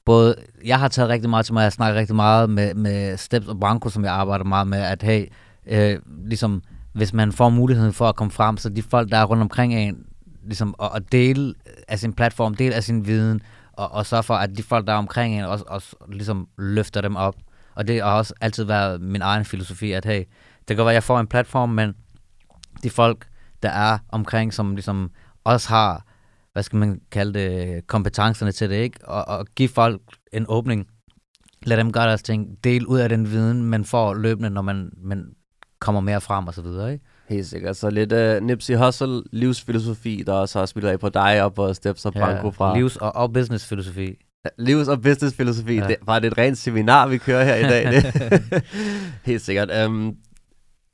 både, 0.06 0.36
jeg 0.66 0.80
har 0.80 0.88
taget 0.88 1.10
rigtig 1.10 1.30
meget 1.30 1.46
til 1.46 1.54
mig, 1.54 1.64
jeg 1.64 1.74
snakker 1.74 2.00
rigtig 2.00 2.16
meget 2.16 2.50
med, 2.50 2.74
med 2.74 3.18
Steps 3.18 3.48
og 3.48 3.60
Branko, 3.60 3.90
som 3.90 4.04
jeg 4.04 4.14
arbejder 4.14 4.46
meget 4.46 4.68
med, 4.68 4.80
at 4.80 5.04
hey, 5.04 5.26
øh, 5.68 6.00
ligesom, 6.26 6.62
hvis 6.94 7.14
man 7.14 7.32
får 7.32 7.50
muligheden 7.50 7.94
for 7.94 8.10
at 8.10 8.16
komme 8.16 8.32
frem, 8.32 8.58
så 8.58 8.70
de 8.70 8.82
folk, 8.82 9.12
der 9.12 9.18
er 9.18 9.24
rundt 9.24 9.42
omkring 9.42 9.74
en, 9.74 10.06
ligesom, 10.44 10.76
at, 10.82 10.90
at 10.96 11.12
dele 11.12 11.54
af 11.88 12.00
sin 12.00 12.14
platform, 12.14 12.56
dele 12.56 12.76
af 12.76 12.84
sin 12.84 13.06
viden, 13.06 13.42
og, 13.74 13.92
og 13.92 14.06
så 14.06 14.22
for, 14.22 14.34
at 14.34 14.58
de 14.58 14.64
folk, 14.64 14.88
der 14.88 14.94
er 14.94 14.98
omkring 14.98 15.40
en, 15.40 15.46
også, 15.46 15.66
også 15.68 15.96
ligesom 16.10 16.48
løfter 16.58 17.02
dem 17.02 17.16
op. 17.16 17.36
Og 17.76 17.88
det 17.88 18.02
har 18.02 18.18
også 18.18 18.34
altid 18.42 18.64
været 18.64 19.02
min 19.02 19.22
egen 19.22 19.46
filosofi, 19.46 19.92
at 19.92 20.06
hey, 20.06 20.20
det 20.20 20.68
kan 20.68 20.76
godt 20.76 20.86
være, 20.86 20.92
at 20.92 20.96
jeg 20.96 21.04
får 21.04 21.20
en 21.20 21.28
platform, 21.28 21.70
men 21.70 21.94
de 22.84 22.90
folk, 22.90 23.28
der 23.64 23.70
er 23.70 23.98
omkring, 24.10 24.54
som 24.54 24.76
ligesom 24.76 25.12
også 25.44 25.70
har, 25.70 26.06
hvad 26.54 26.64
skal 26.64 26.80
man 26.80 27.02
kalde 27.12 27.40
det, 27.40 27.88
kompetencerne 27.88 28.52
til 28.52 28.70
det, 28.70 28.76
ikke? 28.76 29.08
Og, 29.08 29.28
og 29.28 29.46
give 29.56 29.70
folk 29.70 30.02
en 30.34 30.46
åbning. 30.50 30.88
Lad 31.64 31.78
dem 31.78 31.92
gøre 31.92 32.08
deres 32.08 32.24
ting. 32.24 32.64
Del 32.64 32.86
ud 32.86 33.00
af 33.00 33.10
den 33.10 33.32
viden, 33.32 33.64
man 33.64 33.86
får 33.86 34.14
løbende, 34.14 34.50
når 34.50 34.62
man, 34.62 34.92
man 34.98 35.34
kommer 35.80 36.02
mere 36.02 36.22
frem 36.22 36.48
og 36.48 36.54
så 36.54 36.62
videre, 36.62 36.94
ikke? 36.94 37.06
Helt 37.30 37.48
sikkert. 37.48 37.78
Så 37.78 37.90
lidt 37.90 38.14
uh, 38.14 38.48
Nipsey 38.48 38.76
Hussle 38.76 39.24
livsfilosofi, 39.32 40.24
der 40.26 40.34
også 40.34 40.60
har 40.60 40.66
spillet 40.66 40.90
af 40.90 41.00
på 41.00 41.10
dig 41.10 41.44
og 41.44 41.54
på 41.54 41.74
Steps 41.74 42.06
og 42.06 42.14
Branko 42.14 42.52
fra... 42.52 42.78
Livs- 42.78 42.98
og, 42.98 43.16
og 43.16 43.34
business-filosofi. 43.34 44.18
Livs- 44.58 44.90
og 44.90 45.02
businessfilosofi. 45.02 45.76
Ja. 45.76 45.82
Ja. 45.82 45.88
Det 45.88 45.96
var 46.06 46.20
det 46.20 46.28
et 46.28 46.38
rent 46.38 46.58
seminar, 46.58 47.08
vi 47.08 47.18
kører 47.18 47.44
her 47.44 47.56
i 47.56 47.64
dag. 47.64 47.92
Det. 47.92 48.64
Helt 49.26 49.42
sikkert. 49.42 49.86
Um, 49.86 50.16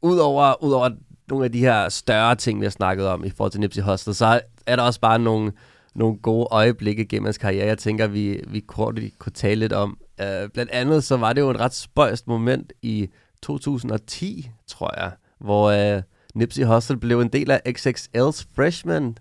Udover, 0.02 0.64
udover 0.64 0.90
nogle 1.30 1.46
af 1.46 1.52
de 1.52 1.60
her 1.60 1.90
større 1.90 2.36
ting, 2.36 2.60
vi 2.60 2.66
har 2.66 2.72
snakket 2.72 3.08
om 3.08 3.24
i 3.24 3.30
forhold 3.30 3.52
til 3.52 3.62
Nipsey 3.62 3.82
Hussle, 3.82 4.14
så 4.14 4.42
er 4.66 4.76
der 4.76 4.84
også 4.84 5.00
bare 5.00 5.20
nogle, 5.20 5.52
nogle 5.96 6.18
gode 6.18 6.48
øjeblikke 6.52 7.06
gennem 7.06 7.26
hans 7.26 7.38
karriere, 7.38 7.68
jeg 7.68 7.78
tænker, 7.78 8.08
vi, 8.08 8.40
vi 8.48 8.60
kort 8.60 9.00
kunne 9.20 9.34
tale 9.34 9.60
lidt 9.60 9.74
om. 9.74 9.98
Uh, 10.22 10.50
blandt 10.54 10.72
andet 10.72 11.04
så 11.04 11.18
var 11.18 11.34
det 11.34 11.42
jo 11.42 11.50
et 11.50 11.60
ret 11.60 11.74
spøjst 11.74 12.28
moment 12.28 12.74
i 12.82 13.10
2010, 13.44 14.50
tror 14.68 14.94
jeg, 14.98 15.12
hvor 15.40 15.96
uh, 15.96 16.02
Nipsey 16.38 16.64
Hussle 16.64 16.98
blev 16.98 17.20
en 17.22 17.28
del 17.28 17.52
af 17.52 17.62
XXL's 17.68 18.46
Freshman 18.56 19.18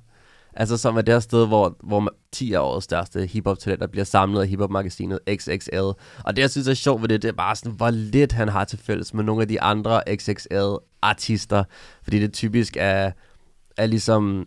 Altså 0.59 0.77
som 0.77 0.97
er 0.97 1.01
det 1.01 1.15
her 1.15 1.21
sted, 1.21 1.47
hvor, 1.47 1.77
hvor 1.83 2.01
man- 2.01 2.13
10 2.33 2.53
af 2.53 2.61
årets 2.61 2.85
største 2.85 3.27
hiphop-talenter 3.27 3.87
bliver 3.87 4.05
samlet 4.05 4.41
af 4.41 4.49
hiphop-magasinet 4.49 5.19
XXL. 5.35 5.79
Og 6.25 6.37
det, 6.37 6.39
jeg 6.39 6.51
synes 6.51 6.69
er 6.69 6.75
sjovt 6.75 7.03
ved 7.03 7.09
det, 7.09 7.23
det 7.23 7.29
er 7.29 7.33
bare 7.33 7.57
sådan, 7.57 7.73
hvor 7.73 7.91
lidt 7.91 8.33
han 8.33 8.49
har 8.49 8.65
til 8.65 8.79
fælles 8.79 9.15
med 9.15 9.25
nogle 9.25 9.43
af 9.43 9.49
de 9.49 9.61
andre 9.61 10.03
XXL-artister. 10.17 11.65
Fordi 12.03 12.19
det 12.19 12.33
typisk 12.33 12.77
er, 12.81 13.11
er 13.77 13.87
ligesom 13.87 14.47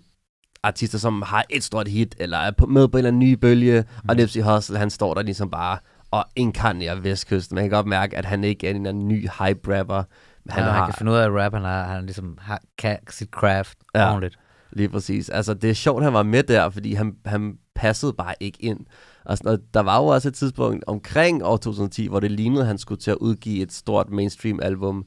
artister, 0.63 0.97
som 0.97 1.21
har 1.21 1.45
et 1.49 1.63
stort 1.63 1.87
hit, 1.87 2.15
eller 2.19 2.37
er 2.37 2.65
med 2.67 2.87
på 2.87 2.97
en 2.97 2.99
eller 2.99 3.07
anden 3.07 3.19
ny 3.19 3.33
bølge, 3.33 3.83
og 4.09 4.15
Nipsey 4.15 4.41
Hussle, 4.41 4.77
han 4.77 4.89
står 4.89 5.13
der 5.13 5.21
ligesom 5.21 5.49
bare 5.49 5.77
og 6.11 6.25
inkarnerer 6.35 6.95
Vestkysten. 6.95 7.55
Man 7.55 7.63
kan 7.63 7.71
godt 7.71 7.87
mærke, 7.87 8.17
at 8.17 8.25
han 8.25 8.43
ikke 8.43 8.67
er 8.67 8.71
en 8.71 8.75
eller 8.75 8.89
anden 8.89 9.07
ny 9.07 9.27
hype-rapper. 9.29 10.03
Han, 10.49 10.63
han 10.63 10.71
han 10.71 10.79
har, 10.79 10.85
kan 10.85 10.93
finde 10.97 11.11
ud 11.11 11.17
af 11.17 11.23
at 11.25 11.31
rap, 11.31 11.53
han, 11.53 11.63
har, 11.63 11.83
han 11.83 12.05
ligesom 12.05 12.37
har, 12.41 12.61
kan 12.77 12.97
sit 13.09 13.29
craft 13.29 13.77
Ja. 13.95 13.99
ja. 14.01 14.07
ordentligt. 14.09 14.39
Lige 14.71 14.89
præcis. 14.89 15.29
Altså, 15.29 15.53
det 15.53 15.69
er 15.69 15.73
sjovt, 15.73 16.03
han 16.03 16.13
var 16.13 16.23
med 16.23 16.43
der, 16.43 16.69
fordi 16.69 16.93
han, 16.93 17.13
han 17.25 17.53
passede 17.75 18.13
bare 18.13 18.33
ikke 18.39 18.57
ind. 18.63 18.79
Og 19.25 19.37
sådan, 19.37 19.47
noget. 19.47 19.61
der 19.73 19.79
var 19.79 19.97
jo 19.97 20.05
også 20.05 20.27
et 20.27 20.33
tidspunkt 20.33 20.83
omkring 20.87 21.43
år 21.45 21.57
2010, 21.57 22.07
hvor 22.07 22.19
det 22.19 22.31
lignede, 22.31 22.61
at 22.61 22.67
han 22.67 22.77
skulle 22.77 23.01
til 23.01 23.11
at 23.11 23.17
udgive 23.17 23.63
et 23.63 23.73
stort 23.73 24.09
mainstream-album. 24.09 24.95
Men 24.95 25.05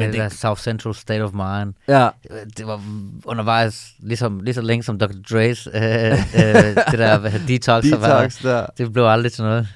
Men 0.00 0.12
det, 0.12 0.18
der 0.20 0.28
South 0.28 0.60
Central 0.60 0.94
State 0.94 1.22
of 1.22 1.32
Mind. 1.32 1.74
ja, 1.88 2.08
Det 2.56 2.66
var 2.66 2.80
undervejs 3.24 3.90
ligesom, 3.98 4.40
lige 4.40 4.54
så 4.54 4.60
længe 4.62 4.82
som 4.82 4.98
Dr. 4.98 5.04
Dre's, 5.06 5.76
øh, 5.76 6.12
øh, 6.12 6.76
det 6.90 6.98
der 6.98 7.30
detox. 7.48 7.84
Detox 7.84 8.42
der. 8.42 8.66
Det 8.78 8.92
blev 8.92 9.04
aldrig 9.04 9.32
til 9.32 9.44
noget. 9.44 9.68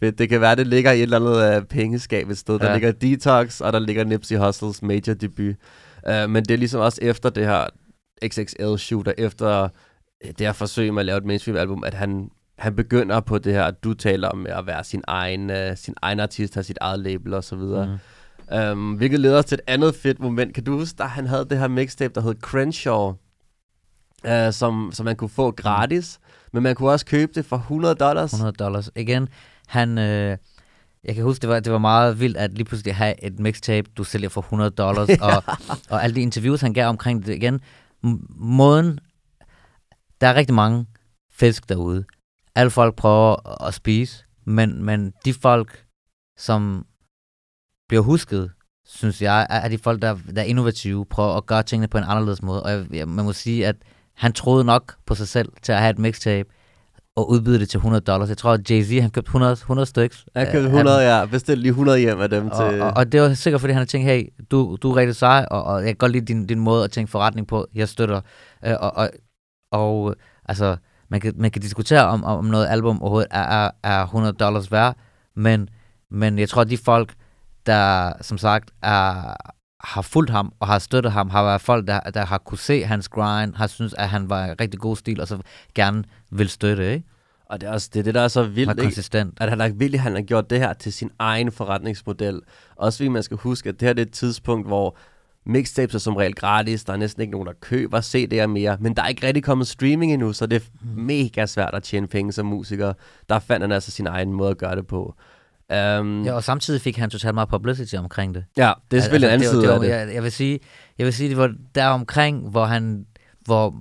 Fedt. 0.00 0.18
Det 0.18 0.28
kan 0.28 0.40
være, 0.40 0.56
det 0.56 0.66
ligger 0.66 0.92
i 0.92 0.96
et 0.98 1.02
eller 1.02 1.16
andet 1.46 1.60
uh, 1.62 1.66
pengeskab 1.66 2.30
et 2.30 2.38
sted. 2.38 2.58
Der 2.58 2.66
Ja. 2.66 2.72
ligger 2.72 2.92
Detox, 2.92 3.60
og 3.60 3.72
der 3.72 3.78
ligger 3.78 4.04
Nipsey 4.04 4.36
Hussles 4.36 4.82
major 4.82 5.14
debut. 5.14 5.54
Uh, 6.08 6.30
men 6.30 6.36
det 6.44 6.50
er 6.50 6.56
ligesom 6.58 6.80
også 6.80 6.98
efter 7.02 7.30
det 7.30 7.46
her 7.46 7.64
XXL-shooter, 8.24 9.12
efter 9.18 9.62
øh, 10.24 10.28
det 10.38 10.40
her 10.46 10.52
forsøg 10.52 10.94
med 10.94 11.02
at 11.02 11.06
lave 11.06 11.18
et 11.18 11.24
mainstream-album, 11.24 11.84
at 11.86 11.94
han, 11.94 12.30
han 12.58 12.76
begynder 12.76 13.20
på 13.20 13.38
det 13.38 13.52
her, 13.52 13.70
du 13.70 13.94
taler 13.94 14.28
om 14.28 14.38
med 14.38 14.50
at 14.50 14.66
være 14.66 14.84
sin 14.84 15.02
egen, 15.06 15.50
uh, 15.50 15.56
sin 15.76 15.94
egen 16.02 16.20
artist, 16.20 16.54
have 16.54 16.64
sit 16.64 16.78
eget 16.80 17.00
label 17.00 17.34
og 17.34 17.44
så 17.44 17.56
videre. 17.56 17.86
Mm. 17.86 17.98
Um, 18.72 18.92
hvilket 18.94 19.20
leder 19.20 19.38
os 19.38 19.44
til 19.44 19.54
et 19.54 19.60
andet 19.66 19.94
fedt 19.94 20.20
moment. 20.20 20.54
Kan 20.54 20.64
du 20.64 20.78
huske, 20.78 20.96
da 20.96 21.02
han 21.04 21.26
havde 21.26 21.44
det 21.50 21.58
her 21.58 21.68
mixtape, 21.68 22.14
der 22.14 22.20
hed 22.20 22.34
Crenshaw, 22.42 23.14
uh, 24.24 24.50
som, 24.52 24.90
som 24.92 25.04
man 25.04 25.16
kunne 25.16 25.30
få 25.30 25.50
gratis, 25.50 26.18
men 26.52 26.62
man 26.62 26.74
kunne 26.74 26.90
også 26.90 27.06
købe 27.06 27.32
det 27.34 27.44
for 27.44 27.56
100 27.56 27.94
dollars. 27.94 28.32
100 28.32 28.52
dollars. 28.56 28.90
Igen, 28.96 29.28
han... 29.68 29.98
Øh, 29.98 30.36
jeg 31.04 31.14
kan 31.14 31.24
huske, 31.24 31.42
det 31.42 31.48
var, 31.48 31.60
det 31.60 31.72
var 31.72 31.78
meget 31.78 32.20
vildt 32.20 32.36
at 32.36 32.52
lige 32.52 32.64
pludselig 32.64 32.96
have 32.96 33.24
et 33.24 33.38
mixtape, 33.38 33.90
du 33.96 34.04
sælger 34.04 34.28
for 34.28 34.40
100 34.40 34.70
dollars, 34.70 35.08
og, 35.28 35.42
og 35.90 36.04
alle 36.04 36.16
de 36.16 36.20
interviews, 36.20 36.60
han 36.60 36.72
gav 36.72 36.88
omkring 36.88 37.26
det 37.26 37.34
igen. 37.34 37.60
Måden, 38.30 39.00
der 40.20 40.26
er 40.26 40.34
rigtig 40.34 40.54
mange 40.54 40.86
fisk 41.32 41.68
derude. 41.68 42.04
Alle 42.54 42.70
folk 42.70 42.96
prøver 42.96 43.62
at 43.66 43.74
spise, 43.74 44.24
men, 44.44 44.84
men 44.84 45.12
de 45.24 45.34
folk, 45.34 45.84
som 46.38 46.86
bliver 47.88 48.02
husket, 48.02 48.50
synes 48.86 49.22
jeg, 49.22 49.46
er, 49.50 49.54
er 49.54 49.68
de 49.68 49.78
folk, 49.78 50.02
der, 50.02 50.18
der 50.34 50.42
er 50.42 50.46
innovative, 50.46 51.06
prøver 51.06 51.36
at 51.36 51.46
gøre 51.46 51.62
tingene 51.62 51.88
på 51.88 51.98
en 51.98 52.04
anderledes 52.04 52.42
måde. 52.42 52.62
Og 52.62 52.70
jeg, 52.70 52.86
jeg, 52.92 53.08
man 53.08 53.24
må 53.24 53.32
sige, 53.32 53.66
at 53.66 53.76
han 54.14 54.32
troede 54.32 54.64
nok 54.64 54.96
på 55.06 55.14
sig 55.14 55.28
selv 55.28 55.52
til 55.62 55.72
at 55.72 55.78
have 55.78 55.90
et 55.90 55.98
mixtape, 55.98 56.48
og 57.18 57.30
udbyde 57.30 57.58
det 57.58 57.68
til 57.68 57.78
100 57.78 58.00
dollars. 58.00 58.28
Jeg 58.28 58.36
tror, 58.36 58.52
at 58.52 58.70
Jay-Z 58.70 59.00
han 59.00 59.10
købte 59.10 59.28
100, 59.28 59.52
100 59.52 59.86
stykker. 59.86 60.16
Af- 60.34 60.46
købte 60.46 60.58
af 60.58 60.64
100, 60.64 60.96
dem. 61.00 61.04
ja. 61.06 61.26
Bestilte 61.26 61.62
lige 61.62 61.70
100 61.70 61.98
hjem 61.98 62.20
af 62.20 62.30
dem 62.30 62.50
til... 62.50 62.64
Og, 62.64 62.86
og, 62.86 62.92
og 62.96 63.12
det 63.12 63.20
var 63.20 63.34
sikkert, 63.34 63.60
fordi 63.60 63.72
han 63.72 63.80
har 63.80 63.86
tænkt, 63.86 64.06
hey, 64.08 64.28
du, 64.50 64.76
du 64.82 64.90
er 64.90 64.96
rigtig 64.96 65.16
sej, 65.16 65.46
og, 65.50 65.64
og 65.64 65.78
jeg 65.80 65.86
kan 65.88 65.96
godt 65.96 66.12
lide 66.12 66.24
din, 66.24 66.46
din 66.46 66.58
måde 66.58 66.84
at 66.84 66.90
tænke 66.90 67.10
forretning 67.10 67.46
på. 67.46 67.66
Jeg 67.74 67.88
støtter. 67.88 68.20
Øh, 68.66 68.74
og, 68.80 68.96
og, 68.96 69.10
og 69.72 70.14
altså, 70.44 70.76
man 71.10 71.20
kan, 71.20 71.32
man 71.36 71.50
kan 71.50 71.62
diskutere, 71.62 72.04
om, 72.06 72.24
om 72.24 72.44
noget 72.44 72.66
album 72.66 73.02
overhovedet 73.02 73.28
er, 73.30 73.64
er, 73.64 73.70
er 73.82 74.02
100 74.04 74.32
dollars 74.32 74.72
værd, 74.72 74.96
men, 75.36 75.68
men 76.10 76.38
jeg 76.38 76.48
tror, 76.48 76.62
at 76.62 76.70
de 76.70 76.78
folk, 76.78 77.14
der 77.66 78.12
som 78.20 78.38
sagt 78.38 78.70
er, 78.82 79.34
har 79.80 80.02
fulgt 80.02 80.30
ham 80.30 80.52
og 80.60 80.66
har 80.66 80.78
støttet 80.78 81.12
ham, 81.12 81.30
har 81.30 81.44
været 81.44 81.60
folk, 81.60 81.86
der, 81.86 82.00
der 82.00 82.24
har 82.24 82.38
kunne 82.38 82.58
se 82.58 82.84
hans 82.84 83.08
grind, 83.08 83.54
har 83.54 83.66
synes, 83.66 83.94
at 83.94 84.08
han 84.08 84.30
var 84.30 84.44
en 84.44 84.60
rigtig 84.60 84.80
god 84.80 84.96
stil, 84.96 85.20
og 85.20 85.28
så 85.28 85.38
gerne 85.74 86.04
vil 86.30 86.48
støtte, 86.48 86.92
ikke? 86.92 87.06
Og 87.46 87.60
det 87.60 87.66
er 87.66 87.72
også 87.72 87.90
det, 87.94 88.00
er 88.00 88.04
det 88.04 88.14
der 88.14 88.20
er 88.20 88.28
så 88.28 88.42
vildt, 88.42 88.70
ikke? 88.70 88.82
konsistent. 88.82 89.34
at 89.40 89.48
han 89.48 89.60
har 89.60 89.68
virkelig 89.68 90.00
han 90.00 90.14
har 90.14 90.22
gjort 90.22 90.50
det 90.50 90.58
her 90.58 90.72
til 90.72 90.92
sin 90.92 91.10
egen 91.18 91.52
forretningsmodel. 91.52 92.40
Også 92.76 92.98
fordi 92.98 93.08
man 93.08 93.22
skal 93.22 93.36
huske, 93.36 93.68
at 93.68 93.80
det 93.80 93.88
her 93.88 93.92
det 93.92 94.02
er 94.02 94.06
et 94.06 94.12
tidspunkt, 94.12 94.66
hvor 94.66 94.96
mixtapes 95.46 95.94
er 95.94 95.98
som 95.98 96.16
regel 96.16 96.34
gratis, 96.34 96.84
der 96.84 96.92
er 96.92 96.96
næsten 96.96 97.20
ikke 97.20 97.32
nogen, 97.32 97.46
der 97.46 97.52
køber 97.60 98.00
CD'er 98.00 98.46
mere, 98.46 98.76
men 98.80 98.96
der 98.96 99.02
er 99.02 99.08
ikke 99.08 99.26
rigtig 99.26 99.42
kommet 99.42 99.66
streaming 99.66 100.12
endnu, 100.12 100.32
så 100.32 100.46
det 100.46 100.56
er 100.56 100.66
mega 100.96 101.46
svært 101.46 101.74
at 101.74 101.82
tjene 101.82 102.06
penge 102.06 102.32
som 102.32 102.46
musiker. 102.46 102.92
Der 103.28 103.38
fandt 103.38 103.62
han 103.62 103.72
altså 103.72 103.90
sin 103.90 104.06
egen 104.06 104.32
måde 104.32 104.50
at 104.50 104.58
gøre 104.58 104.76
det 104.76 104.86
på. 104.86 105.14
Um, 105.72 106.24
Ja, 106.24 106.32
og 106.32 106.44
samtidig 106.44 106.80
fik 106.80 106.96
han 106.96 107.10
totalt 107.10 107.34
meget 107.34 107.48
publicity 107.48 107.94
omkring 107.94 108.34
det. 108.34 108.44
ja, 108.56 108.72
det 108.90 108.96
er 108.96 109.00
selvfølgelig 109.00 109.30
altså, 109.30 109.50
en 109.50 109.56
anden 109.56 109.62
side 109.62 109.74
af 109.74 109.80
det. 109.80 109.88
Jeg, 109.88 110.14
jeg 110.14 110.22
vil 110.22 110.32
sige, 110.32 110.60
jeg 110.98 111.04
vil 111.04 111.14
sige, 111.14 111.28
det 111.28 111.36
var 111.36 111.54
der 111.74 111.86
omkring, 111.86 112.50
hvor 112.50 112.64
han, 112.64 113.06
hvor 113.40 113.74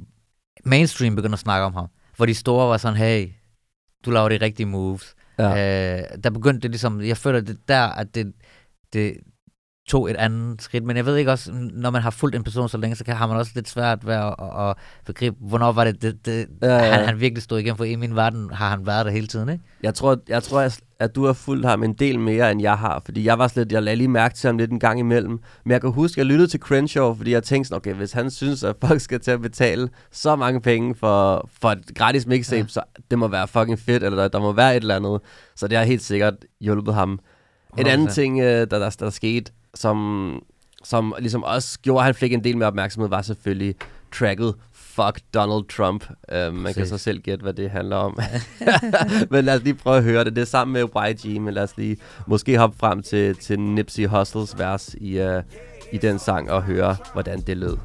mainstream 0.65 1.15
begynder 1.15 1.33
at 1.33 1.39
snakke 1.39 1.65
om 1.65 1.73
ham. 1.73 1.87
Hvor 2.15 2.25
de 2.25 2.33
store 2.33 2.69
var 2.69 2.77
sådan, 2.77 2.97
hey, 2.97 3.29
du 4.05 4.11
laver 4.11 4.29
de 4.29 4.37
rigtige 4.37 4.65
moves. 4.65 5.15
Ja. 5.39 5.97
Øh, 5.97 6.03
der 6.23 6.29
begyndte 6.29 6.59
det 6.61 6.71
ligesom, 6.71 7.01
jeg 7.01 7.17
føler 7.17 7.41
det 7.41 7.57
der, 7.67 7.81
at 7.81 8.15
det, 8.15 8.33
det, 8.93 9.13
tog 9.87 10.09
et 10.11 10.15
andet 10.15 10.61
skridt. 10.61 10.83
Men 10.83 10.97
jeg 10.97 11.05
ved 11.05 11.15
ikke 11.15 11.31
også, 11.31 11.51
når 11.73 11.89
man 11.89 12.01
har 12.01 12.09
fulgt 12.09 12.35
en 12.35 12.43
person 12.43 12.69
så 12.69 12.77
længe, 12.77 12.95
så 12.95 13.03
kan, 13.03 13.15
har 13.15 13.27
man 13.27 13.37
også 13.37 13.51
lidt 13.55 13.69
svært 13.69 14.07
ved 14.07 14.13
at, 14.13 14.35
at, 14.39 14.69
at 14.69 14.75
begribe, 15.05 15.35
hvornår 15.39 15.71
var 15.71 15.83
det, 15.83 16.01
det, 16.01 16.25
det 16.25 16.47
Ja, 16.61 16.67
ja. 16.77 16.91
Han, 16.93 17.05
han 17.05 17.19
virkelig 17.19 17.43
stod 17.43 17.59
igen, 17.59 17.77
for 17.77 17.83
i 17.83 17.95
min 17.95 18.15
verden 18.15 18.49
har 18.53 18.69
han 18.69 18.85
været 18.85 19.05
der 19.05 19.11
hele 19.11 19.27
tiden, 19.27 19.49
ikke? 19.49 19.63
Jeg 19.83 19.93
tror, 19.93 20.17
jeg 20.29 20.43
tror 20.43 20.61
at- 20.61 20.79
at 20.99 21.15
du 21.15 21.25
har 21.25 21.33
fulgt 21.33 21.65
ham 21.65 21.83
en 21.83 21.93
del 21.93 22.19
mere, 22.19 22.51
end 22.51 22.61
jeg 22.61 22.77
har. 22.77 23.01
Fordi 23.05 23.25
jeg 23.25 23.39
var 23.39 23.47
slet, 23.47 23.71
jeg 23.71 23.83
lagde 23.83 23.95
lige 23.95 24.07
mærke 24.07 24.35
til 24.35 24.47
ham 24.47 24.57
lidt 24.57 24.71
en 24.71 24.79
gang 24.79 24.99
imellem. 24.99 25.39
Men 25.65 25.71
jeg 25.71 25.81
kan 25.81 25.91
huske, 25.91 26.13
at 26.13 26.17
jeg 26.17 26.25
lyttede 26.25 26.47
til 26.47 26.59
Crenshaw, 26.59 27.15
fordi 27.15 27.31
jeg 27.31 27.43
tænkte 27.43 27.67
sådan, 27.67 27.77
okay, 27.77 27.93
hvis 27.93 28.11
han 28.11 28.31
synes, 28.31 28.63
at 28.63 28.75
folk 28.85 29.01
skal 29.01 29.19
til 29.19 29.31
at 29.31 29.41
betale 29.41 29.89
så 30.11 30.35
mange 30.35 30.61
penge 30.61 30.95
for, 30.95 31.49
for 31.61 31.69
et 31.71 31.91
gratis 31.95 32.27
mixtape, 32.27 32.61
ja. 32.61 32.67
Så 32.67 32.81
det 33.11 33.19
må 33.19 33.27
være 33.27 33.47
fucking 33.47 33.79
fedt, 33.79 34.03
eller 34.03 34.17
der, 34.21 34.27
der 34.27 34.39
må 34.39 34.51
være 34.51 34.75
et 34.77 34.81
eller 34.81 34.95
andet. 34.95 35.19
Så 35.55 35.67
det 35.67 35.77
har 35.77 35.85
helt 35.85 36.01
sikkert 36.03 36.33
hjulpet 36.61 36.93
ham. 36.93 37.19
En 37.77 37.87
anden 37.87 38.07
100%. 38.07 38.13
ting, 38.13 38.39
øh, 38.39 38.45
der, 38.45 38.65
der, 38.65 38.95
der 38.99 39.09
skete, 39.09 39.51
som, 39.75 40.39
som 40.83 41.15
ligesom 41.19 41.43
også 41.43 41.79
gjorde, 41.79 41.99
at 41.99 42.05
han 42.05 42.15
fik 42.15 42.33
en 42.33 42.43
del 42.43 42.57
mere 42.57 42.67
opmærksomhed, 42.67 43.09
var 43.09 43.21
selvfølgelig 43.21 43.75
tracket 44.11 44.55
Fuck 44.73 45.19
Donald 45.33 45.69
Trump. 45.69 46.03
Uh, 46.33 46.53
man 46.53 46.73
kan 46.73 46.87
så 46.87 46.97
selv 46.97 47.19
gætte, 47.19 47.43
hvad 47.43 47.53
det 47.53 47.69
handler 47.69 47.95
om. 47.95 48.19
men 49.31 49.45
lad 49.45 49.55
os 49.55 49.63
lige 49.63 49.73
prøve 49.73 49.97
at 49.97 50.03
høre 50.03 50.23
det. 50.23 50.35
Det 50.35 50.41
er 50.41 50.45
sammen 50.45 50.73
med 50.73 50.83
YG, 51.09 51.41
men 51.41 51.53
lad 51.53 51.63
os 51.63 51.77
lige 51.77 51.97
måske 52.27 52.57
hoppe 52.57 52.77
frem 52.77 53.03
til, 53.03 53.35
til 53.35 53.59
Nipsey 53.59 54.07
Hussles 54.07 54.59
vers 54.59 54.95
i, 55.01 55.21
uh, 55.21 55.43
i 55.93 55.97
den 55.97 56.19
sang 56.19 56.51
og 56.51 56.63
høre, 56.63 56.95
hvordan 57.13 57.41
det 57.41 57.57
lød. 57.57 57.77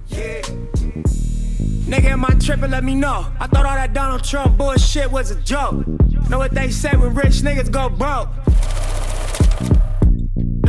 Nigga, 1.89 2.09
am 2.09 2.25
I 2.29 2.41
tripping? 2.41 2.71
Let 2.71 2.85
me 2.85 2.95
know. 2.95 3.19
I 3.41 3.47
thought 3.53 3.67
all 3.67 3.77
that 3.77 3.95
Donald 3.95 4.23
Trump 4.23 4.57
bullshit 4.59 5.11
was 5.13 5.31
a 5.31 5.39
joke. 5.53 5.85
Know 6.29 6.39
what 6.39 6.51
they 6.51 6.71
say 6.71 6.97
when 6.97 7.15
rich 7.15 7.43
niggas 7.43 7.71
go 7.71 7.89
broke? 7.89 8.29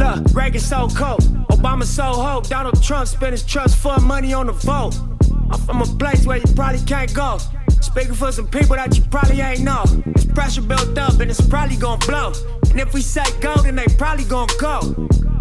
Look, 0.04 0.60
so 0.60 0.88
cold, 0.90 1.22
Obama 1.50 1.84
so 1.84 2.04
hope. 2.04 2.50
Donald 2.50 2.84
Trump 2.84 3.08
spent 3.08 3.32
his 3.32 3.44
trust 3.44 3.78
fund 3.78 4.04
money 4.04 4.34
on 4.34 4.48
the 4.48 4.52
vote. 4.52 4.94
I'm 5.50 5.60
from 5.62 5.82
a 5.82 5.86
place 5.86 6.26
where 6.26 6.38
you 6.38 6.54
probably 6.56 6.82
can't 6.82 7.14
go. 7.14 7.38
Speaking 7.80 8.14
for 8.14 8.32
some 8.34 8.50
people 8.50 8.76
that 8.76 8.98
you 8.98 9.04
probably 9.06 9.40
ain't 9.40 9.62
know. 9.62 9.84
It's 10.08 10.26
pressure 10.26 10.62
built 10.62 10.98
up 10.98 11.20
and 11.22 11.32
it's 11.32 11.40
probably 11.48 11.78
gonna 11.78 12.06
blow. 12.06 12.34
And 12.70 12.82
if 12.82 12.94
we 12.94 13.02
say 13.02 13.24
go, 13.40 13.56
then 13.56 13.76
they 13.78 13.86
probably 13.98 14.26
gonna 14.26 14.52
go. 14.60 14.82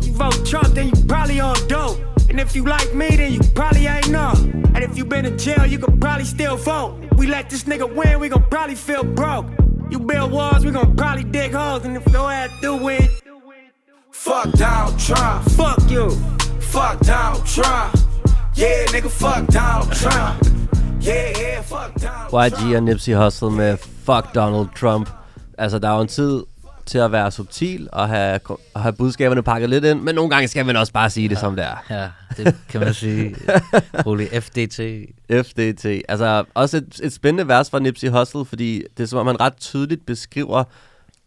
You 0.01 0.13
vote 0.13 0.47
Trump, 0.47 0.69
then 0.75 0.89
you 0.89 1.05
probably 1.09 1.41
on 1.41 1.57
dope. 1.67 1.99
And 2.31 2.39
if 2.39 2.55
you 2.55 2.65
like 2.65 2.95
me, 2.95 3.17
then 3.17 3.33
you 3.33 3.41
probably 3.55 3.87
ain't 3.87 4.11
know. 4.11 4.33
And 4.75 4.85
if 4.85 4.97
you 4.97 5.05
been 5.05 5.27
in 5.27 5.37
jail, 5.39 5.67
you 5.67 5.79
could 5.79 6.01
probably 6.01 6.25
still 6.25 6.57
vote. 6.57 6.99
We 7.17 7.27
let 7.27 7.51
this 7.51 7.65
nigga 7.65 7.93
win, 7.93 8.21
we 8.21 8.29
gon' 8.29 8.45
probably 8.49 8.77
feel 8.77 9.03
broke. 9.03 9.47
You 9.91 9.99
build 9.99 10.31
walls, 10.31 10.65
we 10.65 10.71
gon' 10.71 10.97
probably 10.97 11.25
dig 11.25 11.53
holes. 11.53 11.85
And 11.85 11.97
if 11.97 12.07
your 12.13 12.31
ass 12.31 12.51
do 12.61 12.77
win, 12.77 13.09
Fuck 14.15 14.53
Donald 14.59 14.99
Trump. 14.99 15.43
fuck 15.51 15.91
you. 15.91 16.11
Fuck 16.61 17.01
Donald 17.01 17.47
Trump. 17.47 17.97
Yeah, 18.59 18.87
nigga, 18.93 19.09
fuck 19.09 19.47
Donald 19.49 19.93
Trump. 19.93 20.37
Yeah, 21.07 21.33
yeah, 21.41 21.63
fuck 21.63 21.91
Donald 22.03 22.53
YG 22.53 22.77
og 22.77 22.83
Nipsey 22.83 23.15
Hussle 23.15 23.51
med 23.51 23.77
Fuck 23.79 24.35
Donald 24.35 24.69
Trump. 24.77 25.11
Altså, 25.59 25.79
der 25.79 25.89
er 25.89 25.95
jo 25.95 26.01
en 26.01 26.09
tid 26.09 26.43
til 26.87 26.99
at 26.99 27.13
være 27.13 27.31
subtil 27.31 27.89
og 27.93 28.09
have, 28.09 28.41
og 28.75 28.81
have 28.81 28.93
budskaberne 28.93 29.43
pakket 29.43 29.71
lidt 29.71 29.85
ind, 29.85 30.01
men 30.01 30.15
nogle 30.15 30.31
gange 30.31 30.49
skal 30.49 30.67
man 30.67 30.77
også 30.77 30.93
bare 30.93 31.11
sige 31.11 31.29
det, 31.29 31.39
som 31.39 31.57
det 31.57 31.65
er. 31.65 31.85
Ja, 31.91 32.09
det 32.37 32.57
kan 32.69 32.81
man 32.81 32.95
sige. 32.95 33.37
Rolig 34.07 34.29
FDT. 34.43 34.81
FDT. 35.47 35.85
Altså, 36.09 36.45
også 36.55 36.77
et, 36.77 37.01
et 37.03 37.13
spændende 37.13 37.49
vers 37.49 37.71
fra 37.71 37.79
Nipsey 37.79 38.09
Hussle, 38.09 38.45
fordi 38.45 38.83
det 38.97 39.03
er 39.03 39.07
som 39.07 39.19
om, 39.19 39.27
han 39.27 39.41
ret 39.41 39.57
tydeligt 39.57 40.07
beskriver, 40.07 40.65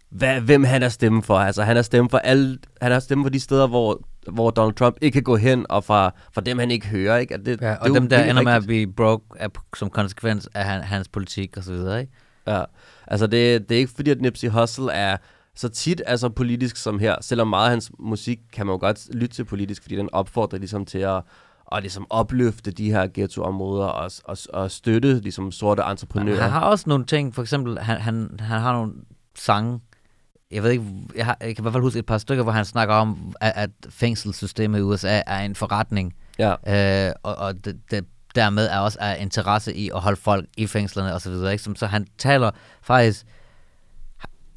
hvad, 0.09 0.41
hvem 0.41 0.63
han 0.63 0.83
er 0.83 0.89
stemme 0.89 1.23
for. 1.23 1.37
Altså, 1.37 1.63
han 1.63 1.77
er 1.77 1.81
stemme 1.81 2.09
for 2.09 2.17
alle, 2.17 2.57
han 2.81 2.91
er 2.91 2.99
stemme 2.99 3.23
for 3.25 3.29
de 3.29 3.39
steder, 3.39 3.67
hvor, 3.67 4.01
hvor 4.31 4.49
Donald 4.51 4.75
Trump 4.75 4.97
ikke 5.01 5.15
kan 5.15 5.23
gå 5.23 5.35
hen, 5.35 5.65
og 5.69 5.83
for, 5.83 6.15
for 6.33 6.41
dem, 6.41 6.59
han 6.59 6.71
ikke 6.71 6.87
hører. 6.87 7.17
Ikke? 7.17 7.33
At 7.33 7.45
Det, 7.45 7.61
Ja, 7.61 7.69
det 7.69 7.77
og 7.79 7.89
jo 7.89 7.93
dem, 7.93 8.09
der 8.09 8.23
ender 8.23 8.43
med 8.43 8.51
at 8.51 8.55
rigtigt. 8.55 8.67
blive 8.67 8.93
broke 8.93 9.25
er 9.35 9.47
som 9.77 9.89
konsekvens 9.89 10.49
af 10.53 10.65
han, 10.65 10.81
hans 10.81 11.07
politik 11.07 11.57
og 11.57 11.63
så 11.63 11.71
videre, 11.71 11.99
ikke? 12.01 12.13
Ja, 12.47 12.63
altså 13.07 13.27
det, 13.27 13.69
det 13.69 13.75
er 13.75 13.79
ikke 13.79 13.93
fordi, 13.95 14.11
at 14.11 14.21
Nipsey 14.21 14.49
Hussle 14.49 14.91
er 14.91 15.17
så 15.57 15.69
tit 15.69 16.01
er 16.05 16.15
så 16.15 16.29
politisk 16.29 16.75
som 16.77 16.99
her, 16.99 17.15
selvom 17.21 17.47
meget 17.47 17.65
af 17.65 17.69
hans 17.69 17.91
musik 17.99 18.39
kan 18.53 18.65
man 18.65 18.73
jo 18.73 18.79
godt 18.79 19.15
lytte 19.15 19.35
til 19.35 19.45
politisk, 19.45 19.81
fordi 19.81 19.95
den 19.95 20.09
opfordrer 20.13 20.59
ligesom 20.59 20.85
til 20.85 20.97
at, 20.99 21.21
at 21.71 21.81
ligesom 21.81 22.07
opløfte 22.09 22.71
de 22.71 22.91
her 22.91 23.07
ghettoområder 23.13 23.85
og, 23.85 24.11
og, 24.23 24.37
og 24.53 24.71
støtte 24.71 25.19
ligesom 25.19 25.51
sorte 25.51 25.83
entreprenører. 25.91 26.41
Han 26.41 26.51
har 26.51 26.61
også 26.61 26.85
nogle 26.89 27.05
ting, 27.05 27.35
for 27.35 27.41
eksempel, 27.41 27.79
han, 27.79 28.01
han, 28.01 28.29
han 28.39 28.61
har 28.61 28.73
nogle 28.73 28.93
sange, 29.35 29.79
jeg 30.51 30.63
ved 30.63 30.71
ikke, 30.71 30.85
jeg, 31.15 31.25
har, 31.25 31.37
jeg 31.41 31.55
kan 31.55 31.61
i 31.61 31.63
hvert 31.63 31.73
fald 31.73 31.83
huske 31.83 31.99
et 31.99 32.05
par 32.05 32.17
stykker, 32.17 32.43
hvor 32.43 32.51
han 32.51 32.65
snakker 32.65 32.95
om, 32.95 33.33
at, 33.41 33.53
at 33.55 33.69
fængselssystemet 33.89 34.79
i 34.79 34.81
USA 34.81 35.21
er 35.27 35.39
en 35.39 35.55
forretning, 35.55 36.13
Ja, 36.39 37.07
øh, 37.07 37.13
og, 37.23 37.35
og 37.35 37.65
det, 37.65 37.79
det, 37.91 38.05
dermed 38.35 38.65
er 38.65 38.79
også 38.79 38.97
af 39.01 39.17
interesse 39.21 39.75
i 39.75 39.89
at 39.95 39.99
holde 39.99 40.21
folk 40.21 40.45
i 40.57 40.67
fængslerne 40.67 41.13
og 41.13 41.21
så 41.21 41.29
videre, 41.29 41.51
ikke? 41.51 41.63
Som, 41.63 41.75
så 41.75 41.85
han 41.85 42.07
taler 42.17 42.51
faktisk, 42.81 43.25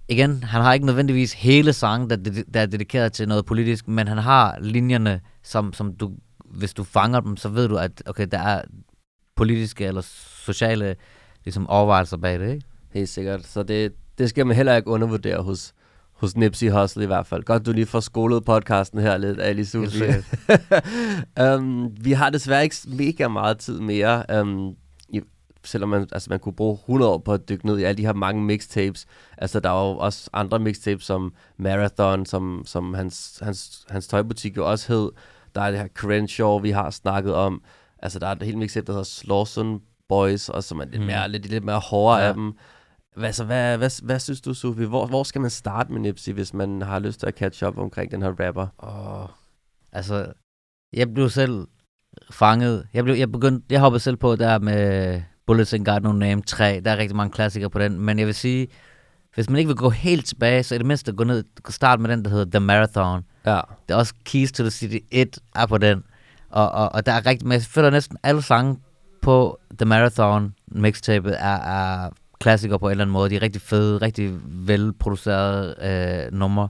igen, 0.09 0.43
han 0.43 0.63
har 0.63 0.73
ikke 0.73 0.87
nødvendigvis 0.87 1.33
hele 1.33 1.73
sangen, 1.73 2.11
der, 2.11 2.17
der 2.55 2.61
er 2.61 2.67
dedikeret 2.67 3.13
til 3.13 3.29
noget 3.29 3.47
politisk, 3.47 3.89
men 3.89 4.09
han 4.09 4.19
har 4.19 4.59
linjerne, 4.61 5.21
som, 5.43 5.73
som 5.73 5.93
du, 5.93 6.13
hvis 6.45 6.75
du 6.75 6.85
fanger 6.85 7.21
dem, 7.21 7.37
så 7.37 7.49
ved 7.49 7.69
du, 7.69 7.77
at 7.77 8.03
okay, 8.07 8.27
der 8.31 8.39
er 8.39 8.63
politiske 9.37 9.85
eller 9.85 10.03
sociale 10.45 10.97
ligesom, 11.45 11.67
overvejelser 11.67 12.17
bag 12.17 12.41
det, 12.41 12.51
ikke? 12.53 12.67
helt 12.93 13.09
sikkert. 13.09 13.47
Så 13.47 13.63
det, 13.63 13.93
det 14.19 14.29
skal 14.29 14.47
man 14.47 14.57
heller 14.57 14.77
ikke 14.77 14.91
undervurdere 14.91 15.43
hos, 15.43 15.75
hos 16.21 16.37
Nipsey 16.37 16.71
Hussle 16.71 17.03
i 17.03 17.07
hvert 17.07 17.27
fald. 17.27 17.43
Godt, 17.45 17.67
du 17.67 17.73
lige 17.73 17.87
får 17.87 18.01
skolet 18.01 18.45
podcasten 18.45 19.01
her 19.01 19.17
lidt, 19.17 19.41
Ali 19.41 19.65
Sufi. 19.65 19.99
Helt 20.05 20.25
um, 21.41 21.91
vi 22.05 22.13
har 22.13 22.31
desværre 22.31 22.63
ikke 22.63 22.77
mega 22.87 23.29
meget 23.29 23.59
tid 23.59 23.81
mere. 23.81 24.41
Um, 24.41 24.75
i, 25.09 25.21
selvom 25.65 25.89
man, 25.89 26.07
altså 26.13 26.31
man 26.31 26.39
kunne 26.41 26.53
bruge 26.55 26.79
100 26.85 27.11
år 27.13 27.19
på 27.19 27.33
at 27.33 27.49
dykke 27.49 27.67
ned 27.67 27.79
i 27.79 27.83
alle 27.83 27.99
de 27.99 28.07
her 28.07 28.13
mange 28.13 28.43
mixtapes. 28.43 29.07
Altså 29.39 29.61
der 29.61 29.71
er 29.71 29.89
jo 29.91 29.97
også 29.99 30.31
andre 30.33 30.59
mixtapes 30.59 31.05
som 31.05 31.33
Marathon, 31.57 32.27
som, 32.27 32.63
som 32.67 32.95
hans, 32.95 33.39
hans, 33.43 33.87
hans 33.91 34.07
tøjbutik 34.09 34.57
jo 34.57 34.71
også 34.71 34.93
hed. 34.93 35.11
Der 35.55 35.61
er 35.61 35.71
det 35.71 35.81
her 35.81 35.89
Crenshaw, 35.95 36.59
vi 36.59 36.71
har 36.71 36.91
snakket 36.91 37.35
om. 37.35 37.63
Altså 38.03 38.19
der 38.19 38.27
er 38.27 38.33
et 38.33 38.43
helt 38.43 38.59
mixtape, 38.59 38.87
der 38.87 38.93
hedder 38.93 39.05
Slawson 39.05 39.81
Boys, 40.09 40.49
og 40.49 40.65
som 40.65 40.81
er 40.81 40.85
lidt, 40.85 41.01
Mm. 41.01 41.07
mere, 41.07 41.29
lidt, 41.29 41.47
lidt 41.51 41.65
mere 41.65 41.79
hårdere 41.79 42.21
Ja. 42.21 42.29
af 42.29 42.35
dem. 42.35 42.53
Hvad, 43.19 43.33
så, 43.33 43.45
hvad, 43.45 43.79
hvad, 43.79 44.05
hvad 44.05 44.19
synes 44.19 44.41
du, 44.41 44.55
Sofie? 44.55 44.87
Hvor, 44.87 45.07
hvor 45.07 45.23
skal 45.23 45.41
man 45.41 45.51
starte 45.51 45.93
med 45.93 46.01
Nipsey, 46.01 46.33
hvis 46.33 46.55
man 46.55 46.83
har 46.83 46.99
lyst 46.99 47.21
til 47.21 47.27
at 47.27 47.35
catch 47.35 47.65
up 47.65 47.79
omkring 47.79 48.11
den 48.11 48.23
her 48.23 48.47
rapper? 48.47 48.67
Og, 48.79 49.31
altså, 49.93 50.33
jeg 50.93 51.15
blev 51.15 51.31
selv 51.31 51.67
fanget. 52.31 52.87
Jeg, 52.95 53.05
blev, 53.05 53.15
jeg, 53.15 53.33
begyndte, 53.33 53.67
jeg 53.71 53.81
hoppede 53.81 54.01
selv 54.01 54.17
på 54.17 54.37
der 54.37 54.59
med 54.59 55.23
Bullets 55.47 55.75
and 55.75 55.85
Got 55.85 56.03
No 56.03 56.13
Name 56.13 56.43
3. 56.43 56.81
Der 56.85 56.91
er 56.91 56.97
rigtig 56.97 57.17
mange 57.17 57.33
klassikere 57.33 57.71
på 57.71 57.79
den. 57.79 58.01
Men 58.01 58.19
jeg 58.19 58.27
vil 58.27 58.35
sige, 58.35 58.69
hvis 59.35 59.51
man 59.51 59.59
ikke 59.59 59.69
vil 59.69 59.77
gå 59.77 59.91
helt 59.91 60.27
tilbage, 60.27 60.63
så 60.63 60.75
er 60.75 60.79
det 60.79 60.87
mindste 60.87 61.11
at 61.11 61.17
gå 61.17 61.25
ned 61.25 61.45
og 61.65 61.73
starte 61.73 62.03
med 62.03 62.11
den, 62.11 62.25
der 62.25 62.31
hedder 62.31 62.59
The 62.59 62.61
Marathon. 62.61 63.25
Ja, 63.47 63.61
Der 63.89 63.95
er 63.95 63.99
også 63.99 64.15
Keys 64.25 64.53
to 64.53 64.63
the 64.63 64.71
City 64.71 64.99
1 65.11 65.39
er 65.55 65.67
på 65.67 65.79
den. 65.79 66.05
Og, 66.51 66.71
og, 66.71 66.93
og 66.93 67.07
der 67.07 67.13
er 67.13 67.27
rigtig, 67.27 67.49
men 67.49 67.53
jeg 67.53 67.63
føler 67.63 67.91
næsten 67.91 68.17
alle 68.23 68.43
sange 68.43 68.79
på 69.23 69.59
The 69.79 69.85
Marathon 69.85 70.55
mixtapet 70.69 71.37
er, 71.39 71.57
er 71.57 72.11
klassikere 72.41 72.79
på 72.79 72.87
en 72.87 72.91
eller 72.91 73.05
anden 73.05 73.13
måde. 73.13 73.31
De 73.31 73.37
er 73.37 73.43
rigtig 73.43 73.63
fede, 73.63 73.99
rigtig 73.99 74.33
velproducerede 74.45 75.75
øh, 75.83 76.39
numre. 76.39 76.69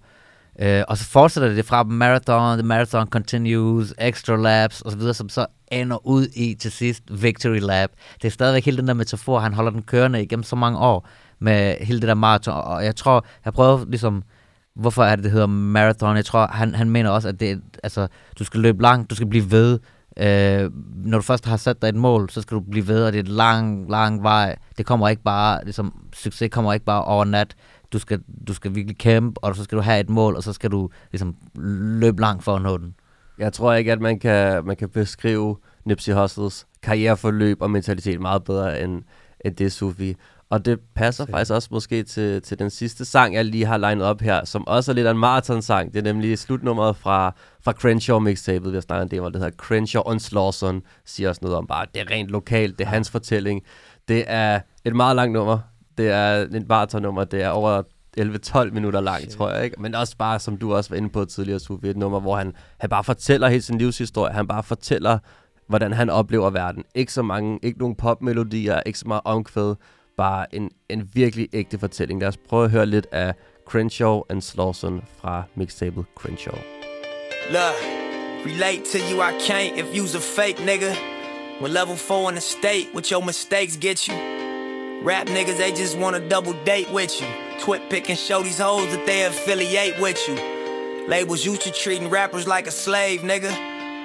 Øh, 0.61 0.83
og 0.89 0.99
så 0.99 1.05
fortsætter 1.05 1.49
det 1.49 1.65
fra 1.65 1.83
Marathon, 1.83 2.59
The 2.59 2.67
Marathon 2.67 3.07
Continues, 3.07 3.95
Extra 3.99 4.37
Laps 4.37 4.83
osv., 4.83 5.13
som 5.13 5.29
så 5.29 5.47
ender 5.73 6.07
ud 6.07 6.27
i 6.35 6.55
til 6.55 6.73
sidst 6.73 7.03
Victory 7.23 7.59
Lap. 7.61 7.91
Det 8.23 8.29
er 8.29 8.33
stadigvæk 8.33 8.65
hele 8.65 8.77
den 8.77 8.89
der 8.89 8.95
metafor, 8.95 9.39
han 9.39 9.55
holder 9.55 9.71
den 9.71 9.83
kørende 9.83 10.23
igennem 10.23 10.43
så 10.43 10.57
mange 10.57 10.79
år 10.79 11.09
med 11.39 11.77
hele 11.81 12.01
det 12.01 12.09
der 12.09 12.15
maraton. 12.15 12.55
Og 12.55 12.85
jeg 12.85 12.97
tror, 12.97 13.27
jeg 13.45 13.53
prøver 13.53 13.85
ligesom, 13.89 14.23
hvorfor 14.75 15.05
er 15.05 15.17
det, 15.17 15.25
det 15.25 15.33
hedder 15.33 15.47
marathon? 15.47 16.17
Jeg 16.17 16.25
tror, 16.25 16.47
han, 16.47 16.75
han 16.75 16.91
mener 16.91 17.11
også, 17.11 17.29
at 17.29 17.41
det, 17.41 17.61
altså, 17.83 18.09
du 18.39 18.45
skal 18.45 18.61
løbe 18.61 18.83
langt, 18.83 19.11
du 19.11 19.15
skal 19.15 19.29
blive 19.29 19.51
ved. 19.51 19.79
Øh, 20.19 20.71
når 21.05 21.19
du 21.19 21.23
først 21.23 21.47
har 21.47 21.57
sat 21.57 21.83
dig 21.83 21.89
et 21.89 21.95
mål, 21.95 22.31
så 22.31 22.41
skal 22.41 22.55
du 22.55 22.61
blive 22.61 22.89
ved, 22.89 23.05
og 23.05 23.13
det 23.13 23.19
er 23.19 23.23
en 23.23 23.37
lang, 23.37 23.91
lang 23.91 24.23
vej. 24.23 24.57
Det 24.79 24.87
kommer 24.87 25.09
ikke 25.09 25.23
bare, 25.23 25.65
ligesom, 25.65 25.95
succes 26.13 26.49
kommer 26.53 26.73
ikke 26.73 26.87
bare 26.87 27.05
over 27.05 27.25
nat. 27.25 27.55
Du 27.93 27.99
skal, 27.99 28.21
du 28.49 28.55
skal 28.55 28.75
virkelig 28.75 28.99
kæmpe, 28.99 29.45
og 29.45 29.57
så 29.57 29.65
skal 29.65 29.79
du 29.79 29.83
have 29.83 30.01
et 30.01 30.11
mål, 30.11 30.37
og 30.37 30.43
så 30.43 30.53
skal 30.53 30.71
du 30.71 30.91
ligesom 31.13 31.37
løbe 32.01 32.21
langt 32.21 32.45
for 32.45 32.57
at 32.57 32.63
nå 32.63 32.77
den. 32.77 32.95
jeg 33.39 33.53
tror 33.53 33.75
ikke, 33.75 33.93
at 33.93 34.01
man 34.01 34.19
kan, 34.19 34.65
man 34.65 34.77
kan 34.77 34.89
beskrive 34.89 35.57
Nipsey 35.85 36.13
Hussles 36.13 36.67
karriereforløb 36.83 37.63
og 37.63 37.71
mentalitet 37.71 38.21
meget 38.21 38.45
bedre 38.45 38.83
end, 38.83 39.03
end 39.45 39.57
det, 39.57 39.73
Sufi 39.73 40.17
og 40.51 40.65
det 40.65 40.81
passer 40.95 41.25
Sikkert. 41.25 41.39
faktisk 41.39 41.53
også 41.53 41.69
måske 41.71 42.03
til, 42.03 42.43
til 42.43 42.59
den 42.59 42.71
sidste 42.71 43.05
sang, 43.05 43.35
jeg 43.35 43.45
lige 43.45 43.67
har 43.67 43.77
legnet 43.77 44.05
op 44.07 44.21
her, 44.21 44.45
som 44.45 44.67
også 44.67 44.93
er 44.93 44.95
lidt 44.95 45.07
af 45.07 45.11
en 45.11 45.19
marathon-sang. 45.19 45.93
Det 45.93 45.99
er 45.99 46.03
nemlig 46.13 46.39
slutnummeret 46.39 46.97
fra, 46.97 47.35
fra 47.65 47.73
Crenshaw 47.73 48.19
mixtapet, 48.19 48.73
vi 48.73 48.77
har 48.77 48.81
snakket 48.81 49.03
om 49.03 49.09
det, 49.09 49.21
hvor 49.21 49.29
det 49.29 49.41
hedder 49.41 49.57
Crenshaw 49.57 50.03
on 50.07 50.21
Slawson, 50.21 50.83
siger 51.05 51.29
også 51.29 51.39
noget 51.43 51.57
om 51.57 51.67
bare, 51.67 51.87
det 51.95 52.01
er 52.01 52.11
rent 52.11 52.29
lokalt, 52.31 52.79
det 52.79 52.85
er 52.85 52.89
hans 52.89 53.11
fortælling. 53.11 53.63
Det 54.09 54.25
er 54.27 54.61
et 54.85 54.97
meget 54.97 55.17
langt 55.17 55.33
nummer. 55.33 55.59
Det 55.99 56.11
er 56.11 56.33
et 56.35 56.69
marathon-nummer. 56.69 57.25
Det 57.25 57.43
er 57.43 57.49
over 57.49 57.83
11-12 58.21 58.71
minutter 58.71 59.01
lang, 59.01 59.21
Shit. 59.21 59.31
tror 59.33 59.51
jeg. 59.51 59.65
ikke. 59.65 59.83
Men 59.83 59.95
også 59.95 60.17
bare, 60.17 60.39
som 60.39 60.57
du 60.57 60.75
også 60.75 60.91
var 60.91 60.97
inde 60.97 61.09
på 61.09 61.25
tidligere, 61.25 61.59
Sofie, 61.59 61.91
et 61.91 61.97
nummer, 61.97 62.21
hvor 62.21 62.37
han, 62.37 62.53
han 62.79 62.91
bare 62.91 63.05
fortæller 63.05 63.49
hele 63.49 63.63
sin 63.63 63.79
livshistorie. 63.79 64.33
Han 64.35 64.47
bare 64.47 64.63
fortæller, 64.63 65.19
hvordan 65.67 65.93
han 65.93 66.11
oplever 66.11 66.51
verden. 66.51 66.85
Ikke 66.95 67.13
så 67.13 67.23
mange, 67.23 67.59
ikke 67.63 67.79
nogen 67.79 67.95
popmelodier, 67.95 68.81
ikke 68.87 68.99
så 68.99 69.09
meget 69.09 69.23
omkvæd. 69.25 69.75
Bare 70.19 70.55
en, 70.55 70.71
en 70.89 71.09
virkelig 71.15 71.49
ægte 71.53 71.79
fortælling. 71.79 72.21
Lad 72.21 72.29
os 72.29 72.37
prøve 72.37 72.65
at 72.65 72.71
høre 72.71 72.87
lidt 72.87 73.07
af 73.13 73.35
Crenshaw 73.69 74.23
and 74.31 74.43
Slauson 74.43 75.03
fra 75.21 75.43
mixtape 75.55 76.05
Crenshaw. 76.15 76.59
Look, 77.51 77.77
relate 78.47 78.83
to 78.93 78.99
you 78.99 79.17
I 79.23 79.33
can't 79.49 79.79
if 79.79 79.87
you's 79.97 80.15
a 80.17 80.21
fake 80.21 80.59
nigga. 80.71 80.93
When 81.61 81.73
level 81.73 81.97
4 81.97 82.29
in 82.29 82.35
the 82.35 82.41
state, 82.41 82.87
with 82.95 83.11
your 83.13 83.25
mistakes 83.25 83.77
get 83.77 84.09
you. 84.09 84.15
Rap 85.05 85.29
niggas, 85.29 85.57
they 85.57 85.71
just 85.83 85.99
wanna 85.99 86.21
double 86.29 86.55
date 86.65 86.91
with 86.93 87.21
you. 87.21 87.29
Twit 87.61 87.83
pick 87.91 88.11
and 88.11 88.19
show 88.19 88.43
these 88.43 88.63
hoes 88.63 88.89
that 88.93 89.07
they 89.07 89.25
affiliate 89.25 90.01
with 90.01 90.21
you. 90.29 90.37
Labels 91.09 91.45
used 91.47 91.63
to 91.63 91.71
treating 91.71 92.11
rappers 92.11 92.47
like 92.47 92.67
a 92.69 92.73
slave, 92.85 93.21
nigga. 93.23 93.53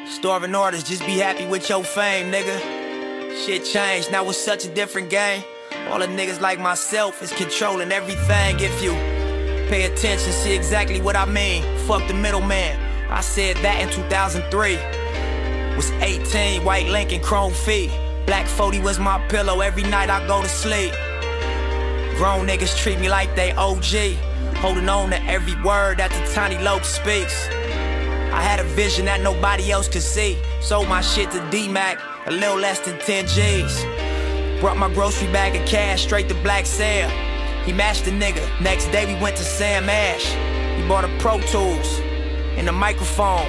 Starving 0.08 0.56
artists, 0.56 0.90
just 0.90 1.06
be 1.06 1.18
happy 1.28 1.46
with 1.48 1.70
your 1.70 1.84
fame, 1.84 2.32
nigga. 2.32 2.58
Shit 3.46 3.66
changed, 3.66 4.12
now 4.12 4.30
it's 4.30 4.38
such 4.38 4.66
a 4.66 4.70
different 4.70 5.10
game. 5.10 5.44
All 5.90 6.00
the 6.00 6.08
niggas 6.08 6.42
like 6.42 6.60
myself 6.60 7.22
is 7.22 7.32
controlling 7.34 7.92
everything. 7.92 8.60
If 8.60 8.82
you 8.82 8.92
pay 9.70 9.84
attention, 9.84 10.32
see 10.32 10.56
exactly 10.56 11.02
what 11.02 11.16
I 11.16 11.26
mean. 11.26 11.64
Fuck 11.88 12.08
the 12.08 12.14
middleman. 12.14 12.80
I 13.10 13.22
said 13.22 13.58
that 13.58 13.82
in 13.82 13.90
2003. 13.90 14.78
Was 15.76 15.92
18, 15.92 16.64
white 16.64 16.88
Lincoln, 16.88 17.22
chrome 17.22 17.54
feet. 17.54 17.92
Black 18.26 18.48
40 18.48 18.80
was 18.80 19.00
my 19.00 19.20
pillow 19.28 19.62
every 19.62 19.84
night 19.84 20.10
I 20.10 20.26
go 20.28 20.42
to 20.42 20.50
sleep. 20.50 20.94
Grown 22.18 22.48
niggas 22.48 22.78
treat 22.78 23.00
me 23.00 23.10
like 23.10 23.36
they 23.36 23.52
OG. 23.52 24.16
Holding 24.58 24.88
on 24.88 25.10
to 25.10 25.22
every 25.26 25.62
word 25.62 25.98
that 25.98 26.12
the 26.12 26.34
tiny 26.34 26.58
lope 26.64 26.86
speaks. 26.86 27.48
I 28.32 28.42
had 28.42 28.60
a 28.60 28.64
vision 28.64 29.06
that 29.06 29.22
nobody 29.22 29.72
else 29.72 29.88
could 29.88 30.02
see. 30.02 30.38
Sold 30.62 30.88
my 30.88 31.02
shit 31.02 31.30
to 31.32 31.50
D-Mac, 31.52 32.00
a 32.26 32.32
little 32.32 32.58
less 32.58 32.80
than 32.80 32.98
10 33.00 33.28
G's. 33.28 33.93
Brought 34.64 34.78
my 34.78 34.88
grocery 34.94 35.28
bag 35.28 35.58
of 35.60 35.68
cash 35.68 36.04
straight 36.04 36.30
to 36.30 36.36
Black 36.36 36.66
Sam. 36.66 37.10
He 37.66 37.74
matched 37.74 38.06
the 38.06 38.12
nigga. 38.12 38.62
Next 38.62 38.88
day 38.94 39.06
we 39.06 39.22
went 39.22 39.36
to 39.36 39.44
Sam 39.44 39.90
Ash. 39.90 40.24
He 40.80 40.88
bought 40.88 41.04
a 41.04 41.10
Pro 41.20 41.42
Tools 41.42 42.00
and 42.56 42.70
a 42.70 42.72
microphone. 42.72 43.46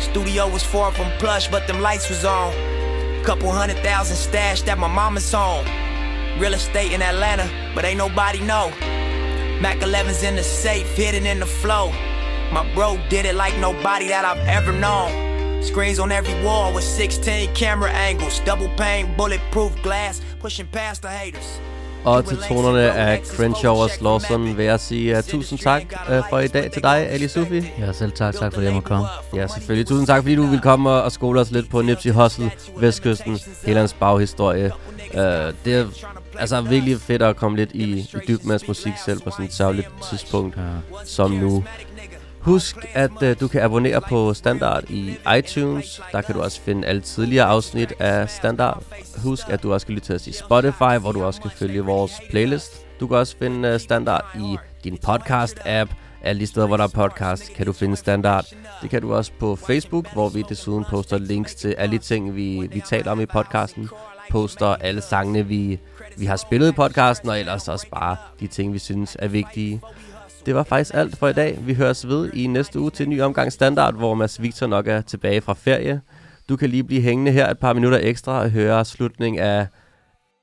Studio 0.00 0.48
was 0.48 0.62
far 0.62 0.90
from 0.90 1.10
plush, 1.18 1.48
but 1.48 1.66
them 1.66 1.82
lights 1.82 2.08
was 2.08 2.24
on. 2.24 2.54
Couple 3.24 3.50
hundred 3.50 3.76
thousand 3.80 4.16
stashed 4.16 4.66
at 4.66 4.78
my 4.78 4.88
mama's 4.88 5.30
home. 5.30 5.66
Real 6.40 6.54
estate 6.54 6.92
in 6.92 7.02
Atlanta, 7.02 7.46
but 7.74 7.84
ain't 7.84 7.98
nobody 7.98 8.40
know. 8.40 8.70
Mac 9.60 9.80
11's 9.80 10.22
in 10.22 10.34
the 10.34 10.42
safe, 10.42 10.88
hidden 10.96 11.26
in 11.26 11.40
the 11.40 11.46
flow. 11.60 11.90
My 12.52 12.66
bro 12.74 12.98
did 13.10 13.26
it 13.26 13.34
like 13.34 13.54
nobody 13.58 14.08
that 14.08 14.24
I've 14.24 14.48
ever 14.48 14.72
known. 14.72 15.62
Screens 15.62 15.98
on 15.98 16.12
every 16.12 16.42
wall 16.44 16.74
with 16.74 16.84
16 16.84 17.54
camera 17.54 17.90
angles, 17.90 18.40
double 18.40 18.68
pane, 18.76 19.14
bulletproof 19.16 19.74
glass, 19.82 20.20
pushing 20.44 20.68
past 20.72 21.02
the 21.02 21.10
haters. 21.10 21.60
Og 22.04 22.24
til 22.24 22.38
tonerne 22.48 22.92
af 22.92 23.20
Crenshaw 23.36 23.74
og 23.74 23.90
Slauson 23.90 24.56
vil 24.56 24.64
jeg 24.64 24.80
sige 24.80 25.18
uh, 25.18 25.24
tusind 25.24 25.58
tak 25.58 25.82
uh, 26.10 26.14
for 26.30 26.38
i 26.38 26.48
dag 26.48 26.70
til 26.72 26.82
dig, 26.82 27.08
Ali 27.10 27.28
Sufi. 27.28 27.72
Ja, 27.78 27.92
selv 27.92 28.12
tak. 28.12 28.34
Tak 28.34 28.52
fordi 28.52 28.66
jeg 28.66 28.74
måtte 28.74 28.88
komme. 28.88 29.06
Ja, 29.34 29.46
selvfølgelig. 29.46 29.86
Tusind 29.86 30.06
tak, 30.06 30.22
fordi 30.22 30.34
du 30.34 30.46
vil 30.46 30.60
komme 30.60 30.90
og 30.90 31.12
skole 31.12 31.40
os 31.40 31.50
lidt 31.50 31.70
på 31.70 31.82
Nipsey 31.82 32.10
Hussle, 32.10 32.50
Vestkysten, 32.76 33.38
hele 33.66 33.78
hans 33.78 33.92
baghistorie. 33.92 34.70
Uh, 35.14 35.20
det 35.64 35.74
er 35.74 35.86
altså 36.38 36.60
virkelig 36.60 37.00
fedt 37.00 37.22
at 37.22 37.36
komme 37.36 37.56
lidt 37.56 37.70
i, 37.72 37.82
i 37.82 38.08
dybden 38.28 38.48
med 38.48 38.58
musik 38.68 38.92
selv 39.04 39.20
på 39.20 39.30
sådan 39.30 39.44
et 39.44 39.54
særligt 39.54 39.88
tidspunkt 40.10 40.56
ja. 40.56 40.62
som 41.04 41.30
nu. 41.30 41.64
Husk, 42.44 42.76
at 42.94 43.10
uh, 43.22 43.40
du 43.40 43.48
kan 43.48 43.62
abonnere 43.62 44.00
på 44.00 44.34
Standard 44.34 44.90
i 44.90 45.16
iTunes. 45.38 46.02
Der 46.12 46.20
kan 46.20 46.34
du 46.34 46.42
også 46.42 46.60
finde 46.60 46.86
alle 46.88 47.00
tidligere 47.00 47.46
afsnit 47.46 47.92
af 47.98 48.30
Standard. 48.30 48.84
Husk, 49.22 49.48
at 49.48 49.62
du 49.62 49.72
også 49.72 49.86
kan 49.86 49.94
lytte 49.94 50.06
til 50.06 50.14
os 50.14 50.26
i 50.26 50.32
Spotify, 50.32 50.98
hvor 51.00 51.12
du 51.12 51.24
også 51.24 51.40
kan 51.40 51.50
følge 51.50 51.80
vores 51.80 52.12
playlist. 52.30 52.86
Du 53.00 53.06
kan 53.06 53.16
også 53.16 53.36
finde 53.38 53.74
uh, 53.74 53.80
Standard 53.80 54.24
i 54.34 54.56
din 54.84 54.98
podcast-app. 55.06 55.94
Alle 56.22 56.40
de 56.40 56.46
steder, 56.46 56.66
hvor 56.66 56.76
der 56.76 56.84
er 56.84 56.88
podcast, 56.88 57.52
kan 57.56 57.66
du 57.66 57.72
finde 57.72 57.96
Standard. 57.96 58.44
Det 58.82 58.90
kan 58.90 59.02
du 59.02 59.14
også 59.14 59.32
på 59.38 59.56
Facebook, 59.56 60.12
hvor 60.12 60.28
vi 60.28 60.44
desuden 60.48 60.84
poster 60.90 61.18
links 61.18 61.54
til 61.54 61.74
alle 61.78 61.98
de 61.98 62.02
ting, 62.02 62.36
vi, 62.36 62.68
vi 62.72 62.80
taler 62.80 63.10
om 63.10 63.20
i 63.20 63.26
podcasten. 63.26 63.88
Poster 64.30 64.66
alle 64.66 65.00
sangene, 65.00 65.46
vi, 65.46 65.78
vi 66.16 66.26
har 66.26 66.36
spillet 66.36 66.68
i 66.68 66.72
podcasten, 66.72 67.28
og 67.28 67.40
ellers 67.40 67.68
også 67.68 67.86
bare 67.90 68.16
de 68.40 68.46
ting, 68.46 68.72
vi 68.72 68.78
synes 68.78 69.16
er 69.18 69.28
vigtige. 69.28 69.80
Det 70.46 70.54
var 70.54 70.62
faktisk 70.62 70.94
alt 70.94 71.18
for 71.18 71.28
i 71.28 71.32
dag. 71.32 71.58
Vi 71.60 71.74
høres 71.74 72.08
ved 72.08 72.30
i 72.32 72.46
næste 72.46 72.80
uge 72.80 72.90
til 72.90 73.04
en 73.04 73.10
ny 73.10 73.22
omgang 73.22 73.52
standard, 73.52 73.94
hvor 73.94 74.14
Mads 74.14 74.42
Victor 74.42 74.66
nok 74.66 74.86
er 74.86 75.00
tilbage 75.00 75.40
fra 75.40 75.54
ferie. 75.54 76.00
Du 76.48 76.56
kan 76.56 76.70
lige 76.70 76.84
blive 76.84 77.02
hængende 77.02 77.32
her 77.32 77.50
et 77.50 77.58
par 77.58 77.72
minutter 77.72 77.98
ekstra 78.02 78.40
og 78.40 78.50
høre 78.50 78.84
slutningen 78.84 79.42
af, 79.42 79.66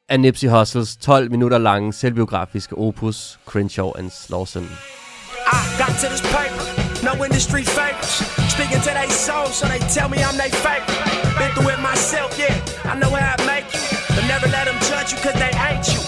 af 0.09 0.19
Nipsey 0.19 0.47
Hussles 0.47 0.95
12 0.95 1.31
minutter 1.31 1.57
lange 1.57 1.93
selvbiografiske 1.93 2.77
opus, 2.77 3.39
Crenshaw 3.45 3.91
and 3.97 4.09
Slauson. 4.09 4.63
I 4.63 5.61
got 5.81 5.93
to 6.01 6.07
this 6.13 6.23
paper, 6.37 6.63
no 7.07 7.13
industry 7.25 7.63
favors. 7.77 8.11
Speaking 8.55 8.81
to 8.85 8.91
they 8.99 9.09
souls, 9.25 9.55
so 9.59 9.65
they 9.73 9.81
tell 9.95 10.09
me 10.13 10.17
I'm 10.27 10.37
their 10.41 10.53
favorite. 10.65 11.01
Been 11.39 11.51
through 11.55 11.73
it 11.75 11.81
myself, 11.91 12.29
yeah. 12.43 12.91
I 12.91 12.93
know 13.01 13.11
how 13.21 13.35
I 13.35 13.39
make 13.53 13.67
you, 13.75 13.83
but 14.15 14.23
never 14.33 14.47
let 14.57 14.65
them 14.69 14.79
judge 14.89 15.09
you 15.11 15.17
cause 15.25 15.37
they 15.43 15.53
hate 15.65 15.85
you. 15.93 16.01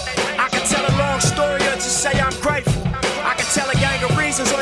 I 0.44 0.46
can 0.52 0.62
tell 0.72 0.84
a 0.92 0.94
long 1.02 1.18
story 1.32 1.62
or 1.70 1.76
just 1.84 1.98
say 2.04 2.14
I'm 2.26 2.36
grateful. 2.46 2.73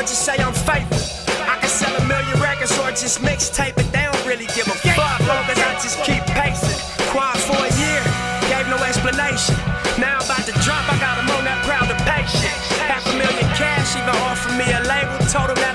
Just 0.03 0.25
say 0.25 0.35
I'm 0.37 0.53
faithful. 0.53 0.99
I 1.47 1.57
can 1.59 1.69
sell 1.69 1.95
a 1.95 2.03
million 2.05 2.39
records 2.39 2.77
or 2.79 2.91
just 2.91 3.19
mixtape 3.19 3.79
it. 3.79 3.87
They 3.91 4.03
don't 4.03 4.25
really 4.25 4.47
give 4.51 4.67
a 4.67 4.77
fuck 4.95 5.19
long 5.27 5.47
as 5.47 5.59
I 5.59 5.73
just 5.79 5.97
keep 6.03 6.23
pacing. 6.35 6.79
Quiet 7.11 7.39
for 7.47 7.55
a 7.55 7.71
year, 7.79 8.03
gave 8.51 8.67
no 8.67 8.77
explanation. 8.83 9.55
Now 9.97 10.19
I'm 10.19 10.25
about 10.25 10.45
to 10.49 10.53
drop, 10.65 10.83
I 10.91 10.97
got 10.99 11.15
them 11.17 11.29
on 11.35 11.45
that 11.45 11.63
proud 11.63 11.87
pay 12.07 12.23
shit. 12.27 12.57
Half 12.89 13.07
a 13.07 13.15
million 13.15 13.47
cash, 13.55 13.95
even 13.95 14.15
offered 14.27 14.55
me 14.59 14.67
a 14.71 14.81
label. 14.83 15.17
Told 15.31 15.49
them 15.49 15.59
that 15.63 15.72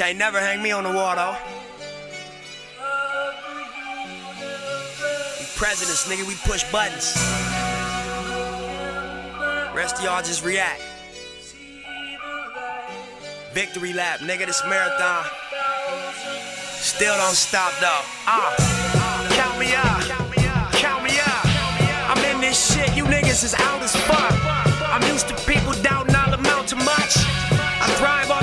can't 0.00 0.16
never 0.16 0.40
hang 0.40 0.62
me 0.62 0.72
on 0.72 0.82
the 0.82 0.90
wall 0.90 1.14
though. 1.14 1.36
We 5.38 5.44
presidents, 5.60 6.08
nigga, 6.08 6.26
we 6.26 6.36
push 6.36 6.64
buttons. 6.72 7.12
Rest 9.76 9.98
of 9.98 10.04
y'all 10.04 10.22
just 10.22 10.42
react. 10.42 10.80
Victory 13.52 13.92
lap, 13.92 14.20
nigga, 14.20 14.46
this 14.46 14.62
marathon. 14.66 15.22
Still 16.80 17.14
don't 17.18 17.34
stop 17.34 17.74
though. 17.78 18.00
Ah, 18.24 18.56
count 19.36 19.58
me 19.58 19.74
out. 19.74 20.00
Count 20.72 21.04
me 21.04 21.10
out. 21.20 21.44
I'm 22.08 22.24
in 22.24 22.40
this 22.40 22.72
shit, 22.72 22.96
you 22.96 23.04
niggas 23.04 23.44
is 23.44 23.52
out 23.52 23.82
as 23.82 23.94
fuck. 23.94 24.32
I'm 24.94 25.02
used 25.12 25.28
to 25.28 25.34
people 25.44 25.74
doubting 25.82 26.14
I'll 26.14 26.32
amount 26.32 26.68
to 26.68 26.76
much. 26.76 27.18
I 27.52 27.94
thrive 27.98 28.30
off 28.30 28.39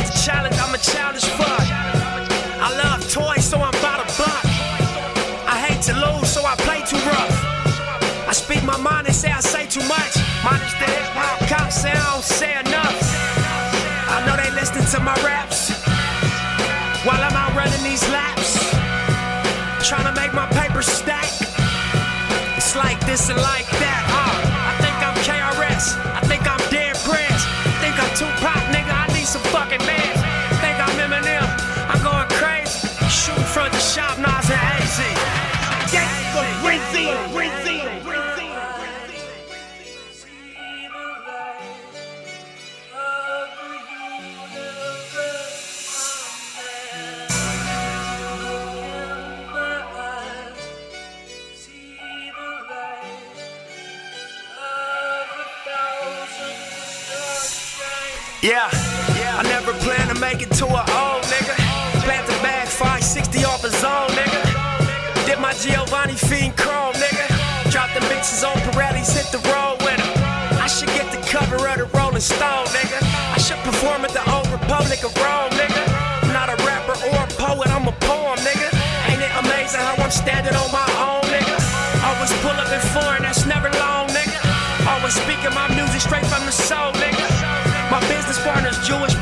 too 9.80 9.88
much. 9.88 10.14
Minus 10.44 10.74
hop 11.14 11.40
cops 11.50 11.82
say 11.82 11.92
I 11.92 12.04
don't 12.12 12.24
say 12.24 12.52
enough. 12.60 12.98
I 14.10 14.24
know 14.26 14.36
they 14.38 14.50
listening 14.56 14.86
to 14.94 15.00
my 15.00 15.16
raps 15.24 15.72
while 17.06 17.22
I'm 17.22 17.36
out 17.36 17.54
running 17.56 17.84
these 17.84 18.04
laps. 18.10 18.58
Trying 19.88 20.08
to 20.10 20.16
make 20.20 20.34
my 20.34 20.48
paper 20.48 20.82
stack. 20.82 21.30
It's 22.58 22.76
like 22.76 23.00
this 23.06 23.30
and 23.30 23.40
like 23.40 23.70
that. 23.84 24.04
Uh, 24.10 24.38
I 24.70 24.74
think 24.82 24.98
I'm 25.06 25.18
KRS. 25.26 25.86
I 26.14 26.22
think 26.26 26.44
I'm 26.48 26.62
Dead 26.72 26.96
Prez. 27.06 27.42
Think 27.82 27.96
I'm 28.02 28.12
Tupac, 28.18 28.62
nigga. 28.74 28.94
I 28.94 29.08
need 29.14 29.28
some 29.28 29.44
fucking 29.54 29.86
man. 29.86 30.17
Yeah, 58.48 58.72
I 58.72 59.44
never 59.44 59.76
plan 59.84 60.08
to 60.08 60.16
make 60.24 60.40
it 60.40 60.48
to 60.56 60.66
a 60.72 60.84
old 61.04 61.24
nigga. 61.28 61.52
Plant 62.08 62.32
the 62.32 62.38
bag 62.40 62.72
560 62.72 63.44
off 63.44 63.60
a 63.68 63.72
zone, 63.84 64.08
nigga. 64.16 64.40
Did 65.28 65.44
my 65.44 65.52
Giovanni 65.60 66.16
fiend 66.16 66.56
chrome, 66.56 66.96
nigga. 66.96 67.28
Drop 67.76 67.92
the 67.92 68.00
bitches 68.08 68.48
on 68.48 68.56
Pirellis, 68.64 69.12
hit 69.12 69.28
the 69.36 69.44
road 69.52 69.84
with 69.84 70.00
'em. 70.00 70.64
I 70.64 70.68
should 70.72 70.88
get 70.96 71.12
the 71.12 71.20
cover 71.28 71.60
of 71.60 71.76
the 71.76 71.92
Rolling 71.92 72.24
Stone, 72.24 72.72
nigga. 72.72 73.04
I 73.36 73.38
should 73.38 73.60
perform 73.68 74.06
at 74.08 74.14
the 74.16 74.24
Old 74.32 74.48
Republic 74.48 75.04
of 75.04 75.12
Rome, 75.20 75.52
nigga. 75.60 75.84
I'm 76.24 76.32
not 76.32 76.48
a 76.48 76.56
rapper 76.64 76.96
or 77.04 77.20
a 77.28 77.30
poet, 77.44 77.68
I'm 77.68 77.86
a 77.90 77.96
poem, 78.08 78.40
nigga. 78.48 78.72
Ain't 79.12 79.22
it 79.28 79.34
amazing 79.44 79.82
how 79.82 80.00
I'm 80.00 80.12
standing 80.24 80.56
on 80.56 80.72
my 80.72 80.88
own, 81.04 81.28
nigga? 81.36 81.58
Always 82.00 82.32
pull 82.40 82.56
up 82.56 82.72
in 82.72 82.80
foreign, 82.96 83.24
that's 83.24 83.44
never 83.44 83.70
long, 83.84 84.08
nigga. 84.08 84.40
Always 84.88 85.16
speaking 85.20 85.54
my 85.54 85.68
music 85.76 86.00
straight 86.00 86.26
from 86.32 86.46
the 86.46 86.54
soul, 86.54 86.94
nigga. 86.94 87.37
My 87.90 88.02
business 88.10 88.38
partner's 88.44 88.78
Jewish, 88.86 89.17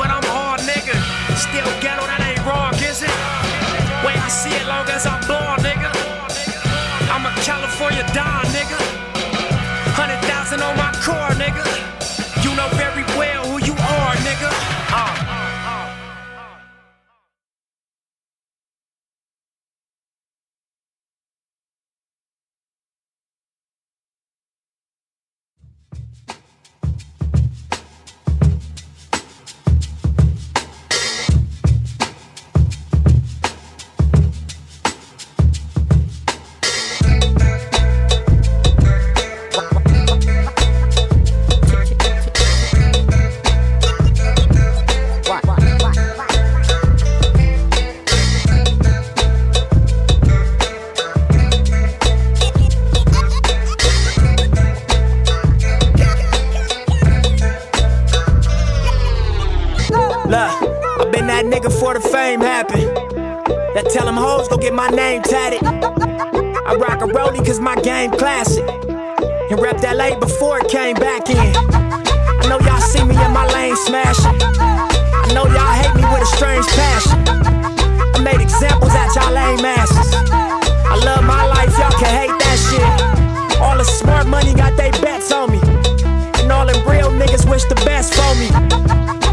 for 88.14 88.36
me. 88.36 88.50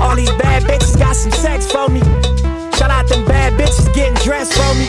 All 0.01 0.17
these 0.17 0.31
bad 0.41 0.63
bitches 0.65 0.99
got 0.99 1.17
some 1.17 1.33
sex 1.33 1.71
for 1.71 1.89
me. 1.89 2.01
Shout 2.77 2.91
out 2.91 3.09
them 3.09 3.25
bad 3.27 3.53
bitches 3.55 3.93
getting 3.95 4.15
dressed 4.25 4.53
for 4.55 4.73
me. 4.75 4.87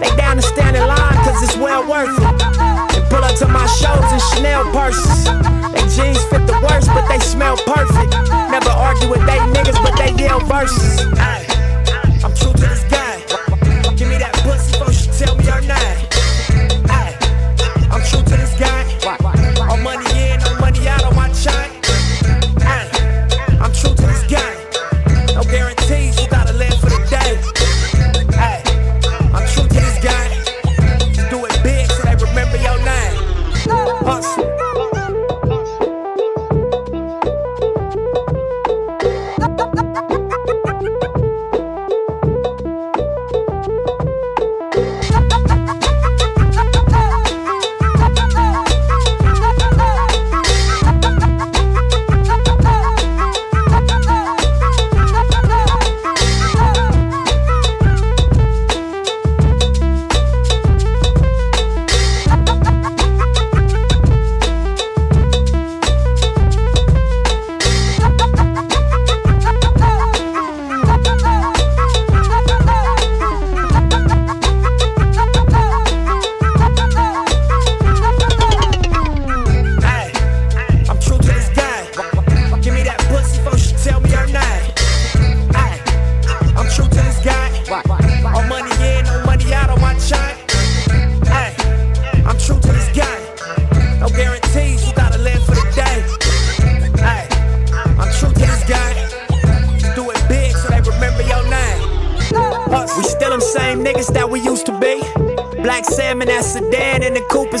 They 0.00 0.14
down 0.16 0.36
to 0.36 0.42
stand 0.42 0.76
in 0.76 0.86
line 0.86 1.16
cause 1.24 1.42
it's 1.42 1.56
well 1.56 1.88
worth 1.88 2.10
it. 2.10 3.08
Pull 3.08 3.24
up 3.24 3.36
to 3.36 3.48
my 3.48 3.66
shows 3.66 4.04
in 4.12 4.20
Chanel 4.34 4.64
purses. 4.72 5.24
They 5.72 5.84
jeans 5.94 6.22
fit 6.26 6.46
the 6.46 6.58
worst, 6.68 6.88
but 6.88 7.08
they 7.08 7.18
smell 7.20 7.56
perfect. 7.56 8.12
Never 8.50 8.70
argue 8.70 9.08
with 9.08 9.24
they 9.24 9.38
niggas, 9.54 9.80
but 9.82 9.96
they 9.96 10.12
yell 10.22 10.40
verses. 10.40 11.00
Ay, 11.16 11.45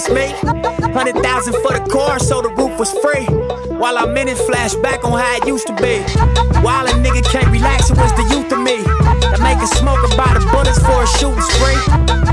Hundred 0.06 1.18
thousand 1.18 1.54
for 1.66 1.74
the 1.74 1.82
car, 1.90 2.20
so 2.20 2.40
the 2.40 2.48
roof 2.54 2.78
was 2.78 2.94
free. 3.02 3.26
While 3.74 3.98
I'm 3.98 4.16
in 4.16 4.28
it, 4.28 4.38
flashback 4.38 5.02
on 5.02 5.18
how 5.18 5.34
it 5.34 5.46
used 5.50 5.66
to 5.66 5.74
be. 5.82 5.98
While 6.62 6.86
a 6.86 6.94
nigga 7.02 7.26
can't 7.26 7.50
relax, 7.50 7.90
it 7.90 7.98
was 7.98 8.14
the 8.14 8.22
youth 8.30 8.46
of 8.54 8.62
me. 8.62 8.86
That 9.26 9.42
make 9.42 9.58
a 9.58 9.66
smoker 9.66 10.06
buy 10.14 10.30
the 10.38 10.46
bullets 10.54 10.78
for 10.78 11.02
a 11.02 11.08
shooting 11.18 11.42
spree. 11.42 11.82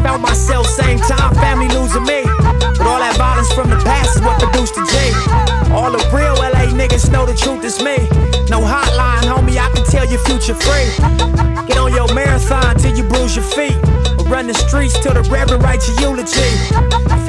Found 0.06 0.22
myself 0.22 0.70
same 0.70 1.00
time, 1.02 1.34
family 1.42 1.66
losing 1.74 2.06
me. 2.06 2.22
But 2.78 2.86
all 2.86 3.02
that 3.02 3.18
violence 3.18 3.50
from 3.52 3.74
the 3.74 3.82
past 3.82 4.18
is 4.18 4.22
what 4.22 4.38
produced 4.38 4.78
the 4.78 4.86
G. 4.86 4.94
All 5.74 5.90
the 5.90 6.02
real 6.14 6.38
LA 6.38 6.70
niggas 6.70 7.10
know 7.10 7.26
the 7.26 7.34
truth 7.34 7.66
is 7.66 7.82
me. 7.82 7.98
No 8.54 8.62
hotline, 8.62 9.26
homie, 9.26 9.58
I 9.58 9.74
can 9.74 9.82
tell 9.90 10.06
your 10.06 10.22
future 10.30 10.54
free. 10.54 10.94
Get 11.66 11.82
on 11.82 11.90
your 11.90 12.06
marathon 12.14 12.78
till 12.78 12.94
you 12.94 13.02
bruise 13.10 13.34
your 13.36 13.46
feet. 13.50 13.74
Run 14.34 14.48
the 14.48 14.54
streets 14.56 14.98
till 14.98 15.14
the 15.14 15.22
reverend 15.30 15.62
writes 15.62 15.86
your 15.88 16.10
eulogy. 16.10 16.42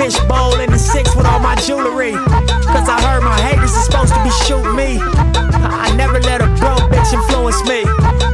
Fish 0.01 0.17
bowl 0.25 0.57
in 0.59 0.71
the 0.73 0.79
six 0.79 1.15
with 1.15 1.27
all 1.27 1.39
my 1.39 1.55
jewelry. 1.57 2.13
Cause 2.17 2.89
I 2.89 2.97
heard 3.05 3.23
my 3.23 3.39
haters 3.45 3.77
is 3.77 3.85
supposed 3.85 4.15
to 4.15 4.25
be 4.25 4.33
shooting 4.49 4.75
me. 4.75 4.97
I 5.69 5.93
never 6.01 6.19
let 6.21 6.41
a 6.41 6.49
broke 6.57 6.89
bitch 6.89 7.13
influence 7.13 7.61
me. 7.69 7.85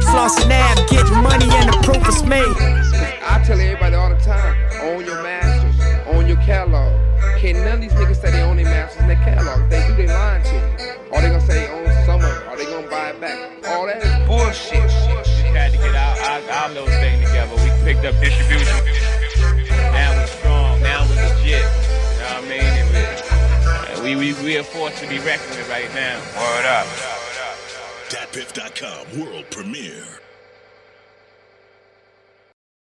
Flossing 0.07 0.49
ab, 0.49 0.87
getting 0.87 1.19
money, 1.19 1.51
and 1.51 1.67
the 1.67 1.75
proof 1.83 1.99
is 2.07 2.23
me. 2.23 2.39
I 3.27 3.43
tell 3.43 3.59
everybody 3.59 3.93
all 3.93 4.09
the 4.09 4.21
time, 4.23 4.55
own 4.87 5.03
your 5.03 5.21
masters, 5.21 5.75
own 6.07 6.25
your 6.25 6.37
catalog. 6.37 6.95
Can't 7.39 7.57
none 7.57 7.73
of 7.75 7.81
these 7.81 7.91
niggas 7.91 8.21
say 8.21 8.31
they 8.31 8.41
own 8.41 8.55
their 8.55 8.71
masters 8.71 9.01
and 9.01 9.09
their 9.09 9.17
catalog. 9.17 9.63
If 9.63 9.69
they 9.69 9.85
do, 9.85 9.95
they 9.97 10.07
lying 10.07 10.43
to 10.43 10.55
you. 10.55 11.11
Or 11.11 11.19
they 11.19 11.27
gonna 11.27 11.41
say 11.41 11.67
they 11.67 11.71
own 11.75 12.05
some 12.05 12.21
of 12.23 12.31
it, 12.31 12.47
or 12.47 12.55
they 12.55 12.63
gonna 12.71 12.87
buy 12.87 13.09
it 13.09 13.19
back. 13.19 13.37
All 13.67 13.85
that 13.87 13.99
is 13.99 14.27
bullshit. 14.29 14.90
Our, 16.61 16.69
little 16.69 16.87
thing 16.87 17.19
together. 17.25 17.55
We 17.55 17.69
picked 17.83 18.05
up 18.05 18.13
distribution. 18.21 18.65
Now 19.91 20.15
we're 20.15 20.27
strong. 20.27 20.81
Now 20.81 21.07
we're 21.07 21.15
legit. 21.15 21.47
You 21.47 21.57
know 21.57 22.37
what 22.37 22.43
I 22.43 22.49
mean? 22.49 23.91
And 23.91 24.03
we, 24.03 24.15
we, 24.15 24.33
we, 24.43 24.57
are 24.57 24.63
forced 24.63 24.97
to 24.97 25.07
be 25.07 25.17
reckoned 25.19 25.57
with 25.57 25.69
right 25.69 25.91
now. 25.95 26.19
Word 26.37 26.65
up. 26.65 26.87
DatPiff.com 28.09 29.19
world 29.19 29.45
premiere. 29.49 30.05